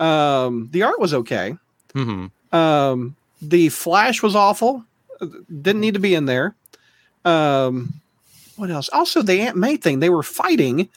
[0.00, 1.56] Um, the art was okay.
[1.94, 2.56] Mm-hmm.
[2.56, 4.84] Um, the Flash was awful.
[5.20, 5.26] Uh,
[5.60, 6.54] Didn't need to be in there.
[7.24, 7.94] Um,
[8.56, 8.88] what else?
[8.92, 10.00] Also, the Aunt May thing.
[10.00, 10.88] They were fighting,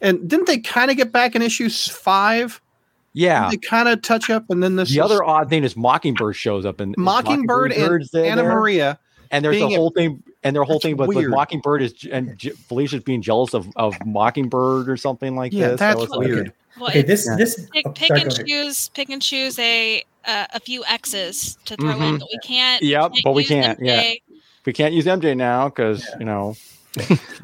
[0.00, 2.60] and didn't they kind of get back in issues five?
[3.12, 3.48] Yeah.
[3.50, 6.36] They kind of touch up, and then this The is- other odd thing is Mockingbird
[6.36, 8.52] shows up and Mockingbird and Anna there.
[8.54, 8.98] Maria.
[9.32, 11.30] and there's being the a- whole thing and their whole thing but, with weird.
[11.30, 15.80] Mockingbird is and J- Felicia's being jealous of, of Mockingbird or something like Yeah, this.
[15.80, 16.52] that's was like- weird.
[16.78, 17.36] Well, Okay, this Yeah.
[17.36, 21.58] this pick, oh, pick sorry, and choose pick and choose a uh, a few X's
[21.64, 22.18] to throw in, Mhm.
[22.20, 22.82] but we can't.
[22.82, 24.12] Yep, but we can't, yeah.
[24.66, 26.54] We can't use MJ now because you know.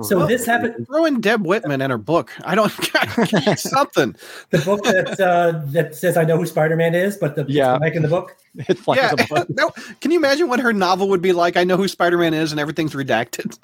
[0.02, 0.86] So this happened.
[0.88, 2.32] Throw in Deb Whitman and her book.
[2.44, 2.68] I don't
[3.58, 4.16] something.
[4.50, 7.78] The book that uh, that says I know who Spider Man is, but the Yeah.
[7.80, 8.36] Mike in the book.
[8.56, 9.12] it's like yeah.
[9.12, 9.48] a book.
[9.56, 9.70] no,
[10.00, 11.56] can you imagine what her novel would be like?
[11.56, 13.56] I know who Spider Man is, and everything's redacted.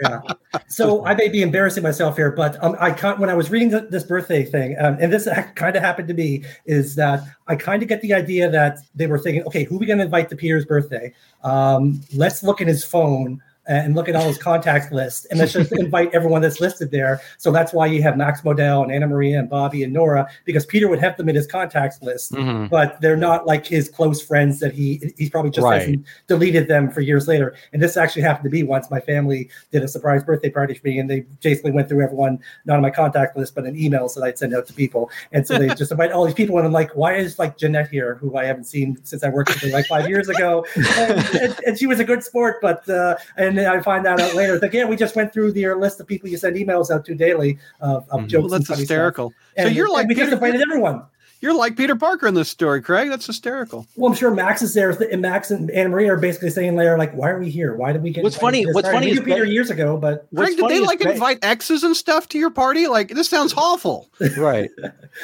[0.00, 0.20] Yeah.
[0.68, 3.70] So I may be embarrassing myself here, but um, I can when I was reading
[3.70, 7.56] th- this birthday thing, um, and this kind of happened to me, is that I
[7.56, 10.04] kind of get the idea that they were thinking, okay, who are we going to
[10.04, 11.12] invite to Peter's birthday?
[11.44, 15.52] Um, let's look at his phone and look at all his contact list, and let's
[15.52, 17.20] just invite everyone that's listed there.
[17.36, 20.66] So that's why you have Max Modell and Anna Maria and Bobbi and Nora, because
[20.66, 22.68] Peter would have them in his contacts list Mhm.
[22.70, 25.80] but they're not like his close friends that he he's probably just Right.
[25.80, 27.54] hasn't deleted them for years later.
[27.72, 30.86] And this actually happened to be once my family did a surprise birthday party for
[30.88, 34.14] me, and they basically went through everyone not on my contact list, but in emails
[34.14, 35.10] that I'd send out to people.
[35.32, 37.88] And so they just invite all these people, and I'm like, why is like Jeanette
[37.88, 41.36] here, who I haven't seen since I worked with her like five years ago, and,
[41.40, 44.34] and, and she was a good sport, but uh, and then I find that out
[44.34, 44.56] later.
[44.62, 47.58] Again, we just went through your list of people you send emails out to daily
[47.80, 48.26] of, of Mhm.
[48.28, 48.32] jokes.
[48.32, 48.78] well, and that's stuff.
[48.78, 49.30] hysterical.
[49.56, 51.02] So And, you're like and we just Peter, invited everyone.
[51.40, 53.08] You're like Peter Parker in this story, Craig.
[53.10, 53.86] That's hysterical.
[53.96, 56.96] Well, I'm sure Max is there, and Max and Anna Maria are basically saying there,
[56.98, 57.74] like, "Why are we here?
[57.74, 59.96] Why did we get?" What's funny- this what's party?" funny is Peter that- years ago,
[59.96, 62.86] but Craig, did they like Be- invite exes and stuff to your party?
[62.88, 64.08] Like this sounds awful.
[64.36, 64.70] right?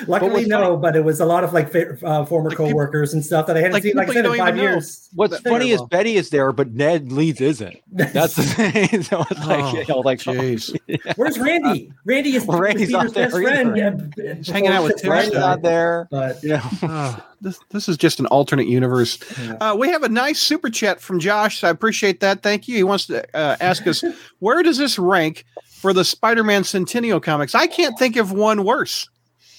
[0.06, 0.76] luckily what's no.
[0.76, 3.56] But it was a lot of like uh, former Like people- coworkers and stuff that
[3.56, 4.62] I hadn't like seen, like I said, in five even know.
[4.72, 5.08] years.
[5.14, 5.88] What's That- funny is well.
[5.88, 7.76] Betty is there, but Ned Leeds isn't.
[7.92, 9.02] That's the thing.
[9.02, 10.76] so it's like, Oh, you know, like Jeez.
[11.16, 11.92] Where's Randy?
[12.04, 13.76] Randy is Well, Randy's Peter's best friend.
[13.78, 14.10] either.
[14.16, 16.03] yeah, He's hanging out with before- Tim Randy's not there.
[16.10, 19.18] But You know, Oh, this this is just an alternate universe.
[19.40, 19.52] Yeah.
[19.60, 21.60] Uh, we have a nice super chat from Josh.
[21.60, 22.43] So I appreciate that.
[22.43, 22.76] Thank you.
[22.76, 24.05] He wants to uh, ask us
[24.40, 27.55] where does this rank for the Spider-Man Centennial comics.
[27.55, 29.09] I can't think of one worse.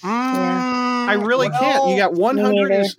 [0.03, 1.87] Mm, I really can't.
[1.89, 2.95] You got 100 is,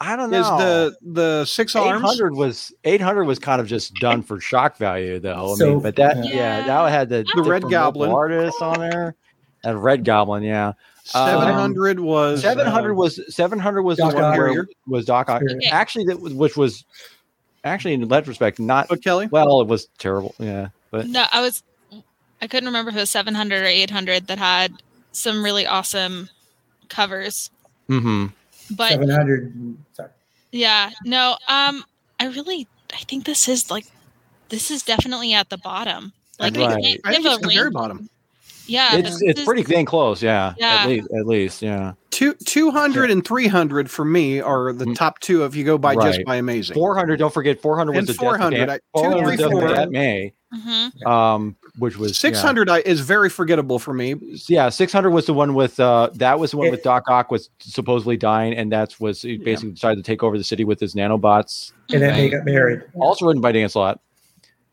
[0.00, 0.40] I don't know.
[0.40, 0.58] is know.
[0.58, 2.02] the the six arms.
[2.02, 5.52] 800 was 800 was kind of just done for shock value though.
[5.52, 6.34] I So- mean, but that Yeah.
[6.60, 8.10] yeah, that had the, The Red Goblin.
[8.10, 9.14] artist on there.
[9.62, 10.72] And Red Goblin, yeah.
[11.14, 14.38] Uh, 700 was 700 uh, was 700 was Doc the one Ock.
[14.38, 15.42] where was Doc Ock.
[15.70, 16.84] Actually, that was, which was
[17.64, 19.60] actually in retrospect not But Kelly, well.
[19.60, 20.34] It was terrible.
[20.38, 21.62] Yeah, but No, I was
[22.42, 24.72] I couldn't remember if it was 700 or 800 that had
[25.12, 26.28] some really awesome
[26.88, 27.50] covers.
[27.88, 28.26] Mm-hmm.
[28.76, 29.76] But 700.
[29.94, 30.08] Sorry.
[30.52, 31.84] yeah, no, um
[32.18, 33.86] I really I think this is like
[34.48, 36.12] this is definitely at the bottom.
[36.38, 36.82] Like we Right.
[36.82, 38.08] can't I think give it's a the very bottom.
[38.70, 40.22] Yeah, it's it's is- pretty dang close.
[40.22, 40.82] Yeah, Yeah.
[40.82, 41.92] at least at least yeah.
[42.10, 44.94] Two, 200 and 300 for me are the Mm.
[44.96, 46.74] top two if you go by just by amazing.
[46.74, 47.18] 400.
[47.18, 49.46] Don't forget 400 was And the death 400, of I- Aunt- 400 was the death
[49.46, 49.80] of 234.
[49.80, 50.32] Aunt May.
[50.54, 51.06] Mhm.
[51.06, 52.14] Um, which was yeah.
[52.30, 54.16] 600 I is very forgettable for me.
[54.48, 57.30] yeah 600 was the one with uh that was the one It- with doc ock
[57.30, 60.80] was supposedly dying and that's was he basically decided to take over the city with
[60.80, 62.32] his nanobots And then they Right.
[62.32, 62.82] got married.
[63.00, 64.00] also written by dan slott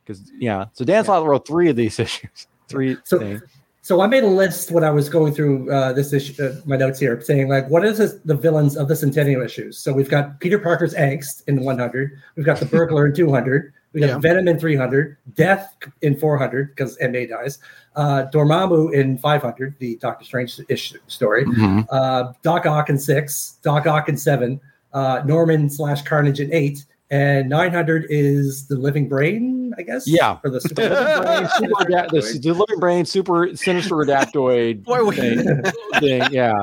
[0.04, 3.42] because yeah so dan slott wrote three of these issues three So- things.
[3.88, 6.76] So I made a list when I was going through uh, this issue, uh, my
[6.76, 9.78] notes here, saying like, what is this, the villains of the Centennial issues?
[9.78, 12.12] So we've got Peter Parker's angst in 100.
[12.36, 13.72] We've got the burglar in 200.
[13.94, 14.18] We got Yeah.
[14.18, 15.16] Venom in 300.
[15.36, 17.60] Death in 400 because Ma dies.
[17.96, 21.46] Uh, Dormammu in 500, the Doctor Strange issue story.
[21.90, 23.58] Uh, Doc Ock in six.
[23.64, 24.60] Doc Ock in seven.
[24.92, 26.84] Uh, Norman slash Carnage in eight.
[27.10, 30.08] And 900 is the Living Brain, I guess.
[30.08, 30.38] Yeah.
[30.38, 31.48] For the super living brain.
[31.58, 35.64] Super Adapt- the, the living brain super sinister adaptoid Boy, we- thing,
[36.00, 36.54] thing, yeah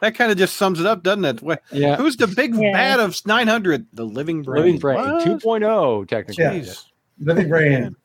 [0.00, 1.40] That kind of just sums it up, doesn't it?
[1.40, 2.72] Wh- yeah Who's the big Yeah.
[2.72, 3.86] bad of 900?
[3.92, 4.62] The living brain.
[4.64, 5.24] living brain What?
[5.26, 6.72] 2.0 technically Yeah.
[7.20, 7.96] Living Brain.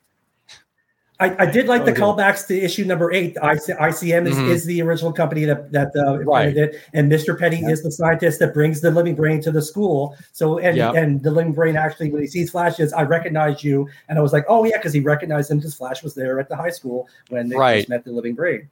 [1.21, 1.99] I, I did like the Okay.
[2.01, 3.35] callbacks to issue number eight.
[3.43, 4.49] IC, ICM is, Mhm.
[4.49, 6.47] is the original company that that uh, Right.
[6.47, 7.37] invented it, and Mr.
[7.37, 10.15] Petty is the scientist that brings the living brain to the school.
[10.31, 10.95] So and Yep.
[10.95, 14.31] and the living brain actually, when he sees Flashes, I recognize you, and I was
[14.31, 17.09] like, oh yeah, because he recognized him because Flash was there at the high school
[17.29, 17.79] when they Right.
[17.79, 18.69] first met the living brain.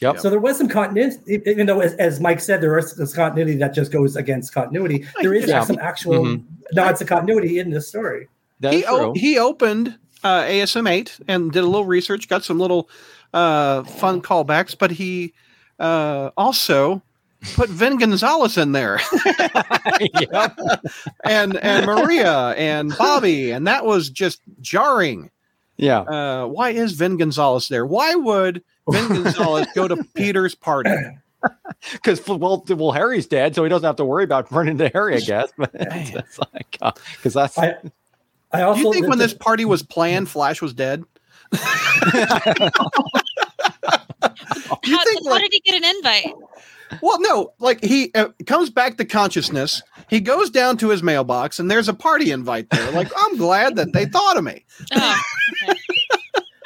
[0.00, 0.20] Yep.
[0.20, 3.58] So there was some continuity, even though, as, as Mike said, there is this continuity
[3.58, 5.04] that just goes against continuity.
[5.20, 5.62] There is Yeah.
[5.64, 6.42] some actual Mhm.
[6.72, 8.28] nods to continuity in this story.
[8.60, 12.58] that's He, o- he opened uh, ASM 8 and did a little research, got some
[12.58, 12.88] little
[13.32, 15.32] uh, fun callbacks, but he
[15.78, 17.02] uh, also
[17.54, 19.00] put Vin Gonzales in there
[21.24, 25.30] and, and Maria and Bobbi, and that was just jarring.
[25.76, 27.86] yeah Uh, why is Vin Gonzales there?
[27.86, 30.90] Why would Vin Gonzales go to Peter's party?
[31.92, 35.16] because well, well, Harry's dead, so he doesn't have to worry about running into Harry,
[35.16, 35.50] I guess.
[35.56, 36.76] But it's, it's like
[37.16, 37.76] because that's I
[38.52, 41.04] I Do you think when the- this party was planned, Flash was dead?
[44.84, 46.34] You how, think how like did he get an invite?
[47.02, 49.82] Well, no, like he uh, comes back to consciousness.
[50.08, 52.90] He goes down to his mailbox, and there's a party invite there.
[52.92, 54.64] Like, I'm glad that they thought of me.
[54.92, 55.22] Oh,
[55.68, 55.78] okay.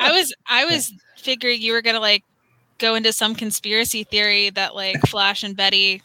[0.01, 2.25] I was I was figuring you were gonna like
[2.79, 6.03] go into some conspiracy theory that like Flash and Betty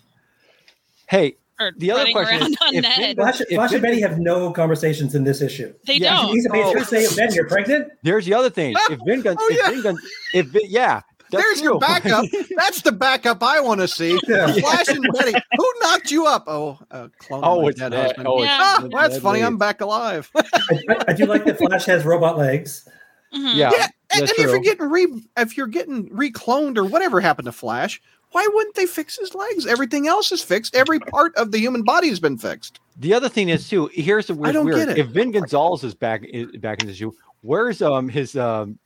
[1.08, 2.98] hey, are The other running question around is, on if Ned.
[2.98, 5.74] Vin- Flash, Flash and Betty have no conversations in this issue.
[5.86, 6.16] They Yeah.
[6.18, 6.30] don't.
[6.34, 6.74] He's a Oh.
[6.78, 6.84] oh.
[6.84, 7.90] say, Ben, you're pregnant?
[8.04, 8.76] there's the other thing.
[8.90, 9.70] If Vin Gun, Oh, if yeah.
[9.72, 9.98] Vin Gun,
[10.34, 12.26] if Vin, yeah, that's there's your backup.
[12.58, 14.20] That's the backup I want to see.
[14.28, 14.52] Yeah.
[14.52, 15.34] Flash and Betty.
[15.58, 16.46] Who knocked you up?
[16.48, 17.42] Oh, uh, clone.
[17.44, 18.28] oh, my it's dead husband.
[18.28, 18.58] Oh, Yeah.
[18.60, 19.42] Ah, it's that's Ned funny.
[19.44, 20.30] I'm back alive.
[20.36, 20.44] I,
[20.90, 22.88] I, I do like that Flash has robot legs.
[23.34, 23.54] Mhm.
[23.56, 25.08] Yeah, Yeah, and, and if you're getting re,
[25.38, 29.66] if you're getting recloned or whatever happened to Flash, why wouldn't they fix his legs?
[29.66, 30.76] Everything else is fixed.
[30.76, 32.80] Every part of the human body has been fixed.
[32.98, 33.90] The other thing is too.
[33.94, 34.50] Here's the weird.
[34.50, 34.78] I don't weird.
[34.88, 34.98] get it.
[34.98, 37.12] If Vin Gonzales is back is back in this issue,
[37.42, 38.78] where's um his um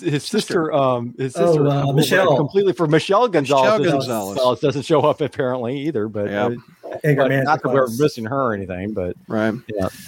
[0.00, 2.36] his sister um his Oh, sister uh, Michelle.
[2.36, 3.80] completely for Michelle Gonzales.
[3.80, 4.60] Michelle doesn't- Gonzales.
[4.60, 6.46] doesn't show up apparently either, but, Yeah.
[6.46, 8.92] uh, Anger but Man not that we're missing her or anything.
[8.92, 9.54] But Right.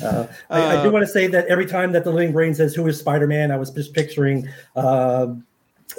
[0.02, 2.54] Uh, I, I do Uh, want to say that every time that the Living Brain
[2.54, 3.50] says, Who is Spider Man?
[3.50, 4.46] I was just picturing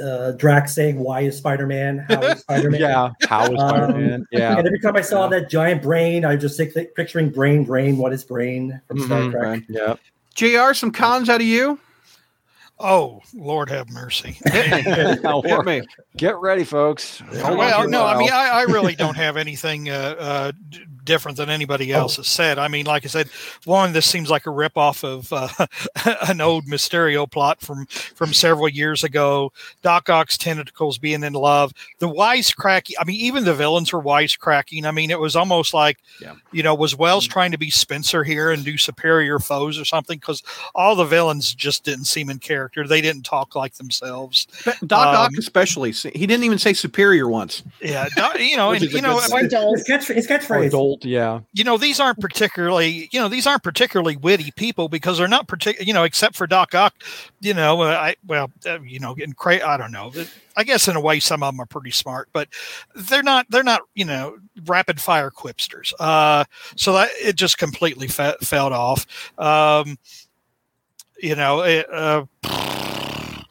[0.03, 1.99] uh, Drax saying, Why is Spider Man?
[2.09, 2.81] How is Spider Man?
[2.81, 4.25] yeah, how is Um, Spider Man?
[4.31, 5.39] Yeah, And every time I saw Yeah.
[5.39, 9.21] that giant brain, I just think, think- picturing Brain, Brain, what is Brain from Star
[9.21, 9.43] Mhm, Trek?
[9.43, 9.63] right.
[9.67, 9.95] yeah.
[10.35, 10.73] Jr.
[10.73, 11.79] Some cons out of you.
[12.81, 14.37] Oh, Lord have mercy.
[14.45, 14.85] Hit
[15.17, 15.21] me.
[15.21, 15.81] Now, Hit me.
[16.15, 17.21] Get ready, folks.
[17.33, 21.49] well, no, I mean, I, I really don't have anything uh, uh, d- different than
[21.49, 22.59] anybody else has said.
[22.59, 23.29] I mean, like I said,
[23.65, 25.65] one, this seems like a ripoff of uh,
[26.29, 29.51] an old Mysterio plot from from several years ago.
[29.81, 32.93] Doc Ock's tentacles being in love, the wisecracking.
[32.99, 34.85] I mean, even the villains were wisecracking.
[34.85, 36.35] I mean, it was almost like, Yeah.
[36.51, 40.19] you know, was Wells trying to be Spencer here and do superior foes or something?
[40.19, 40.43] Because
[40.75, 42.87] all the villains just didn't seem in character.
[42.87, 44.45] They didn't talk like themselves.
[44.85, 45.91] Doc Ock Um, especially.
[45.91, 47.63] He didn't even say superior once.
[47.81, 49.83] Yeah, Doc- you know, Which and is a you know, good I mean, Or His,
[49.87, 50.71] catch, his catchphrase.
[51.01, 51.39] Adult, yeah.
[51.53, 55.47] you know these aren't particularly you know these aren't particularly witty people because they're not
[55.47, 56.93] particular you know except for doc ock
[57.41, 60.11] you know uh, i well uh, you know getting cra- i don't know.
[60.57, 62.49] I guess in a way some of them are pretty smart but
[62.95, 65.93] they're not they're not you know rapid fire quipsters.
[65.99, 66.43] Uh
[66.75, 69.05] so that it just completely fe- fell off.
[69.37, 69.97] Um
[71.21, 72.25] you know it, uh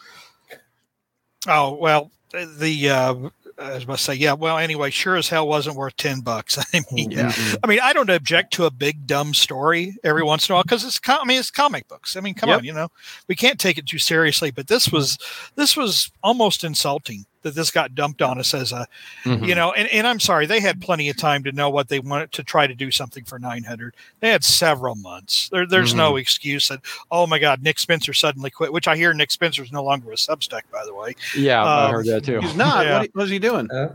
[1.48, 3.14] oh well the uh
[3.60, 4.34] I was about to say, yeah.
[4.34, 6.58] Well, anyway, sure as hell wasn't worth ten bucks.
[6.74, 7.32] I mean, Yeah.
[7.62, 10.62] I mean, I don't object to a big dumb story every once in a while
[10.62, 12.16] because it's, com- I mean, it's comic books.
[12.16, 12.58] I mean, come Yep.
[12.60, 12.88] on, you know,
[13.26, 14.50] we can't take it too seriously.
[14.52, 15.18] But this was,
[15.56, 18.86] this was almost insulting that this got dumped on us as a,
[19.24, 19.46] Mhm.
[19.48, 19.72] you know.
[19.72, 22.42] And, and I'm sorry, they had plenty of time to know what they wanted to
[22.44, 23.94] try to do something for 900.
[24.20, 25.48] They had several months.
[25.50, 26.80] There, there's no excuse that,
[27.10, 28.72] oh my God, Nick Spencer suddenly quit.
[28.72, 31.92] Which I hear Nick Spencer's no longer a Substack, by the way, Yeah, I Um,
[31.94, 32.40] heard that too.
[32.40, 32.84] He's not.
[32.86, 32.98] Yeah.
[33.00, 33.70] What, what is he doing?
[33.70, 33.94] Uh,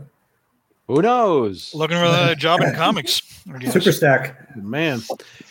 [0.88, 1.72] Who knows?
[1.74, 3.22] looking for a job in comics.
[3.52, 4.54] I super stack.
[4.56, 5.00] Man.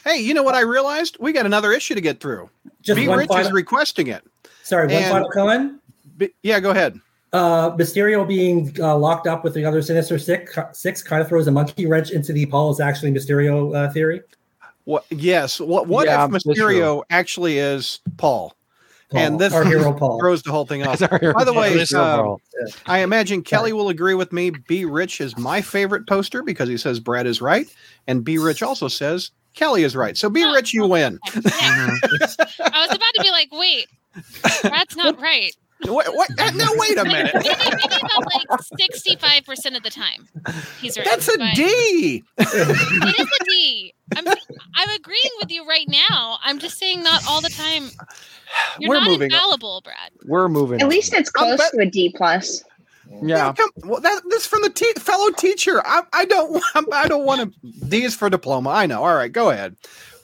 [0.04, 1.18] Hey, you know what I realized?
[1.20, 2.50] We got another issue to get through.
[2.82, 4.24] Just B one Rich final, is requesting it.
[4.64, 5.80] sorry, one and- final comment.
[6.18, 7.00] B- yeah, go ahead.
[7.34, 11.48] Uh, Mysterio being uh, locked up with the other Sinister Six, six kind of throws
[11.48, 14.22] a monkey wrench into the Paul is actually Mysterio uh, theory.
[14.86, 15.06] What?
[15.10, 15.60] Yes.
[15.60, 15.88] What?
[15.88, 18.56] What Yeah, if Mysterio actually is Paul?
[19.10, 20.20] Paul, And this- our hero Paul.
[20.20, 21.00] Throws the whole thing off.
[21.00, 22.38] By the way, it's um.
[22.86, 24.52] I imagine Kelly will agree with me.
[24.52, 27.68] B Rich is my favorite poster because he says Brad is right,
[28.08, 30.16] and B Rich also says Kelly is right.
[30.18, 31.18] So B Rich, you win.
[31.34, 31.42] Yeah.
[31.62, 33.88] I was about to be like, wait,
[34.62, 35.56] that's not right.
[35.86, 37.32] Wait, wait, uh, now wait a minute.
[37.34, 40.28] Maybe, maybe about like sixty-five percent of the time,
[40.82, 41.06] he's right.
[41.10, 42.24] That's a but D.
[42.38, 43.94] It is a D.
[44.16, 46.38] I'm I'm agreeing with you right now.
[46.44, 47.90] I'm just saying not all the time.
[48.80, 49.36] You're We're not moving on.
[49.36, 50.12] infallible, Brad.
[50.26, 50.80] We're moving.
[50.80, 50.90] At on.
[50.90, 52.64] least it's I'm close bet- to a D plus.
[53.24, 53.52] yeah.
[53.54, 55.82] Come, well, that, this from the te- fellow teacher.
[55.86, 56.52] I, I don't.
[56.52, 57.72] want- I don't want to.
[57.88, 58.70] D is for diploma.
[58.70, 59.04] I know.
[59.04, 59.76] All right, go ahead.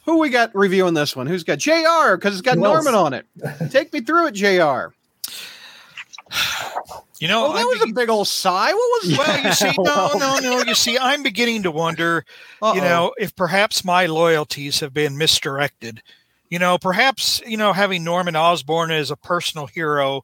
[0.05, 1.27] Who we got reviewing this one?
[1.27, 2.15] Who's got Jr.
[2.15, 2.83] Because it's got Who else?
[2.85, 3.25] Norman on it.
[3.71, 4.93] Take me through it, Jr.
[7.19, 8.71] You know, Oh, that was a big old sigh.
[8.71, 9.17] What was?
[9.17, 10.19] well, you see, no, Well.
[10.19, 10.63] no, no.
[10.63, 12.23] You see, I'm beginning to wonder,
[12.61, 12.75] you Uh-oh.
[12.75, 16.01] know, if perhaps my loyalties have been misdirected.
[16.49, 20.23] You know, perhaps you know having Norman Osborn as a personal hero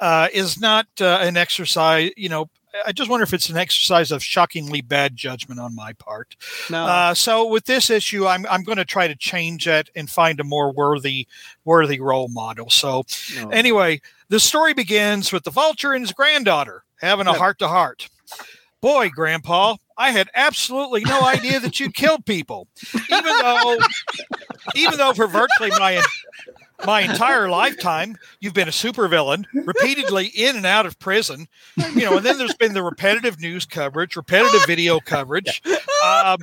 [0.00, 2.12] uh, is not uh, an exercise.
[2.16, 2.48] You know,
[2.86, 6.34] I just wonder if it's an exercise of shockingly bad judgment on my part.
[6.70, 6.82] no.
[6.86, 10.40] Uh, so with this issue, I'm I'm going to try to change that and find
[10.40, 11.26] a more worthy
[11.66, 12.70] worthy role model.
[12.70, 13.04] So
[13.36, 13.50] no.
[13.50, 14.00] Anyway,
[14.30, 18.08] the story begins with the vulture and his granddaughter having a heart to heart.
[18.80, 23.78] Boy, Grandpa, I had absolutely no idea that you killed people, even though,
[24.74, 26.02] even though for virtually my
[26.86, 31.46] my entire lifetime you've been a supervillain, repeatedly in and out of prison.
[31.94, 35.62] You know, and then there's been the repetitive news coverage, repetitive video coverage.
[36.04, 36.38] Um,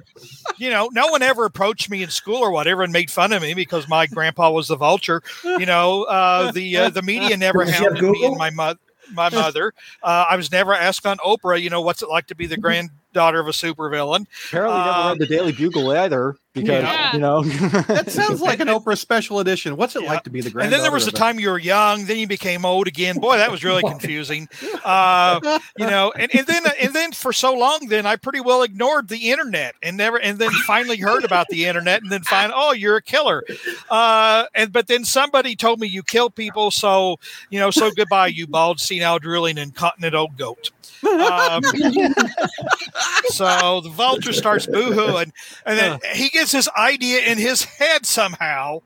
[0.57, 3.41] you know, no one ever approached me in school or whatever and made fun of
[3.41, 5.22] me because my grandpa was the vulture.
[5.43, 8.80] You know, uh, the uh, the media never hounded me and my mother.
[9.14, 9.73] My mother.
[10.03, 11.61] Uh, I was never asked on Oprah.
[11.61, 14.26] You know, what's it like to be the granddaughter of a supervillain?
[14.49, 17.14] Apparently, never Uh, read the Daily Bugle either because Yeah.
[17.14, 17.44] you know.
[17.44, 19.78] that sounds like an Oprah special edition.
[19.78, 20.10] What's it Yeah.
[20.14, 22.06] like to be the And then there was a of a- time you were young,
[22.06, 23.18] then you became old again.
[23.18, 24.48] Boy, that was really confusing.
[24.84, 28.64] Uh, you know, and, and then and then for so long, then I pretty well
[28.64, 32.52] ignored the internet and never, and then finally heard about the internet, and then find,
[32.56, 33.44] oh, you're a killer.
[33.90, 37.18] Uh, and but then somebody told me you kill people, so
[37.50, 40.72] you know, so goodbye, you bald, senile, drooling, incontinent old goat.
[41.04, 41.62] Um,
[43.30, 45.32] so the vulture starts boohooing,
[45.66, 48.82] and then he gets this idea in his head somehow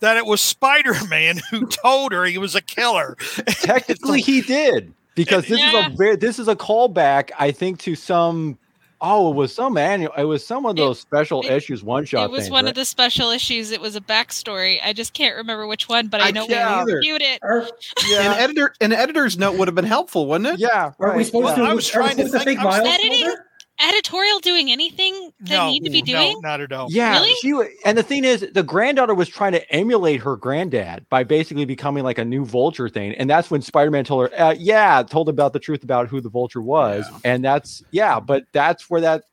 [0.00, 3.16] that it was Spider-Man who told her he was a killer.
[3.46, 5.86] Technically, he did because this Yeah.
[5.88, 8.58] is a very this is a callback, I think, to some.
[9.06, 10.12] Oh, it was some annual.
[10.16, 12.24] It was some of It- those special it- issues, one shot.
[12.24, 12.70] It was things, one right?
[12.70, 13.70] of the special issues.
[13.70, 14.78] It was a backstory.
[14.82, 16.96] I just can't remember which one, but I, I know can't we either.
[16.96, 17.38] reviewed it.
[17.42, 20.58] Are, An editor, an editor's note would have been helpful, wouldn't it?
[20.60, 20.92] yeah.
[20.98, 21.26] are we right.
[21.26, 21.62] supposed Well, to?
[21.64, 23.46] I was trying to supposed think- think I was editing- killed her?
[23.80, 26.16] Editorial doing anything they No, need to be doing?
[26.16, 26.40] no, doing?
[26.42, 26.86] not at all.
[26.90, 27.34] Yeah, Really?
[27.40, 31.64] she and the thing is, the granddaughter was trying to emulate her granddad by basically
[31.64, 35.28] becoming like a new Vulture thing, and that's when Spider-Man told her, uh, "Yeah," told
[35.28, 39.24] about the truth about who the Vulture was, and that's yeah, but that's where that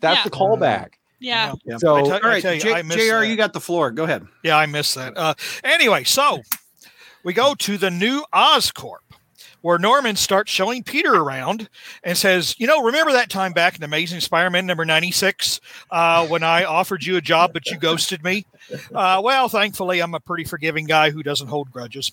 [0.00, 0.24] that's Yeah.
[0.24, 0.88] the callback.
[1.20, 1.54] Yeah.
[1.64, 1.78] Yeah.
[1.78, 3.28] So I tell- All right, tell you, J- I missed JR, that.
[3.28, 3.90] you got the floor.
[3.90, 4.24] Go ahead.
[4.44, 5.16] Yeah, I missed that.
[5.16, 5.34] Uh,
[5.64, 6.42] anyway, so
[7.24, 8.98] we go to the new Oscorp,
[9.60, 11.68] where Norman starts showing Peter around
[12.02, 15.60] and says, "You know, remember that time back in Amazing Spider-Man number ninety-six
[15.90, 18.46] uh, when I offered you a job but you ghosted me?
[18.94, 22.12] Uh, well, thankfully, I'm a pretty forgiving guy who doesn't hold grudges.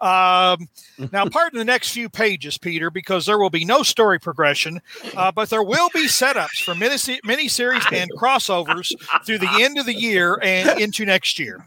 [0.00, 0.68] Um,
[1.12, 4.80] now, pardon the next few pages, Peter, because there will be no story progression,
[5.16, 8.92] uh, but there will be setups for mini miniseries and crossovers
[9.24, 11.66] through the end of the year and into next year.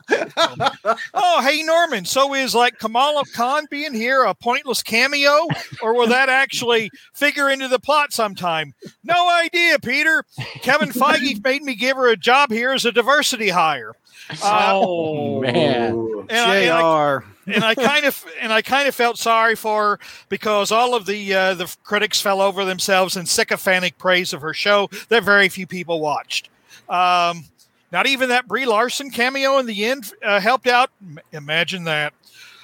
[1.14, 2.06] oh, hey, Norman.
[2.06, 5.48] So is like Kamala Khan being here a pointless cameo,
[5.82, 8.74] or will that actually figure into the plot sometime?
[9.04, 10.24] No idea, Peter.
[10.62, 13.94] Kevin Feige made me give her a job here as a diversity hire.
[14.30, 15.92] Uh, Oh man,
[16.30, 16.82] and I- and I-
[17.20, 17.26] JR.
[17.52, 21.06] and I kind of and I kind of felt sorry for her because all of
[21.06, 25.50] the uh, the critics fell over themselves in sycophantic praise of her show that very
[25.50, 26.50] few people watched.
[26.90, 27.46] Um,
[27.92, 30.90] not even that Brie Larson cameo in the end uh, helped out.
[31.02, 32.14] M- Imagine that.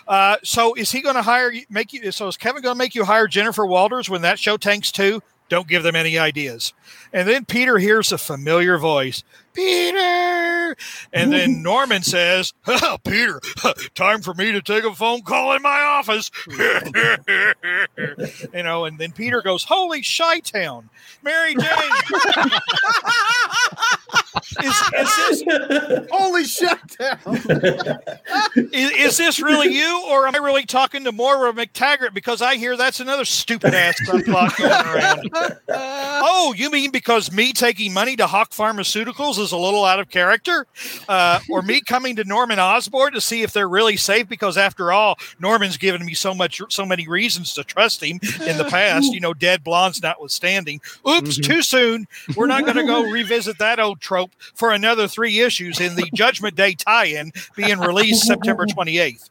[0.07, 1.65] Uh, so is he going to hire you?
[1.69, 2.11] Make you?
[2.11, 5.21] So is Kevin going to make you hire Jennifer Walters when that show tanks too?
[5.49, 6.73] Don't give them any ideas.
[7.11, 9.23] And then Peter hears a familiar voice,
[9.59, 10.75] Peter.
[11.11, 13.41] And then Norman says, oh, Peter,
[13.93, 16.31] time for me to take a phone call in my office.
[18.53, 20.89] you know, and then Peter goes, Holy Shy Town,
[21.23, 21.65] Mary Jane.
[24.35, 26.97] is, is, this, Holy shit!
[28.73, 32.13] is, is this really you, or am I really talking to Moira McTaggart?
[32.13, 35.59] Because I hear that's another stupid ass subplot going around.
[36.21, 40.09] Oh, you mean because me taking money to Hawk Pharmaceuticals is a little out of
[40.09, 40.67] character?
[41.07, 44.27] Uh, or me coming to Norman Osborn to see if they're really safe?
[44.27, 48.57] Because after all, Norman's given me so much, so many reasons to trust him in
[48.57, 50.81] the past, you know, dead blondes notwithstanding.
[51.07, 52.07] Oops, too soon.
[52.35, 56.09] We're not going to go revisit that old trope for another three issues in the
[56.13, 59.29] Judgment Day tie in being released September 28th.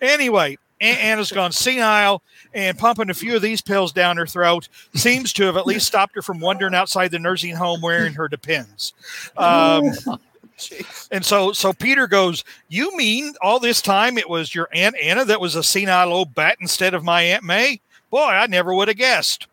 [0.00, 2.22] Anyway, Aunt Anna's gone senile
[2.54, 5.86] and pumping a few of these pills down her throat seems to have at least
[5.86, 8.92] stopped her from wandering outside the nursing home wearing her depends.
[9.36, 9.92] Um,
[11.10, 15.24] and so, so Peter goes, "You mean all this time it was your Aunt Anna
[15.24, 17.80] that was a senile old bat instead of my Aunt May?
[18.10, 19.48] Boy, I never would have guessed."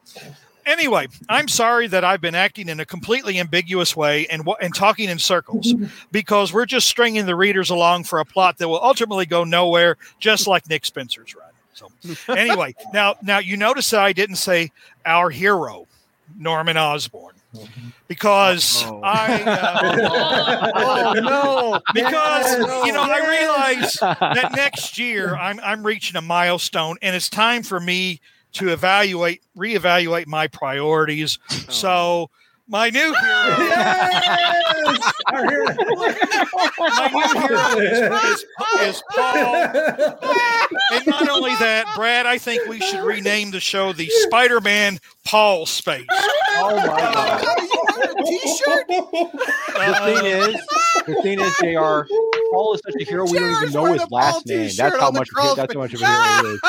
[0.66, 5.10] Anyway, I'm sorry that I've been acting in a completely ambiguous way and and talking
[5.10, 5.74] in circles
[6.12, 9.98] because we're just stringing the readers along for a plot that will ultimately go nowhere,
[10.20, 11.46] just like Nick Spencer's run.
[11.74, 11.92] So,
[12.34, 14.72] anyway, now now you notice that I didn't say
[15.06, 15.88] our hero,
[16.38, 17.36] Norman Osborn,
[18.08, 19.02] because Uh-oh.
[19.04, 21.82] I uh, oh no!
[21.94, 22.86] because Yes.
[22.88, 27.62] you know I realize that next year I'm I'm reaching a milestone and it's time
[27.62, 28.20] for me
[28.56, 31.40] to evaluate reevaluate my priorities.
[31.52, 31.56] Oh.
[31.70, 32.30] So
[32.68, 33.16] my new hero
[33.60, 35.14] Yes!
[35.32, 35.66] Hero.
[36.80, 38.00] my new hero is,
[38.34, 39.68] is, is Paul.
[40.92, 45.66] And not only that, Brad, I think we should rename the show the Spider-Man Paul
[45.66, 46.06] Space.
[46.12, 47.46] oh my god.
[48.26, 48.86] T-shirt.
[49.76, 50.56] The thing is,
[51.06, 52.10] the thing is, Jr.
[52.52, 53.26] Paul is such a hero.
[53.26, 54.70] We don't even know his last name.
[54.78, 55.30] That's how much.
[55.30, 56.62] crawl That's how much of a hero he is.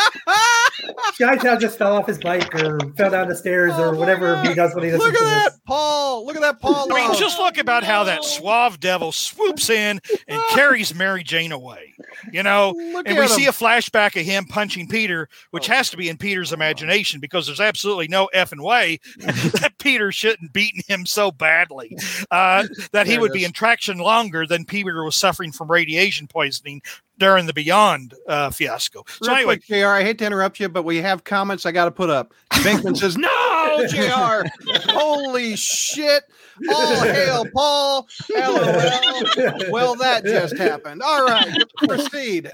[1.19, 4.41] Guy now just fell off his bike or fell down the stairs or oh whatever
[4.43, 6.27] he does when he does Look at that, Paul.
[6.27, 6.93] Look at that, Paul.
[6.93, 8.27] I mean, just look about how that oh.
[8.27, 10.53] suave devil swoops in and oh.
[10.55, 11.95] carries Mary Jane away.
[12.33, 15.91] You know, Look and at we see a flashback of him punching Peter, which has
[15.91, 20.83] to be in Peter's imagination because there's absolutely no effing way that Peter shouldn't beaten
[20.87, 21.97] him so badly
[22.31, 26.83] uh, that he would be in traction longer than Peter was suffering from radiation poisoning
[27.19, 29.05] during the Beyond uh, fiasco.
[29.09, 31.73] So Real anyway, quick, JR, I hate to interrupt you, but we have comments I
[31.73, 32.33] got to put up.
[32.53, 34.47] Vinkman says, No, JR.
[34.93, 36.25] Holy shit.
[36.71, 38.09] All hail, Paul.
[38.35, 39.71] LOL.
[39.71, 41.03] Well, that just happened.
[41.03, 41.55] All right,
[41.87, 42.51] proceed.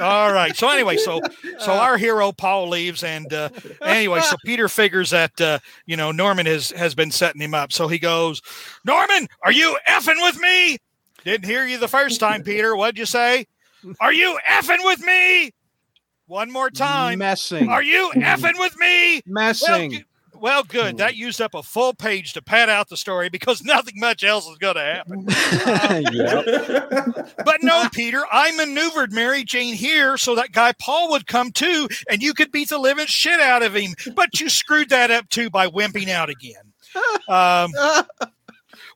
[0.00, 0.54] All right.
[0.54, 1.20] So anyway, so
[1.58, 3.48] so our hero Paul leaves, and uh,
[3.80, 7.72] anyway, so Peter figures that uh, you know Norman has has been setting him up.
[7.72, 8.42] So he goes,
[8.84, 10.78] Norman, are you effing with me?
[11.24, 12.76] Didn't hear you the first time, Peter.
[12.76, 13.46] What'd you say?
[14.00, 15.52] Are you effing with me?
[16.26, 17.18] One more time.
[17.20, 17.68] Messing.
[17.68, 19.16] Are you effing with me?
[19.16, 19.90] Well, Messing.
[19.92, 20.04] g-
[20.34, 20.98] well, good.
[20.98, 24.46] That used up a full page to pad out the story because nothing much else
[24.46, 25.24] is going to happen.
[26.14, 27.32] yep.
[27.44, 31.88] But no, Peter, I maneuvered Mary Jane here so that guy Paul would come too,
[32.10, 33.94] and you could beat the living shit out of him.
[34.14, 36.54] But you screwed that up too by wimping out again.
[37.28, 37.72] Um,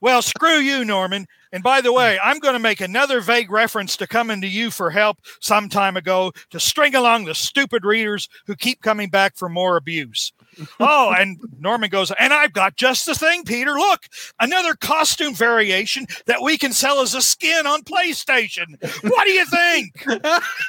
[0.01, 1.27] well, screw you, Norman.
[1.51, 4.71] And by the way, I'm going to make another vague reference to coming to you
[4.71, 9.35] for help some time ago to string along the stupid readers who keep coming back
[9.35, 10.31] for more abuse.
[10.79, 13.73] oh, and Norman goes, and I've got just the thing, Peter.
[13.73, 14.07] Look,
[14.39, 18.81] another costume variation that we can sell as a skin on PlayStation.
[19.03, 20.05] What do you think?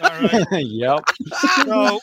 [0.01, 0.47] All right.
[0.53, 1.05] yep.
[1.65, 2.01] So,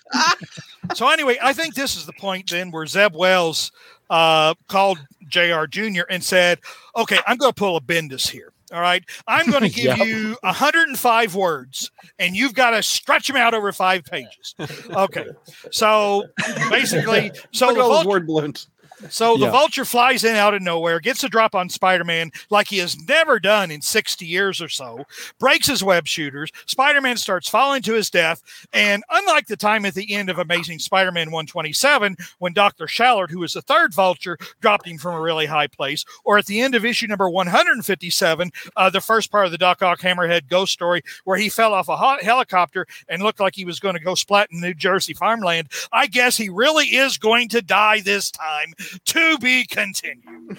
[0.94, 3.72] so anyway, I think this is the point then where Zeb Wells
[4.10, 5.66] uh, called Jr.
[5.70, 6.04] Jr.
[6.10, 6.60] and said,
[6.96, 8.52] "Okay, I'm going to pull a Bendis here.
[8.72, 10.08] All right, I'm going to give Yep.
[10.08, 14.56] you 105 words, and you've got to stretch them out over five pages.
[14.90, 15.26] Okay,
[15.72, 16.26] so
[16.70, 18.68] basically, so the at those Vulture, word balloons.
[19.10, 19.52] So the Yeah.
[19.52, 22.98] vulture flies in out of nowhere, gets a drop on Spider Man like he has
[23.08, 25.06] never done in 60 years or so,
[25.40, 26.52] breaks his web shooters.
[26.66, 28.42] Spider Man starts falling to his death.
[28.74, 32.88] And unlike the time at the end of Amazing Spider Man 127, when Dr.
[32.88, 36.46] Shallot, who was the third vulture, dropped him from a really high place, or at
[36.46, 40.48] the end of issue number 157, uh, the first part of the Doc Ock Hammerhead
[40.50, 43.96] ghost story, where he fell off a hot helicopter and looked like he was going
[43.96, 48.02] to go splat in New Jersey farmland, I guess he really is going to die
[48.02, 48.74] this time
[49.06, 50.58] to be continued.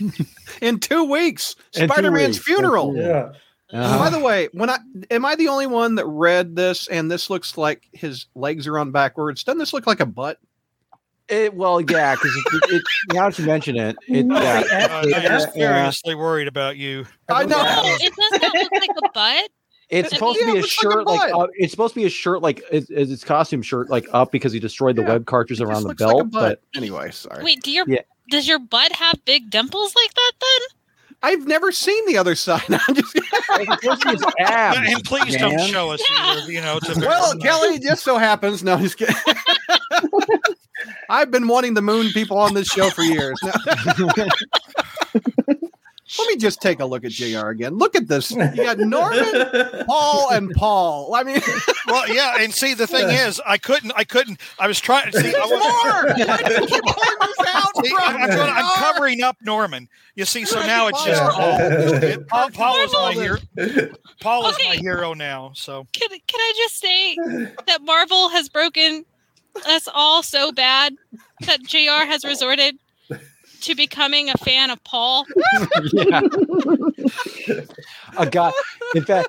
[0.62, 2.96] In two weeks, Spider Man's funeral.
[2.96, 3.32] Yeah.
[3.72, 3.98] Uh-huh.
[3.98, 4.78] By the way, when I
[5.10, 8.78] am I the only one that read this and this looks like his legs are
[8.78, 9.44] on backwards?
[9.44, 10.38] Doesn't this look like a butt?
[11.28, 12.82] It, well, yeah, because it, it,
[13.12, 16.76] now that you mention it, it No, yeah, Uh, I'm F- just seriously worried about
[16.76, 17.06] you.
[17.28, 17.62] I know.
[18.00, 19.50] It does not look like a butt.
[19.90, 21.70] It's I supposed mean- to be a it looks like a shirt like uh, it's
[21.72, 24.60] supposed to be a shirt like it's, it's its costume shirt like up because he
[24.60, 26.30] destroyed the Yeah, web cartridge around the looks like a belt.
[26.30, 26.62] butt.
[26.74, 27.42] anyway, sorry.
[27.44, 28.00] Wait, do your Yeah.
[28.30, 30.76] does your butt have big dimples like that then?
[31.22, 32.62] I've never seen the other side.
[32.68, 33.12] I'm just
[33.48, 36.16] but it's supposed to be his abs, and please don't show us Yeah.
[36.18, 38.62] either, you know, to well, Kelly, it just so happens.
[38.64, 39.14] No, just kidding.
[41.10, 43.38] I've been wanting the moon people on this show for years.
[43.44, 43.52] Now,
[46.18, 47.76] let me just take a look at JR again.
[47.76, 48.30] Look at this.
[48.30, 51.14] You got Norman, Paul, and Paul.
[51.14, 51.40] I mean,
[51.86, 55.12] well, yeah, and see, the thing is, I couldn't, I couldn't, I was trying.
[55.12, 55.56] See, I more.
[55.56, 58.74] was, Why do you keep pulling this out see, I'm, I'm, gonna- I'm oh.
[58.92, 59.88] covering up Norman.
[60.14, 61.32] You see, so now it's just Paul.
[61.32, 61.60] Paul.
[62.00, 63.38] It- Paul, Paul is my hero.
[64.20, 65.52] Paul is my hero now.
[65.54, 67.14] So Can can I just say
[67.66, 69.04] that Marvel has broken
[69.66, 70.94] us all so bad
[71.42, 72.76] that JR has resorted
[73.62, 75.26] to becoming a fan of Paul.
[75.92, 76.20] yeah.
[78.18, 78.52] a guy.
[78.94, 79.28] In fact,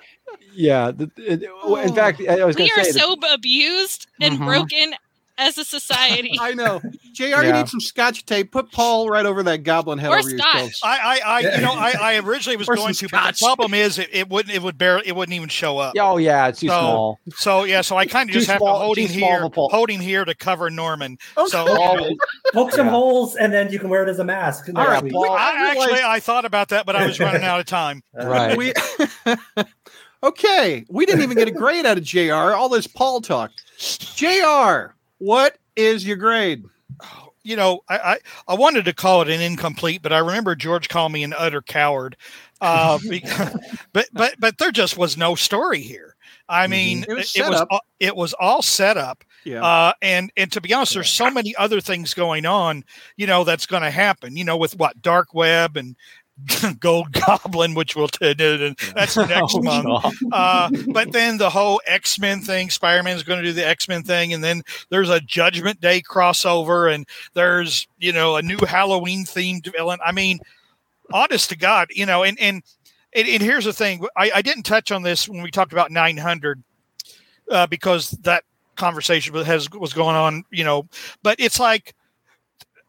[0.53, 0.91] yeah.
[0.91, 2.91] The, it- in fact, I was going We to are say.
[2.93, 4.45] that- so abused and Mhm.
[4.45, 4.93] broken
[5.41, 6.37] as a society.
[6.39, 6.81] I know.
[7.13, 8.51] JR, you need some scotch tape.
[8.51, 10.53] Put Paul right over that goblin head Or over your scotch.
[10.53, 10.71] shoulder.
[10.83, 13.43] I, I, I you know, I, I originally was Or going some to, but the
[13.45, 15.93] problem is, it, it wouldn't, it would barely, it wouldn't even show up.
[15.99, 17.19] oh yeah, it's too So- small.
[17.35, 19.43] So yeah, so I kind of Too just have small- to hold him here, of
[19.43, 19.69] a pole.
[19.69, 21.17] hold him here to cover Norman.
[21.37, 21.47] Okay.
[21.49, 22.15] So
[22.53, 22.91] Poke some Yeah.
[22.91, 24.69] holes, and then you can wear it as a mask.
[24.75, 25.31] All right, Paul.
[25.31, 28.03] I I actually realized- I thought about that, but I was running out of time.
[28.13, 28.55] right.
[28.57, 28.73] We
[30.23, 30.85] okay.
[30.89, 32.33] We didn't even get a grade out of Jr.
[32.33, 33.51] All this Paul talk.
[33.77, 34.93] Jr.
[35.21, 36.65] What is your grade?
[37.43, 38.17] You know, I, I
[38.47, 41.61] I wanted to call it an incomplete, but I remember George called me an utter
[41.61, 42.17] coward.
[42.61, 43.57] Uh, because,
[43.93, 46.15] but but but there just was no story here.
[46.47, 49.23] I mean, It was it, was all- it was all set up.
[49.43, 49.63] Yeah.
[49.65, 52.83] Uh, and and to be honest, there's so many other things going on,
[53.17, 54.37] you know, that's going to happen.
[54.37, 55.95] You know, with what dark web and
[56.79, 58.33] Gold Goblin, which we'll t-.
[58.33, 60.15] That's next Oh, month.
[60.31, 63.87] Uh, but then the whole X Men thing, Spider Man's going to do the X
[63.87, 68.57] Men thing, and then there's a Judgment Day crossover, and there's you know a new
[68.57, 69.99] Halloween themed villain.
[70.03, 70.39] I mean,
[71.13, 72.63] honest to God, you know, and and
[73.13, 75.91] and, and here's the thing: I, I didn't touch on this when we talked about
[75.91, 76.63] 900
[77.49, 78.43] uh, because that
[78.75, 80.87] conversation has was going on, you know.
[81.23, 81.93] But it's like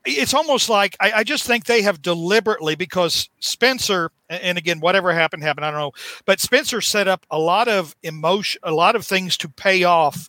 [0.04, 5.12] it's almost like I, I just think they have deliberately because Spencer and again whatever
[5.12, 5.92] happened happened I don't know,
[6.24, 10.28] but Spencer set up a lot of emotion, a lot of things to pay off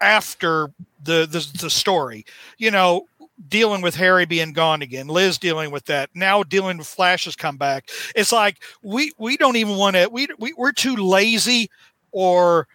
[0.00, 0.68] after
[1.02, 2.24] the the, the story.
[2.58, 3.06] You know,
[3.48, 7.36] dealing with Harry being gone again, Liz dealing with that, now dealing with Flash has
[7.36, 7.88] come back.
[8.14, 11.70] It's like we we don't even want to we, we we're too lazy
[12.12, 12.66] or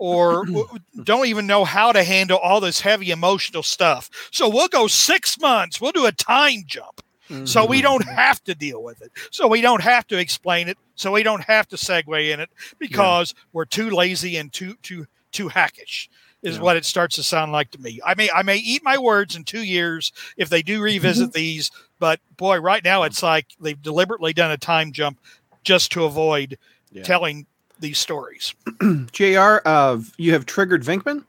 [0.00, 0.46] or
[1.04, 4.10] don't even know how to handle all this heavy emotional stuff.
[4.32, 5.80] So we'll go 6 months.
[5.80, 7.02] We'll do a time jump.
[7.44, 7.84] So we mm-hmm.
[7.84, 9.12] don't have to deal with it.
[9.30, 10.76] So we don't have to explain it.
[10.96, 12.50] So we don't have to segue in it
[12.80, 16.10] because we're too lazy and too too too hackish
[16.42, 16.62] is Yeah.
[16.62, 18.00] what it starts to sound like to me.
[18.04, 21.38] I may I may eat my words in 2 years if they do revisit mm-hmm.
[21.38, 21.70] these,
[22.00, 25.20] but boy, right now it's like they've deliberately done a time jump
[25.62, 26.58] just to avoid
[26.90, 27.04] Yeah.
[27.04, 27.46] telling
[27.80, 28.54] these stories.
[29.12, 29.58] Jr.
[29.64, 31.24] Uh, you have triggered Vinkman.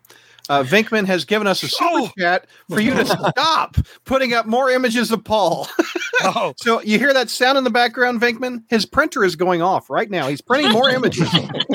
[0.49, 2.09] Uh, Vinkman has given us a super Oh.
[2.19, 5.67] chat for you to stop putting up more images of Paul.
[6.23, 8.61] Oh, so you hear that sound in the background, Vinkman?
[8.69, 10.27] His printer is going off right now.
[10.27, 11.27] He's printing more images.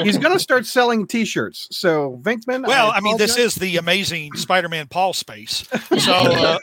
[0.04, 1.66] He's going to start selling T-shirts.
[1.72, 5.64] So Vinkman, well, I mean, this is the amazing Spider-Man Paul space.
[5.98, 6.58] So,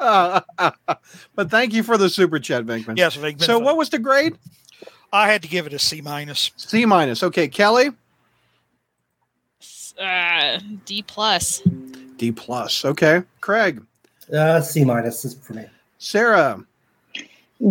[0.00, 0.40] uh,
[1.34, 2.96] but thank you for the super chat, Vinkman.
[2.96, 4.38] yes, Vic, So what was the grade?
[5.14, 6.50] I had to give it a C minus.
[6.56, 7.22] C minus.
[7.22, 7.90] Okay, Kelly,
[9.96, 11.62] Uh, D plus.
[12.16, 12.84] D plus.
[12.84, 13.80] Okay, Craig,
[14.32, 15.66] Uh, C minus is for me.
[15.98, 16.60] Sarah.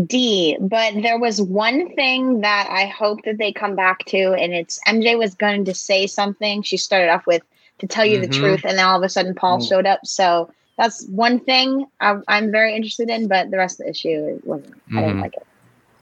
[0.06, 4.54] D, but there was one thing that I hope that they come back to, and
[4.54, 6.62] it's MJ was going to say something.
[6.64, 7.42] She started off with
[7.80, 8.22] to tell you Mhm.
[8.22, 9.68] the truth, and then all of a sudden Paul Mm.
[9.68, 10.00] showed up.
[10.06, 14.40] So that's one thing I, I'm very interested in, but the rest of the issue
[14.46, 14.82] wasn't.
[14.96, 15.22] I didn't Mhm.
[15.22, 15.46] like it.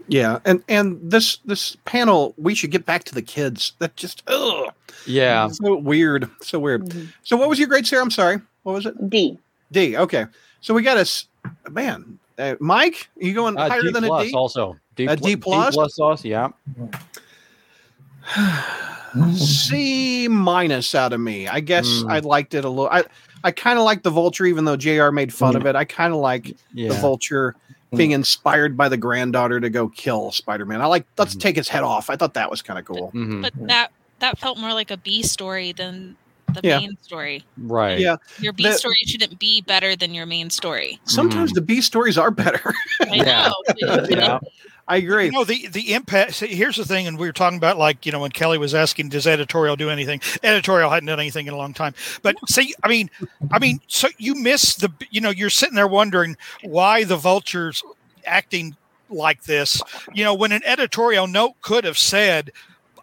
[0.07, 3.73] Yeah, and and this this panel, we should get back to the kids.
[3.79, 4.71] That just ugh,
[5.05, 5.47] Yeah.
[5.47, 6.85] so weird, so weird.
[6.89, 7.13] Mhm.
[7.23, 8.01] So what was your grade, Sarah?
[8.03, 8.41] I'm sorry.
[8.63, 9.09] What was it?
[9.09, 9.37] D.
[9.71, 9.95] D.
[9.97, 10.25] Okay.
[10.61, 11.25] So we got a s-
[11.69, 13.09] man, uh, Mike.
[13.17, 14.33] You going Uh, higher D than plus a D?
[14.35, 14.77] also.
[14.95, 15.73] D, A D plus?
[15.73, 16.25] D plus sauce.
[16.25, 16.49] Yeah.
[19.35, 21.47] C minus out of me.
[21.47, 22.11] I guess Mm.
[22.11, 22.89] I liked it a little.
[22.89, 23.03] I
[23.43, 25.09] I kind of like the Vulture, even though Jr.
[25.11, 25.75] made fun of it.
[25.75, 27.55] I kind of like the Vulture
[27.95, 30.81] being inspired by the granddaughter to go kill Spider-Man.
[30.81, 31.41] I like let's Mhm.
[31.41, 32.09] take his head off.
[32.09, 33.11] I thought that was kind of cool.
[33.13, 33.41] Mhm.
[33.41, 36.15] But that that felt more like a B story than
[36.53, 36.79] the Yeah.
[36.79, 37.43] main story.
[37.57, 37.99] Right.
[37.99, 38.17] Yeah.
[38.39, 40.99] Your B The- story shouldn't be better than your main story.
[41.05, 42.73] Sometimes the B stories are better.
[43.01, 43.53] I know.
[43.81, 44.39] know, Yeah.
[44.87, 45.25] I agree.
[45.25, 46.35] You know, the the impact.
[46.35, 48.73] See, here's the thing, and we were talking about like you know when Kelly was
[48.73, 50.21] asking, does editorial do anything?
[50.43, 51.93] Editorial hadn't done anything in a long time.
[52.21, 53.09] But see, I mean,
[53.51, 54.91] I mean, so you miss the.
[55.09, 57.83] You know, you're sitting there wondering why the vultures
[58.25, 58.75] acting
[59.09, 59.81] like this.
[60.13, 62.51] You know, when an editorial note could have said.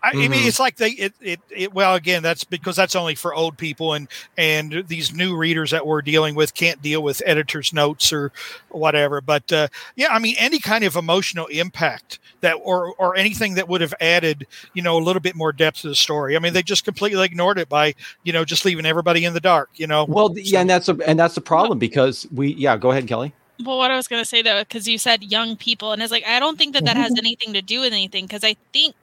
[0.03, 0.47] I, I mean, Mhm.
[0.47, 2.23] it's like they it, it it well again.
[2.23, 6.35] That's because that's only for old people and and these new readers that we're dealing
[6.35, 8.33] with can't deal with editors' notes or
[8.70, 9.20] whatever.
[9.20, 13.69] But uh, yeah, I mean, any kind of emotional impact that or or anything that
[13.69, 16.37] would have added, you know, a little bit more depth to the story.
[16.37, 17.95] I mean, they just completely ignored it by,
[18.25, 20.05] you know, just leaving everybody in the dark, you know.
[20.05, 22.55] Well, th- yeah, and that's a, and that's the problem because we.
[22.55, 22.77] Yeah.
[22.77, 23.33] Go ahead, Kelly.
[23.65, 26.12] well, what I was going to say though, because you said young people, and it's
[26.12, 28.95] like I don't think that that has anything to do with anything, because I think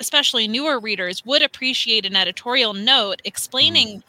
[0.00, 4.02] especially newer readers would appreciate an editorial note explaining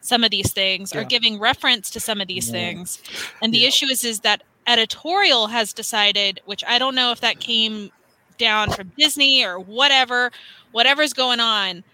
[0.00, 2.50] some of these things or giving reference to some of these Yeah.
[2.50, 2.98] things.
[3.42, 3.68] And the Yeah.
[3.68, 7.90] issue is is that editorial has decided, which I don't know if that came
[8.38, 10.30] down from Disney or whatever,
[10.72, 11.84] whatever's going on.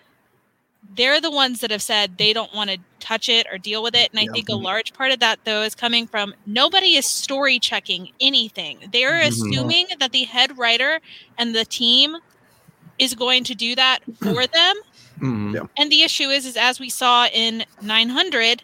[0.88, 3.94] They're the ones that have said they don't want to touch it or deal with
[3.94, 4.10] it.
[4.12, 4.32] And I Yeah.
[4.32, 8.84] think a large part of that, though, is coming from nobody is story checking anything.
[8.92, 9.26] They're Mhm.
[9.26, 11.00] assuming that the head writer
[11.38, 12.16] and the team
[12.98, 14.76] is going to do that for them.
[15.20, 15.54] Mhm.
[15.54, 15.60] Yeah.
[15.76, 18.62] And the issue is, is as we saw in 900,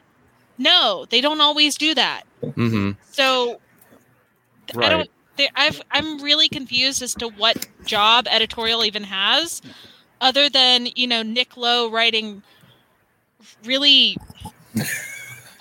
[0.59, 2.23] no, they don't always do that.
[2.43, 2.97] Mhm.
[3.11, 3.61] So
[4.79, 5.11] I don't.
[5.37, 9.63] They, I've, I'm really confused as to what job editorial even has,
[10.21, 12.43] other than you know Nick Lowe writing
[13.65, 14.17] really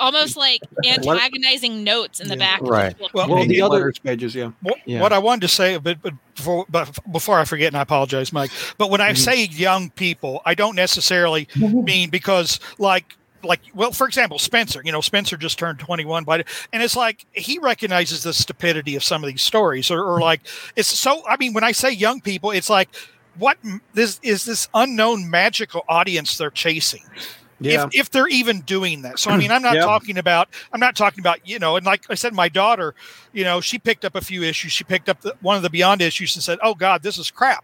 [0.02, 2.40] almost like antagonizing notes in the Yeah.
[2.40, 2.62] back.
[2.62, 2.90] of Right.
[2.98, 3.14] the book.
[3.14, 4.52] Well, Well, it- the other- Letters pages, yeah.
[4.62, 5.00] What, Yeah.
[5.02, 8.34] what I wanted to say, but, but before but before I forget, and I apologize,
[8.34, 8.52] Mike.
[8.78, 9.18] But when I Mhm.
[9.18, 14.92] say young people, I don't necessarily mean because like like well for example spencer you
[14.92, 19.24] know spencer just turned 21 but and it's like he recognizes the stupidity of some
[19.24, 20.42] of these stories or, or like
[20.76, 22.88] it's so i mean when i say young people it's like
[23.40, 23.58] what
[23.96, 27.02] this is this unknown magical audience they're chasing
[27.62, 27.86] Yeah.
[27.86, 29.20] if, if they're even doing that.
[29.20, 29.86] So I mean, I'm not Yep.
[29.86, 32.94] talking about I'm not talking about you know, and like I said, my daughter,
[33.34, 34.72] you know, she picked up a few issues.
[34.72, 37.32] She picked up the, one of the Beyond issues and said, "Oh God, this is
[37.32, 37.64] crap,"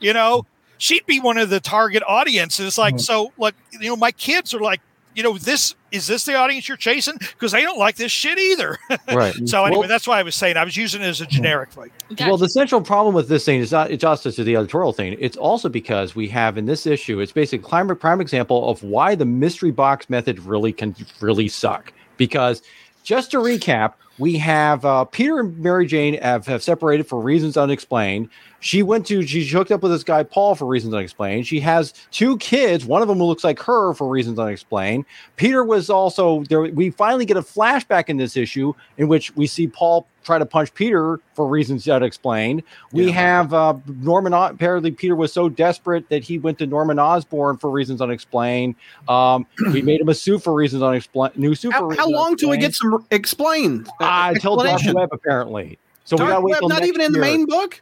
[0.00, 0.44] you know.
[0.78, 2.66] She'd be one of the target audiences.
[2.66, 3.00] It's like Mhm.
[3.00, 4.82] so, like you know, my kids are like,
[5.16, 8.38] you know, this is this the audience you're chasing because they don't like this shit
[8.38, 8.78] either.
[9.12, 9.34] Right.
[9.48, 11.70] so anyway, Well- that's why I was saying I was using it as a generic
[11.70, 11.90] thing.
[12.10, 12.28] Gotcha.
[12.28, 15.16] Well, the central problem with this thing is not it's just to the editorial thing.
[15.18, 18.82] It's also because we have in this issue, it's basically a prime, prime example of
[18.82, 21.92] why the mystery box method really can really suck.
[22.18, 22.62] Because
[23.02, 27.56] just to recap, we have uh, Peter and Mary Jane have, have separated for reasons
[27.56, 28.28] unexplained.
[28.66, 31.46] She went to she hooked up with this guy Paul for reasons unexplained.
[31.46, 32.84] She has two kids.
[32.84, 35.04] One of them looks like her for reasons unexplained.
[35.36, 36.62] Peter was also there.
[36.62, 40.44] We finally get a flashback in this issue in which we see Paul try to
[40.44, 42.64] punch Peter for reasons unexplained.
[42.90, 43.12] We Yeah.
[43.12, 44.32] have uh, Norman.
[44.32, 48.74] Apparently, Peter was so desperate that he went to Norman Osborn for reasons unexplained.
[49.08, 51.38] Um, we made him a suit for reasons unexplained.
[51.38, 51.72] New suit.
[51.72, 53.88] for How, how long till we get some explained?
[54.00, 54.80] Uh, until Dark?
[54.92, 55.78] Web apparently.
[56.04, 57.80] So we gotta wait Web, not even in the main book.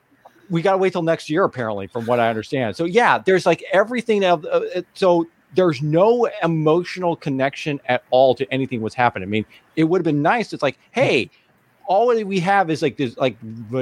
[0.51, 2.77] We gotta wait till next year apparently, from what I understand.
[2.77, 4.25] So yeah, there's like everything.
[4.25, 9.29] Of, uh, so there's no emotional connection at all to anything what's happening.
[9.29, 9.47] I mean,
[9.77, 10.53] it would have been nice.
[10.53, 11.31] It's like, hey,
[11.87, 13.37] all we have is like this, like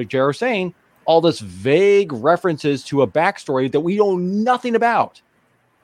[0.08, 0.74] Jared saying,
[1.04, 5.20] all this vague references to a backstory that we know nothing about.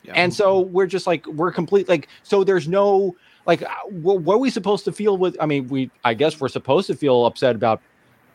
[0.04, 0.12] Yeah.
[0.14, 4.36] And so we're just like we're complete like so there's no like uh, what, what
[4.36, 7.26] are we supposed to feel with I mean we I guess we're supposed to feel
[7.26, 7.82] upset about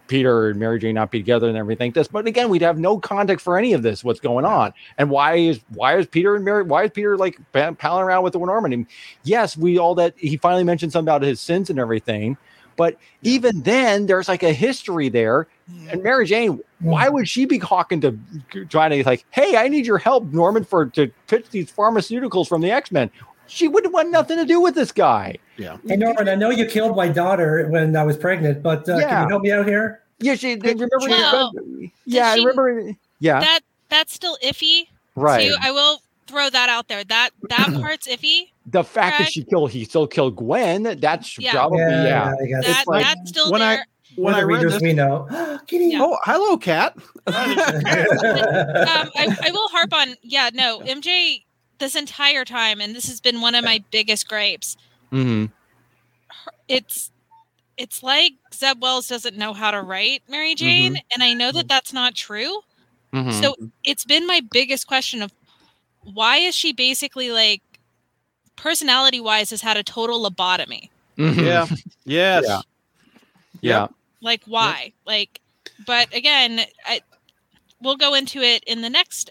[0.07, 2.07] Peter and Mary Jane not be together and everything this.
[2.07, 4.73] But again we'd have no context for any of this what's going on.
[4.97, 8.23] And why is why is Peter and Mary why is Peter like pa- palling around
[8.23, 8.85] with the Norman and
[9.23, 12.37] yes we all that he finally mentioned something about his sins and everything.
[12.75, 15.47] But even then there's like a history there.
[15.89, 17.13] And Mary Jane, why mm.
[17.13, 18.17] would she be talking to
[18.69, 22.61] trying to like, hey, I need your help, Norman, for to pitch these pharmaceuticals from
[22.61, 23.11] the X Men?
[23.47, 25.37] She wouldn't want nothing to do with this guy.
[25.57, 25.77] yeah.
[25.87, 29.23] Hey Norman, I know you killed my daughter when I was pregnant, but uh, can
[29.23, 30.01] you help me out here?
[30.19, 30.87] Yeah, she remember.
[30.99, 31.51] Well,
[32.05, 32.93] yeah, I remember.
[33.19, 33.59] Yeah, That
[33.89, 34.87] that's still iffy.
[35.15, 35.47] right.
[35.49, 35.55] Too.
[35.61, 37.03] I will throw that out there.
[37.03, 38.49] That that part's iffy.
[38.65, 40.83] the fact that she killed, he still killed Gwen.
[40.99, 41.51] That's Yeah.
[41.51, 42.33] probably yeah.
[42.41, 42.65] I guess.
[42.65, 43.79] That like that's still when I-
[44.15, 45.27] When We're I read readers this, we know.
[45.67, 45.85] Kitty.
[45.87, 46.03] Yeah.
[46.03, 46.93] oh, hello, cat.
[47.27, 47.33] um,
[49.15, 51.43] I, I will harp on yeah no mj
[51.83, 54.77] this entire time and this has been one of my biggest gripes
[55.11, 55.51] Mhm.
[56.67, 57.11] it's
[57.77, 61.67] it's like zeb wells doesn't know how to write mary jane and i know that
[61.67, 62.61] that's not true
[63.13, 63.41] Mhm.
[63.41, 65.31] so it's been my biggest question of
[66.03, 67.61] why is she basically like
[68.55, 71.43] personality wise has had a total lobotomy Mhm.
[71.45, 71.67] yeah.
[72.05, 72.43] Yes.
[72.47, 72.61] Yeah.
[73.61, 73.87] yeah.
[74.21, 75.39] like why like
[75.85, 77.01] but again i
[77.81, 79.29] we'll go into it in the next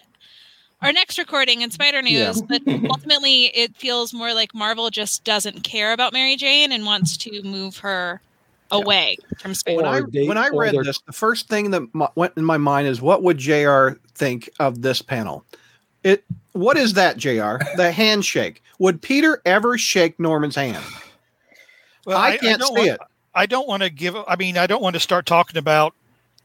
[0.83, 2.27] our next recording in spider Yeah.
[2.27, 2.61] news but
[2.91, 7.43] ultimately it feels more like marvel just doesn't care about mary jane and wants to
[7.43, 8.21] move her
[8.71, 12.09] away from spider When I they- when I read this, the first thing that m-
[12.15, 13.91] went in my mind is what would Jr.
[14.15, 15.45] think of this panel?
[16.03, 17.59] It what is that, Jr.
[17.77, 18.63] The handshake.
[18.79, 20.83] Would Peter ever shake Norman's hand?
[22.07, 23.01] Well, I can't don't see want, it.
[23.35, 24.17] I don't want to give.
[24.27, 25.95] I mean, I don't want to start talking about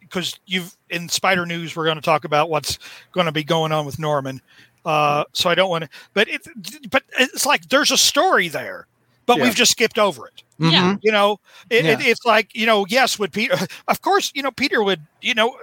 [0.09, 2.79] because you've in Spider News we're going to talk about what's
[3.11, 4.41] going to be going on with Norman.
[4.85, 5.89] Uh, so I don't want to.
[6.13, 6.47] But it,
[6.89, 8.88] but it's like there's a story there,
[9.25, 9.43] but Yeah.
[9.43, 10.43] we've just skipped over it.
[10.59, 10.93] Yeah.
[10.93, 10.99] Mhm.
[11.03, 11.39] You know,
[11.69, 13.55] it, it, it's like you know, yes, would Peter?
[13.88, 15.01] Of course, you know, Peter would.
[15.21, 15.57] You know,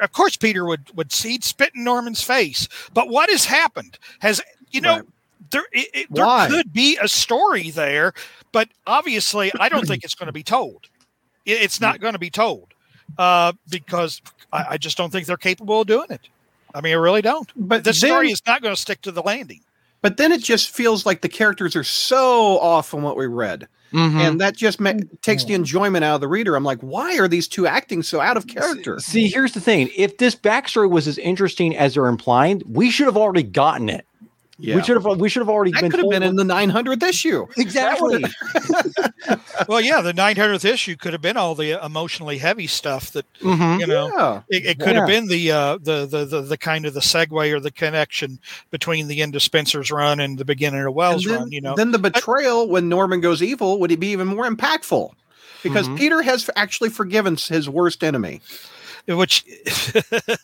[0.00, 2.68] of course, Peter would would see spit in Norman's face.
[2.94, 3.98] But what has happened?
[4.20, 4.40] Has
[4.70, 4.96] you know?
[4.96, 5.04] Right.
[5.52, 8.12] There, it, it, there could be a story there,
[8.50, 10.86] but obviously, I don't think it's going to be told.
[11.44, 12.74] It, it's not going to be told
[13.18, 14.20] uh, because
[14.52, 16.28] I, I just don't think they're capable of doing it.
[16.74, 17.50] I mean, I really don't.
[17.56, 19.60] But The story is not going to stick to the landing.
[20.02, 23.66] But then it just feels like the characters are so off from what we read,
[23.92, 24.20] Mhm.
[24.20, 24.92] and that just ma-
[25.22, 26.54] takes the enjoyment out of the reader.
[26.54, 29.00] I'm like, why are these two acting so out of character?
[29.00, 33.06] See, here's the thing: if this backstory was as interesting as they're implying, we should
[33.06, 34.06] have already gotten it.
[34.58, 34.76] Yeah.
[34.76, 35.20] We should have.
[35.20, 35.90] We should have already that been.
[35.90, 37.46] could have been in the 900th issue.
[37.56, 38.24] exactly.
[39.68, 43.80] Well, yeah, the 900th issue could have been all the emotionally heavy stuff that Mhm.
[43.80, 44.08] you know.
[44.16, 44.42] Yeah.
[44.50, 47.52] It, it could have been the, uh, the the the the kind of the segue
[47.52, 48.38] or the connection
[48.70, 51.50] between the end of Spencer's run and the beginning of Wells then, run.
[51.50, 55.10] You know, then the betrayal when Norman goes evil would it be even more impactful?
[55.62, 55.98] Because Mhm.
[55.98, 58.40] Peter has actually forgiven his worst enemy.
[59.06, 59.44] Which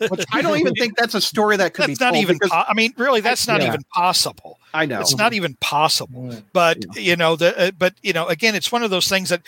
[0.08, 2.36] Which I don't even think that's a story that could that's be not even.
[2.36, 3.68] because- Po- I mean, really, that's not Yeah.
[3.68, 4.58] even possible.
[4.74, 5.00] I know.
[5.00, 6.34] It's not even possible.
[6.52, 9.42] But you know, the uh, but you know, again, it's one of those things that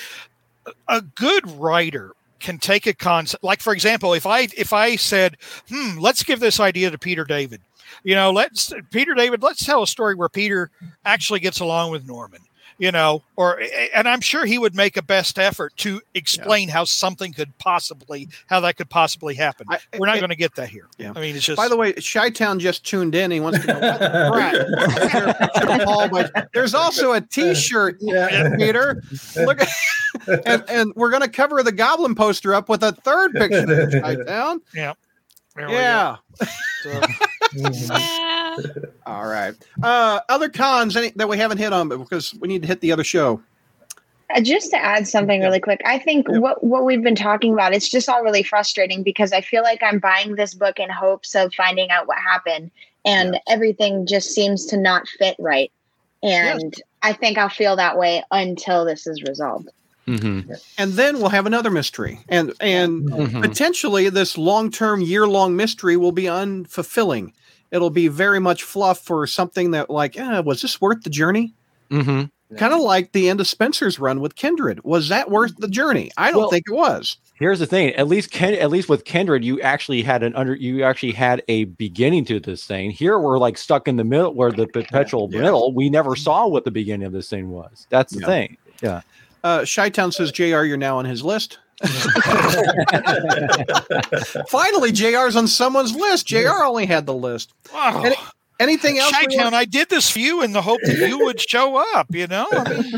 [0.89, 3.43] a good writer can take a concept.
[3.45, 5.37] Like for example, if I if I said,
[5.71, 7.61] "Hmm, let's give this idea to Peter David,"
[8.03, 10.71] you know, let's Peter David, let's tell a story where Peter
[11.05, 12.41] actually gets along with Norman.
[12.77, 13.61] You know, or
[13.95, 18.29] and I'm sure he would make a best effort to explain how something could possibly
[18.49, 19.67] how that could possibly happen.
[19.71, 20.89] I- We're not going to get that here.
[20.99, 21.13] Yeah.
[21.15, 23.31] I mean, it's just By the way, Chi Town just tuned in.
[23.31, 24.55] He wants to know what the crap.
[24.55, 28.57] Is there a picture of Paul by- There's also a T-shirt, Yeah.
[28.57, 29.01] Peter.
[29.37, 29.69] Look, at,
[30.45, 33.93] and, and we're going to cover the Goblin poster up with a third picture of
[34.03, 34.61] Chi Town.
[34.75, 34.95] there
[35.57, 35.69] we go.
[35.71, 36.17] Yeah.
[37.55, 38.34] Mm-hmm.
[38.63, 39.55] So- yeah All right.
[39.83, 42.81] Uh, other cons any, that we haven't hit on, but because we need to hit
[42.81, 43.41] the other show.
[44.35, 45.47] Uh, just to add something Yeah.
[45.49, 46.39] really quick, I think Yeah.
[46.39, 49.83] what what we've been talking about, it's just all really frustrating because I feel like
[49.83, 52.71] I'm buying this book in hopes of finding out what happened,
[53.05, 55.71] and everything just seems to not fit right.
[56.23, 59.69] And I think I'll feel that way until this is resolved.
[60.09, 60.59] Mhm.
[60.79, 63.43] And then we'll have another mystery, and and Mhm.
[63.43, 67.33] potentially this long-term, year-long mystery will be unfulfilling.
[67.75, 71.53] It'll be very much fluff for something that, like, eh, was this worth the journey?
[71.91, 72.31] Mhm.
[72.57, 74.79] kind of like the end of Spencer's run with Kindred.
[74.85, 76.11] Was that worth the journey?
[76.17, 77.17] I don't Well- think it was.
[77.35, 80.55] Here's the thing: at least, Ken, at least with Kindred, you actually had an under,
[80.55, 82.91] you actually had a beginning to this thing.
[82.91, 85.41] Here, we're like stuck in the middle, where the perpetual Yeah.
[85.41, 85.73] middle.
[85.75, 87.89] We never saw what the beginning of this thing was.
[87.91, 88.27] That's the Yeah.
[88.27, 88.57] thing.
[88.83, 89.01] Yeah.
[89.43, 91.59] Uh, Chi-Town says, JR, you're now on his list.
[94.49, 96.27] Finally, JR's on someone's list.
[96.27, 97.53] JR only had the list.
[97.73, 98.03] Wow.
[98.05, 98.17] Any-
[98.61, 99.13] Anything else?
[99.21, 102.07] we Chi-Town, I did this for you in the hope that you would show up.
[102.11, 102.93] You know, I mean,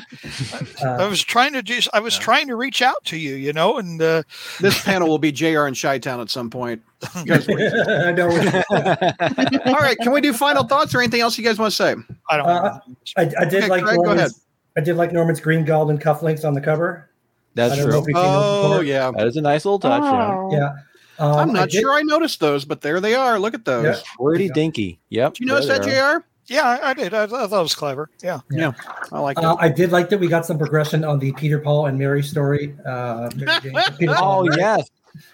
[0.85, 3.37] I Uh, was trying to just, I was trying to reach out to you.
[3.37, 4.23] You know, and uh,
[4.61, 6.83] This panel will be JR and Chi-Town at some point.
[7.17, 7.73] You guys wait.
[7.73, 8.29] I know.
[9.65, 11.95] All right, can we do final thoughts or anything else you guys want to say?
[12.29, 12.47] I don't.
[12.47, 12.79] Uh,
[13.17, 14.17] I, I did Okay, like Craig, go ahead.
[14.17, 14.41] Norman's.
[14.77, 17.09] I did like Norman's green goblin cufflinks on the cover.
[17.57, 18.01] That's I don't know true.
[18.01, 19.11] if we've seen those Oh, yeah.
[19.17, 20.03] That is a nice little touch.
[20.03, 20.37] Yeah.
[20.37, 20.51] Oh.
[20.53, 20.73] Yeah.
[21.19, 23.39] Um, I'm I not did- sure I noticed those, but there they are.
[23.39, 23.85] Look at those.
[23.85, 24.03] Yeah.
[24.23, 24.53] Pretty Yeah.
[24.53, 25.01] dinky.
[25.09, 25.35] Yep.
[25.35, 25.83] Did you notice that.
[25.83, 26.25] JR?
[26.49, 27.13] yeah, I, I did.
[27.15, 28.09] I, I thought it was clever.
[28.23, 28.41] Yeah.
[28.51, 28.73] Yeah.
[29.11, 29.57] I like Uh.
[29.59, 32.77] I did like that we got some progression on the Peter Paul and Mary story.
[32.87, 33.29] Uh,
[33.99, 34.89] Peter Paul Oh yes.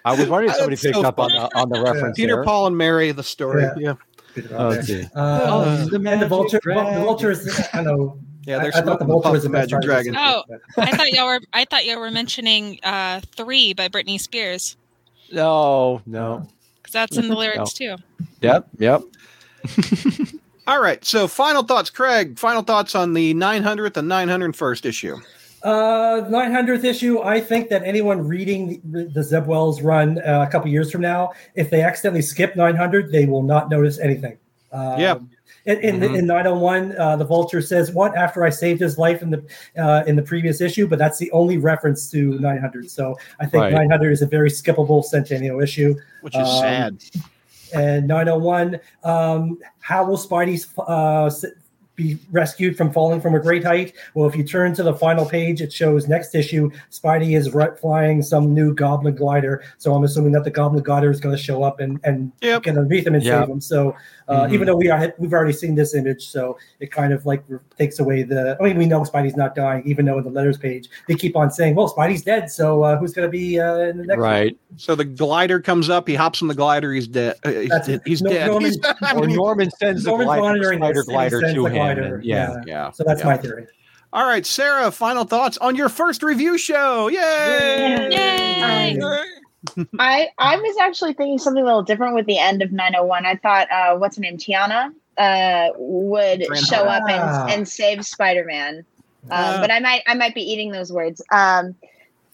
[0.04, 2.16] I was wondering if somebody That's picked so up on the, on the reference.
[2.16, 2.44] Peter there.
[2.44, 3.62] Paul and Mary, the story.
[3.64, 3.74] Yeah.
[3.76, 3.94] Yeah.
[4.34, 5.02] Peter Paul Oh, and let's Mary.
[5.02, 5.08] see.
[5.16, 6.60] Uh, Oh, and the vulture.
[6.64, 6.74] The
[7.04, 7.68] vulture is.
[7.74, 8.18] I know.
[8.44, 10.16] Yeah, I, they're I thought the smoking vulture was the the Magic Dragon.
[10.18, 10.42] Oh.
[10.76, 14.76] I thought y'all were I thought y'all were mentioning uh three by Britney Spears.
[15.30, 16.46] No, no.
[16.82, 17.96] Because that's in the lyrics too.
[18.40, 19.02] Yep, yep.
[20.66, 21.04] All right.
[21.04, 22.38] So, final thoughts, Craig.
[22.38, 25.16] Final thoughts on the 900th and 901st issue.
[25.62, 27.20] Uh, 900th issue.
[27.20, 31.00] I think that anyone reading the, the Zeb Wells run uh, a couple years from
[31.00, 34.38] now, if they accidentally skip 900, they will not notice anything.
[34.72, 35.18] Um, Yeah.
[35.64, 36.18] In, in, Mhm.
[36.18, 39.42] in 901, uh, the Vulture says, "What after I saved his life in the
[39.78, 42.90] uh, in the previous issue?" But that's the only reference to 900.
[42.90, 43.72] So I think Right.
[43.72, 45.94] 900 is a very skippable Centennial issue.
[46.20, 46.96] Which is Um, sad.
[47.74, 51.30] And 901, um, how will Spidey uh,
[52.02, 53.94] be rescued from falling from a great height?
[54.14, 57.76] Well, if you turn to the final page, it shows next issue, Spidey is ri-
[57.80, 59.62] flying some new Goblin glider.
[59.78, 62.62] So I'm assuming that the Goblin glider is going to show up and, and Yep.
[62.64, 63.40] get underneath him and Yeah.
[63.40, 63.60] save him.
[63.60, 63.94] So
[64.28, 64.52] uh, Mhm.
[64.54, 67.42] even though we are we've already seen this image, so it kind of like
[67.76, 68.56] takes away the.
[68.60, 71.36] I mean, we know Spidey's not dying, even though in the letters page they keep
[71.36, 74.20] on saying, "Well, Spidey's dead." So uh, who's going to be uh, in the next?
[74.20, 74.30] one?
[74.30, 74.56] Right.
[74.76, 76.06] So the glider comes up.
[76.06, 76.92] He hops on the glider.
[76.92, 77.34] He's dead.
[77.44, 77.94] Uh, he's That's dead.
[77.96, 78.02] it.
[78.06, 78.46] He's No- dead.
[78.46, 81.54] Norman- He's- I Or Norman sends the glider, monitoring spider this, and he glider sends
[81.54, 81.74] to the him.
[81.74, 82.60] glider, and- yeah.
[82.66, 82.90] yeah.
[82.90, 83.26] So that's yeah.
[83.26, 83.66] my theory.
[84.12, 84.90] All right, Sarah.
[84.90, 87.08] Final thoughts on your first review show.
[87.08, 88.08] Yay!
[88.10, 89.00] Yay!
[89.98, 93.24] I I was actually thinking something a little different with the end of 901.
[93.24, 96.66] I thought uh, what's her name, Tiana, uh, would Grandma.
[96.66, 98.84] show up and, and save Spider-Man.
[99.30, 101.22] Um, but I might I might be eating those words.
[101.30, 101.74] Um,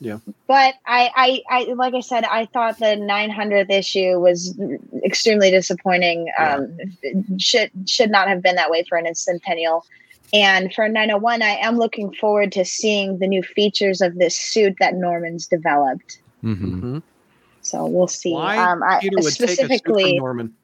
[0.01, 0.19] Yeah.
[0.47, 4.57] But I, I I like I said, I thought the 900th issue was
[5.05, 6.31] extremely disappointing.
[6.39, 6.79] Um,
[7.39, 9.85] should should not have been that way for an centennial.
[10.33, 14.77] And for 901, I am looking forward to seeing the new features of this suit
[14.79, 16.21] that Norman's developed.
[16.45, 16.81] Mhm.
[16.81, 17.03] Mhm.
[17.63, 18.33] So we'll see.
[18.33, 20.55] Why um, I, Peter would take a suit from specifically, Norman.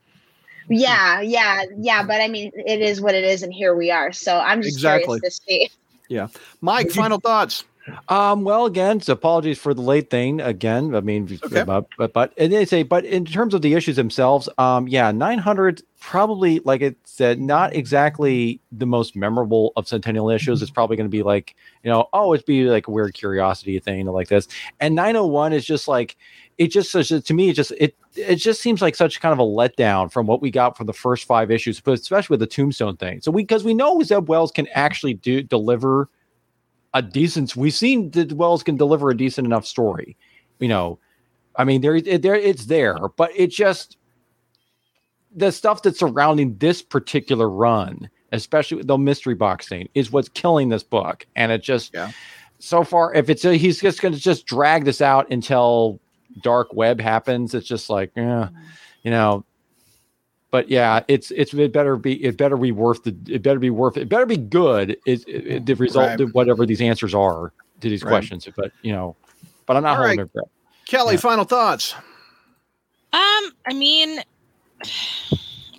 [0.68, 2.02] yeah, yeah, yeah.
[2.04, 4.12] But I mean, it is what it is, and here we are.
[4.12, 5.18] So I'm just Exactly.
[5.18, 5.70] curious to see.
[6.08, 6.28] Yeah,
[6.60, 7.64] Mike, final thoughts.
[8.08, 10.40] Um, well, again, so apologies for the late thing.
[10.40, 11.64] Again, I mean, Okay.
[11.64, 15.10] but but but and they say, but in terms of the issues themselves, um, yeah,
[15.10, 20.60] nine hundred probably, like it said, not exactly the most memorable of Centennial issues.
[20.60, 23.78] It's probably going to be like, you know, oh, it'd be like a weird curiosity
[23.78, 24.48] thing like this.
[24.80, 26.16] And nine hundred one is just like,
[26.58, 29.42] it just to me, it just it it just seems like such kind of a
[29.42, 32.96] letdown from what we got from the first five issues, but especially with the Tombstone
[32.96, 33.20] thing.
[33.20, 36.08] So we because we know Zeb Wells can actually do deliver
[36.94, 40.16] a decent we've seen that wells can deliver a decent enough story
[40.60, 40.98] you know.
[41.56, 43.96] I mean there it, there it's there but it just
[45.34, 50.68] the stuff that's surrounding this particular run especially the mystery box thing is what's killing
[50.68, 51.26] this book.
[51.36, 52.10] And it just Yeah.
[52.58, 56.00] so far if it's a, he's just going to just drag this out until
[56.42, 58.56] dark web happens it's just like yeah mm-hmm.
[59.04, 59.44] you know
[60.54, 63.70] but yeah it's it's it better be it better be worth the it better be
[63.70, 66.20] worth it better be good it, it, it- the result Right.
[66.20, 68.10] of whatever these answers are to these Right.
[68.10, 69.16] questions but you know
[69.66, 70.28] but i'm not All holding right.
[70.32, 70.50] my breath
[70.86, 71.20] Kelly, Yeah.
[71.20, 71.94] final thoughts.
[73.12, 74.20] Um, I mean,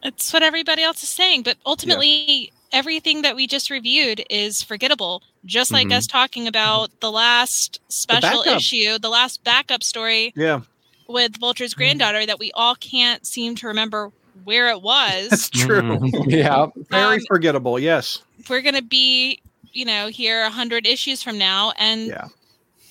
[0.04, 5.22] it's what everybody else is saying, but ultimately, everything that we just reviewed is forgettable.
[5.46, 5.94] Just like Mhm.
[5.98, 8.58] us talking about the last special backup.
[8.58, 10.62] issue, the last backup story Yeah,
[11.08, 14.12] with Vulture's granddaughter that we all can't seem to remember
[14.44, 15.30] where it was.
[15.30, 15.82] that's true.
[15.82, 16.26] Mhm.
[16.32, 17.80] yeah Very Um, forgettable.
[17.80, 18.22] Yes.
[18.50, 19.40] We're gonna be,
[19.74, 22.28] you know, here a hundred issues from now and Yeah.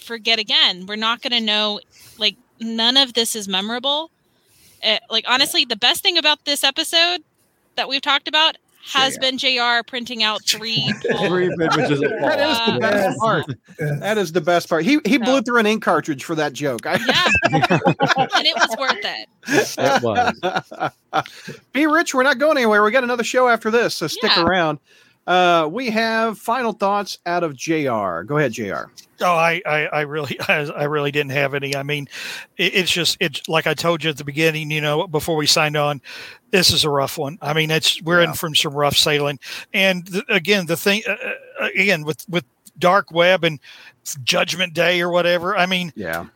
[0.01, 0.87] forget again.
[0.87, 1.81] We're not gonna know.
[2.19, 4.11] Like none of this is memorable.
[4.83, 7.23] Uh, like honestly, the best thing about this episode
[7.77, 9.83] that we've talked about has been Jr.
[9.87, 10.93] printing out three.
[11.27, 13.19] Three images of That is the Uh, best Yes.
[13.19, 13.47] part.
[14.01, 14.85] That is the best part.
[14.85, 16.83] He he blew through an ink cartridge for that joke.
[16.85, 16.97] Yeah,
[17.45, 19.29] and it was worth it.
[19.79, 21.25] It was.
[21.73, 22.15] Be rich.
[22.15, 22.83] We're not going anywhere.
[22.83, 24.45] We got another show after this, so stick Yeah.
[24.45, 24.79] around.
[25.27, 28.23] Uh, we have final thoughts out of Jr.
[28.23, 28.85] Go ahead, Jr.
[29.21, 31.75] Oh, I, I, I really, I, I really didn't have any.
[31.75, 32.09] I mean,
[32.59, 35.47] it, it's just, it's like I told you at the beginning, you know, before we
[35.47, 36.03] signed on,
[36.51, 37.39] this is a rough one.
[37.41, 38.29] I mean, it's we're Yeah.
[38.31, 39.39] in from some rough sailing,
[39.73, 41.13] and th- again, the thing, uh,
[41.61, 42.45] uh, again with with
[42.79, 43.59] dark web and
[44.25, 45.57] Judgment Day or whatever.
[45.57, 46.27] I mean, Yeah.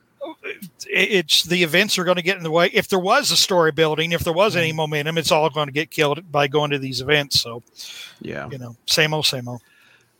[0.85, 2.69] It- it's the events are going to get in the way.
[2.73, 4.59] If there was a story building, if there was Mm-hmm.
[4.61, 7.39] any momentum, it's all going to get killed by going to these events.
[7.41, 7.63] So
[8.21, 8.47] Yeah.
[8.51, 9.61] you know, same old, same old.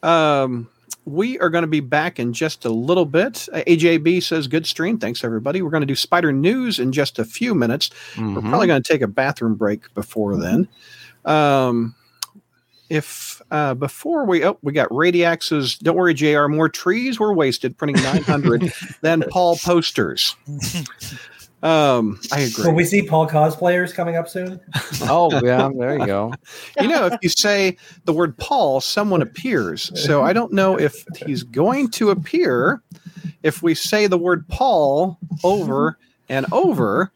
[0.04, 0.68] Um,
[1.06, 3.48] we are going to be back in just a little bit.
[3.52, 7.18] Uh, AJB says, "Good stream, thanks everybody." We're going to do Spider News in just
[7.20, 7.90] a few minutes.
[8.18, 8.50] We're Mhm.
[8.50, 10.68] probably going to take a bathroom break before then.
[11.26, 11.96] Um,
[12.90, 16.48] if uh, before we oh we got Radiax's don't worry Jr.
[16.48, 20.36] More trees were wasted printing 900 than Paul posters.
[21.62, 22.68] Um, I agree.
[22.68, 24.62] Will we see Paul cosplayers coming up soon?
[25.02, 26.34] Oh yeah, there you go.
[26.80, 27.76] you know, if you say
[28.06, 29.92] the word Paul, someone appears.
[30.02, 32.82] So I don't know if he's going to appear.
[33.44, 35.98] If we say the word Paul over
[36.30, 37.12] and over,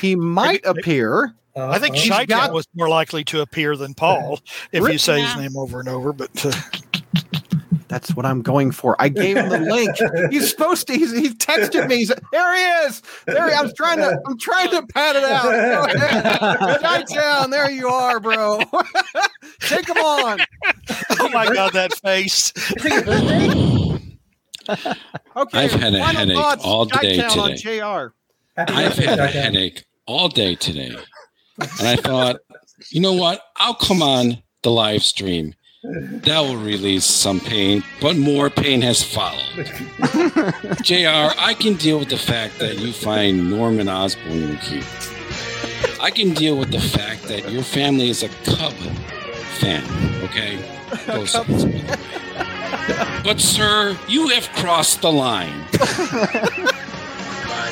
[0.00, 1.34] he might appear.
[1.56, 4.40] Uh, I think uh, Chi-Town got- was more likely to appear than Paul
[4.72, 5.34] if Re- you say Yeah.
[5.34, 6.12] his name over and over.
[6.12, 6.52] But uh,
[7.86, 8.96] That's what I'm going for.
[8.98, 9.94] I gave him the link.
[10.32, 10.94] He's supposed to.
[10.94, 11.98] He's, he texted me.
[11.98, 13.02] He's, there he is.
[13.26, 14.20] There he, I'm trying to.
[14.26, 15.42] I'm trying to pat it out.
[15.44, 16.80] Go ahead.
[16.80, 17.50] Shine down.
[17.50, 18.58] There you are, bro.
[19.60, 20.40] Take him on.
[21.20, 22.52] oh my god, that face!
[25.36, 25.58] Okay.
[25.58, 27.56] I've had a final headache thoughts, all day Chi-Town on.
[27.56, 28.14] Jr.
[28.56, 30.96] I've had a headache all day today.
[31.58, 32.36] And I thought,
[32.90, 33.42] you know what?
[33.56, 35.54] I'll come on the live stream.
[35.82, 39.66] That will release some pain, but more pain has followed.
[40.82, 44.86] JR, I can deal with the fact that you find Norman Osborn cute.
[46.00, 48.72] I can deal with the fact that your family is a Cub
[49.58, 49.84] fan,
[50.24, 50.58] okay?
[51.06, 53.20] Go Sox, by the way.
[53.22, 55.66] But, sir, you have crossed the line.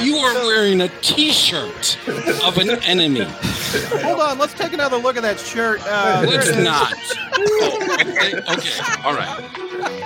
[0.03, 1.99] You are wearing a T-shirt
[2.45, 3.25] of an enemy.
[4.03, 5.81] Hold on, let's take another look at that shirt.
[5.85, 6.65] Uh, there Let's it is.
[6.65, 6.93] not.
[8.01, 9.49] Okay, okay, all right.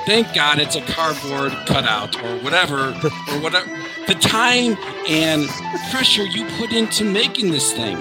[0.07, 2.91] Thank God it's a cardboard cutout or whatever,
[3.31, 3.69] or whatever.
[4.07, 4.77] The time
[5.09, 5.49] and
[5.91, 7.97] pressure you put into making this thing.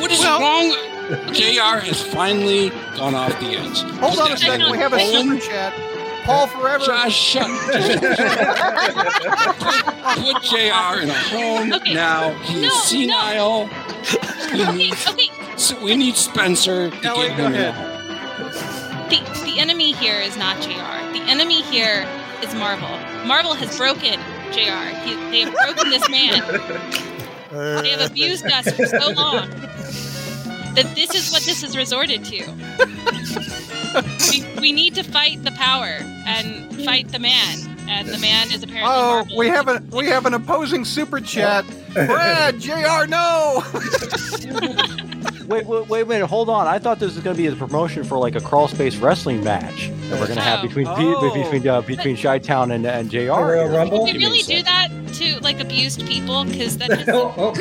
[0.00, 0.76] What is Well- wrong?
[1.32, 3.78] JR has finally gone off the edge.
[3.98, 4.70] Hold on a second.
[4.70, 5.72] We have a super chat.
[6.28, 6.84] Paul Forever.
[6.84, 7.46] Josh, shut.
[9.58, 9.80] put,
[10.20, 11.94] put JR in a home Okay.
[11.94, 12.32] now.
[12.42, 13.70] He's No, senile.
[14.52, 15.30] We Okay, need, okay.
[15.56, 17.74] so we need Spencer to No, get him in a ahead.
[17.74, 19.08] home.
[19.08, 21.00] The the enemy here is not JR.
[21.16, 22.06] The enemy here
[22.42, 22.90] is Marvel.
[23.26, 24.20] Marvel has broken
[24.52, 24.84] JR.
[25.04, 26.42] He, they have broken this man.
[27.50, 29.48] They have abused us for so long
[30.82, 33.54] that this is what this has resorted to.
[34.30, 35.86] We, we need to fight the power
[36.26, 37.56] and fight the man,
[37.88, 39.36] and the man is apparently Oh, Marvel.
[39.38, 41.64] we have a we have an opposing super chat.
[41.94, 43.06] Brad, Jr.
[43.08, 43.64] No.
[45.46, 46.26] Wait, wait, wait a minute.
[46.26, 46.66] Hold on.
[46.66, 49.42] I thought this was going to be a promotion for like a crawl space wrestling
[49.42, 51.32] match that we're going to have between Oh.
[51.32, 53.18] Be- between uh, between Chi Town and and Jr.
[53.32, 54.04] Royal Rumble?
[54.06, 56.44] Did we really do that to like abused people?
[56.44, 57.54] Because that Oh, oh.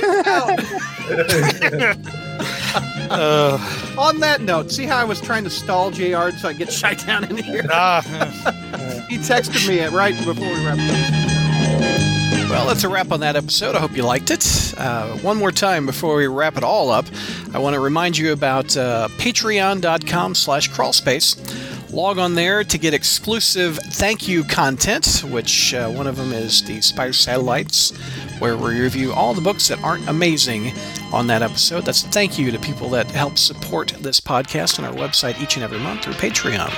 [3.10, 6.30] Uh, On that note, see how I was trying to stall Jr.
[6.38, 7.66] so I get Chi-Town in here.
[7.72, 8.02] ah,
[9.10, 12.17] He texted me right before we wrapped up.
[12.50, 13.76] Well, that's a wrap on that episode.
[13.76, 14.74] I hope you liked it.
[14.78, 17.06] Uh, one more time before we wrap it all up,
[17.54, 21.92] I want to remind you about uh, patreon.com slash crawlspace.
[21.92, 26.64] Log on there to get exclusive thank you content, which uh, one of them is
[26.64, 27.92] the Spider Satellites,
[28.40, 30.72] where we review all the books that aren't amazing
[31.12, 31.84] on that episode.
[31.84, 35.58] That's a thank you to people that help support this podcast on our website each
[35.58, 36.72] and every month through Patreon.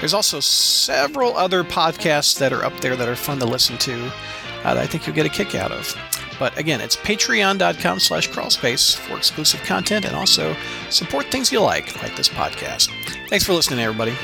[0.00, 4.10] There's also several other podcasts that are up there that are fun to listen to
[4.64, 5.94] uh, that I think you'll get a kick out of.
[6.38, 10.56] But again, it's patreon.com slash crawlspace for exclusive content and also
[10.88, 12.90] support things you like, like this podcast.
[13.28, 14.16] Thanks for listening, everybody.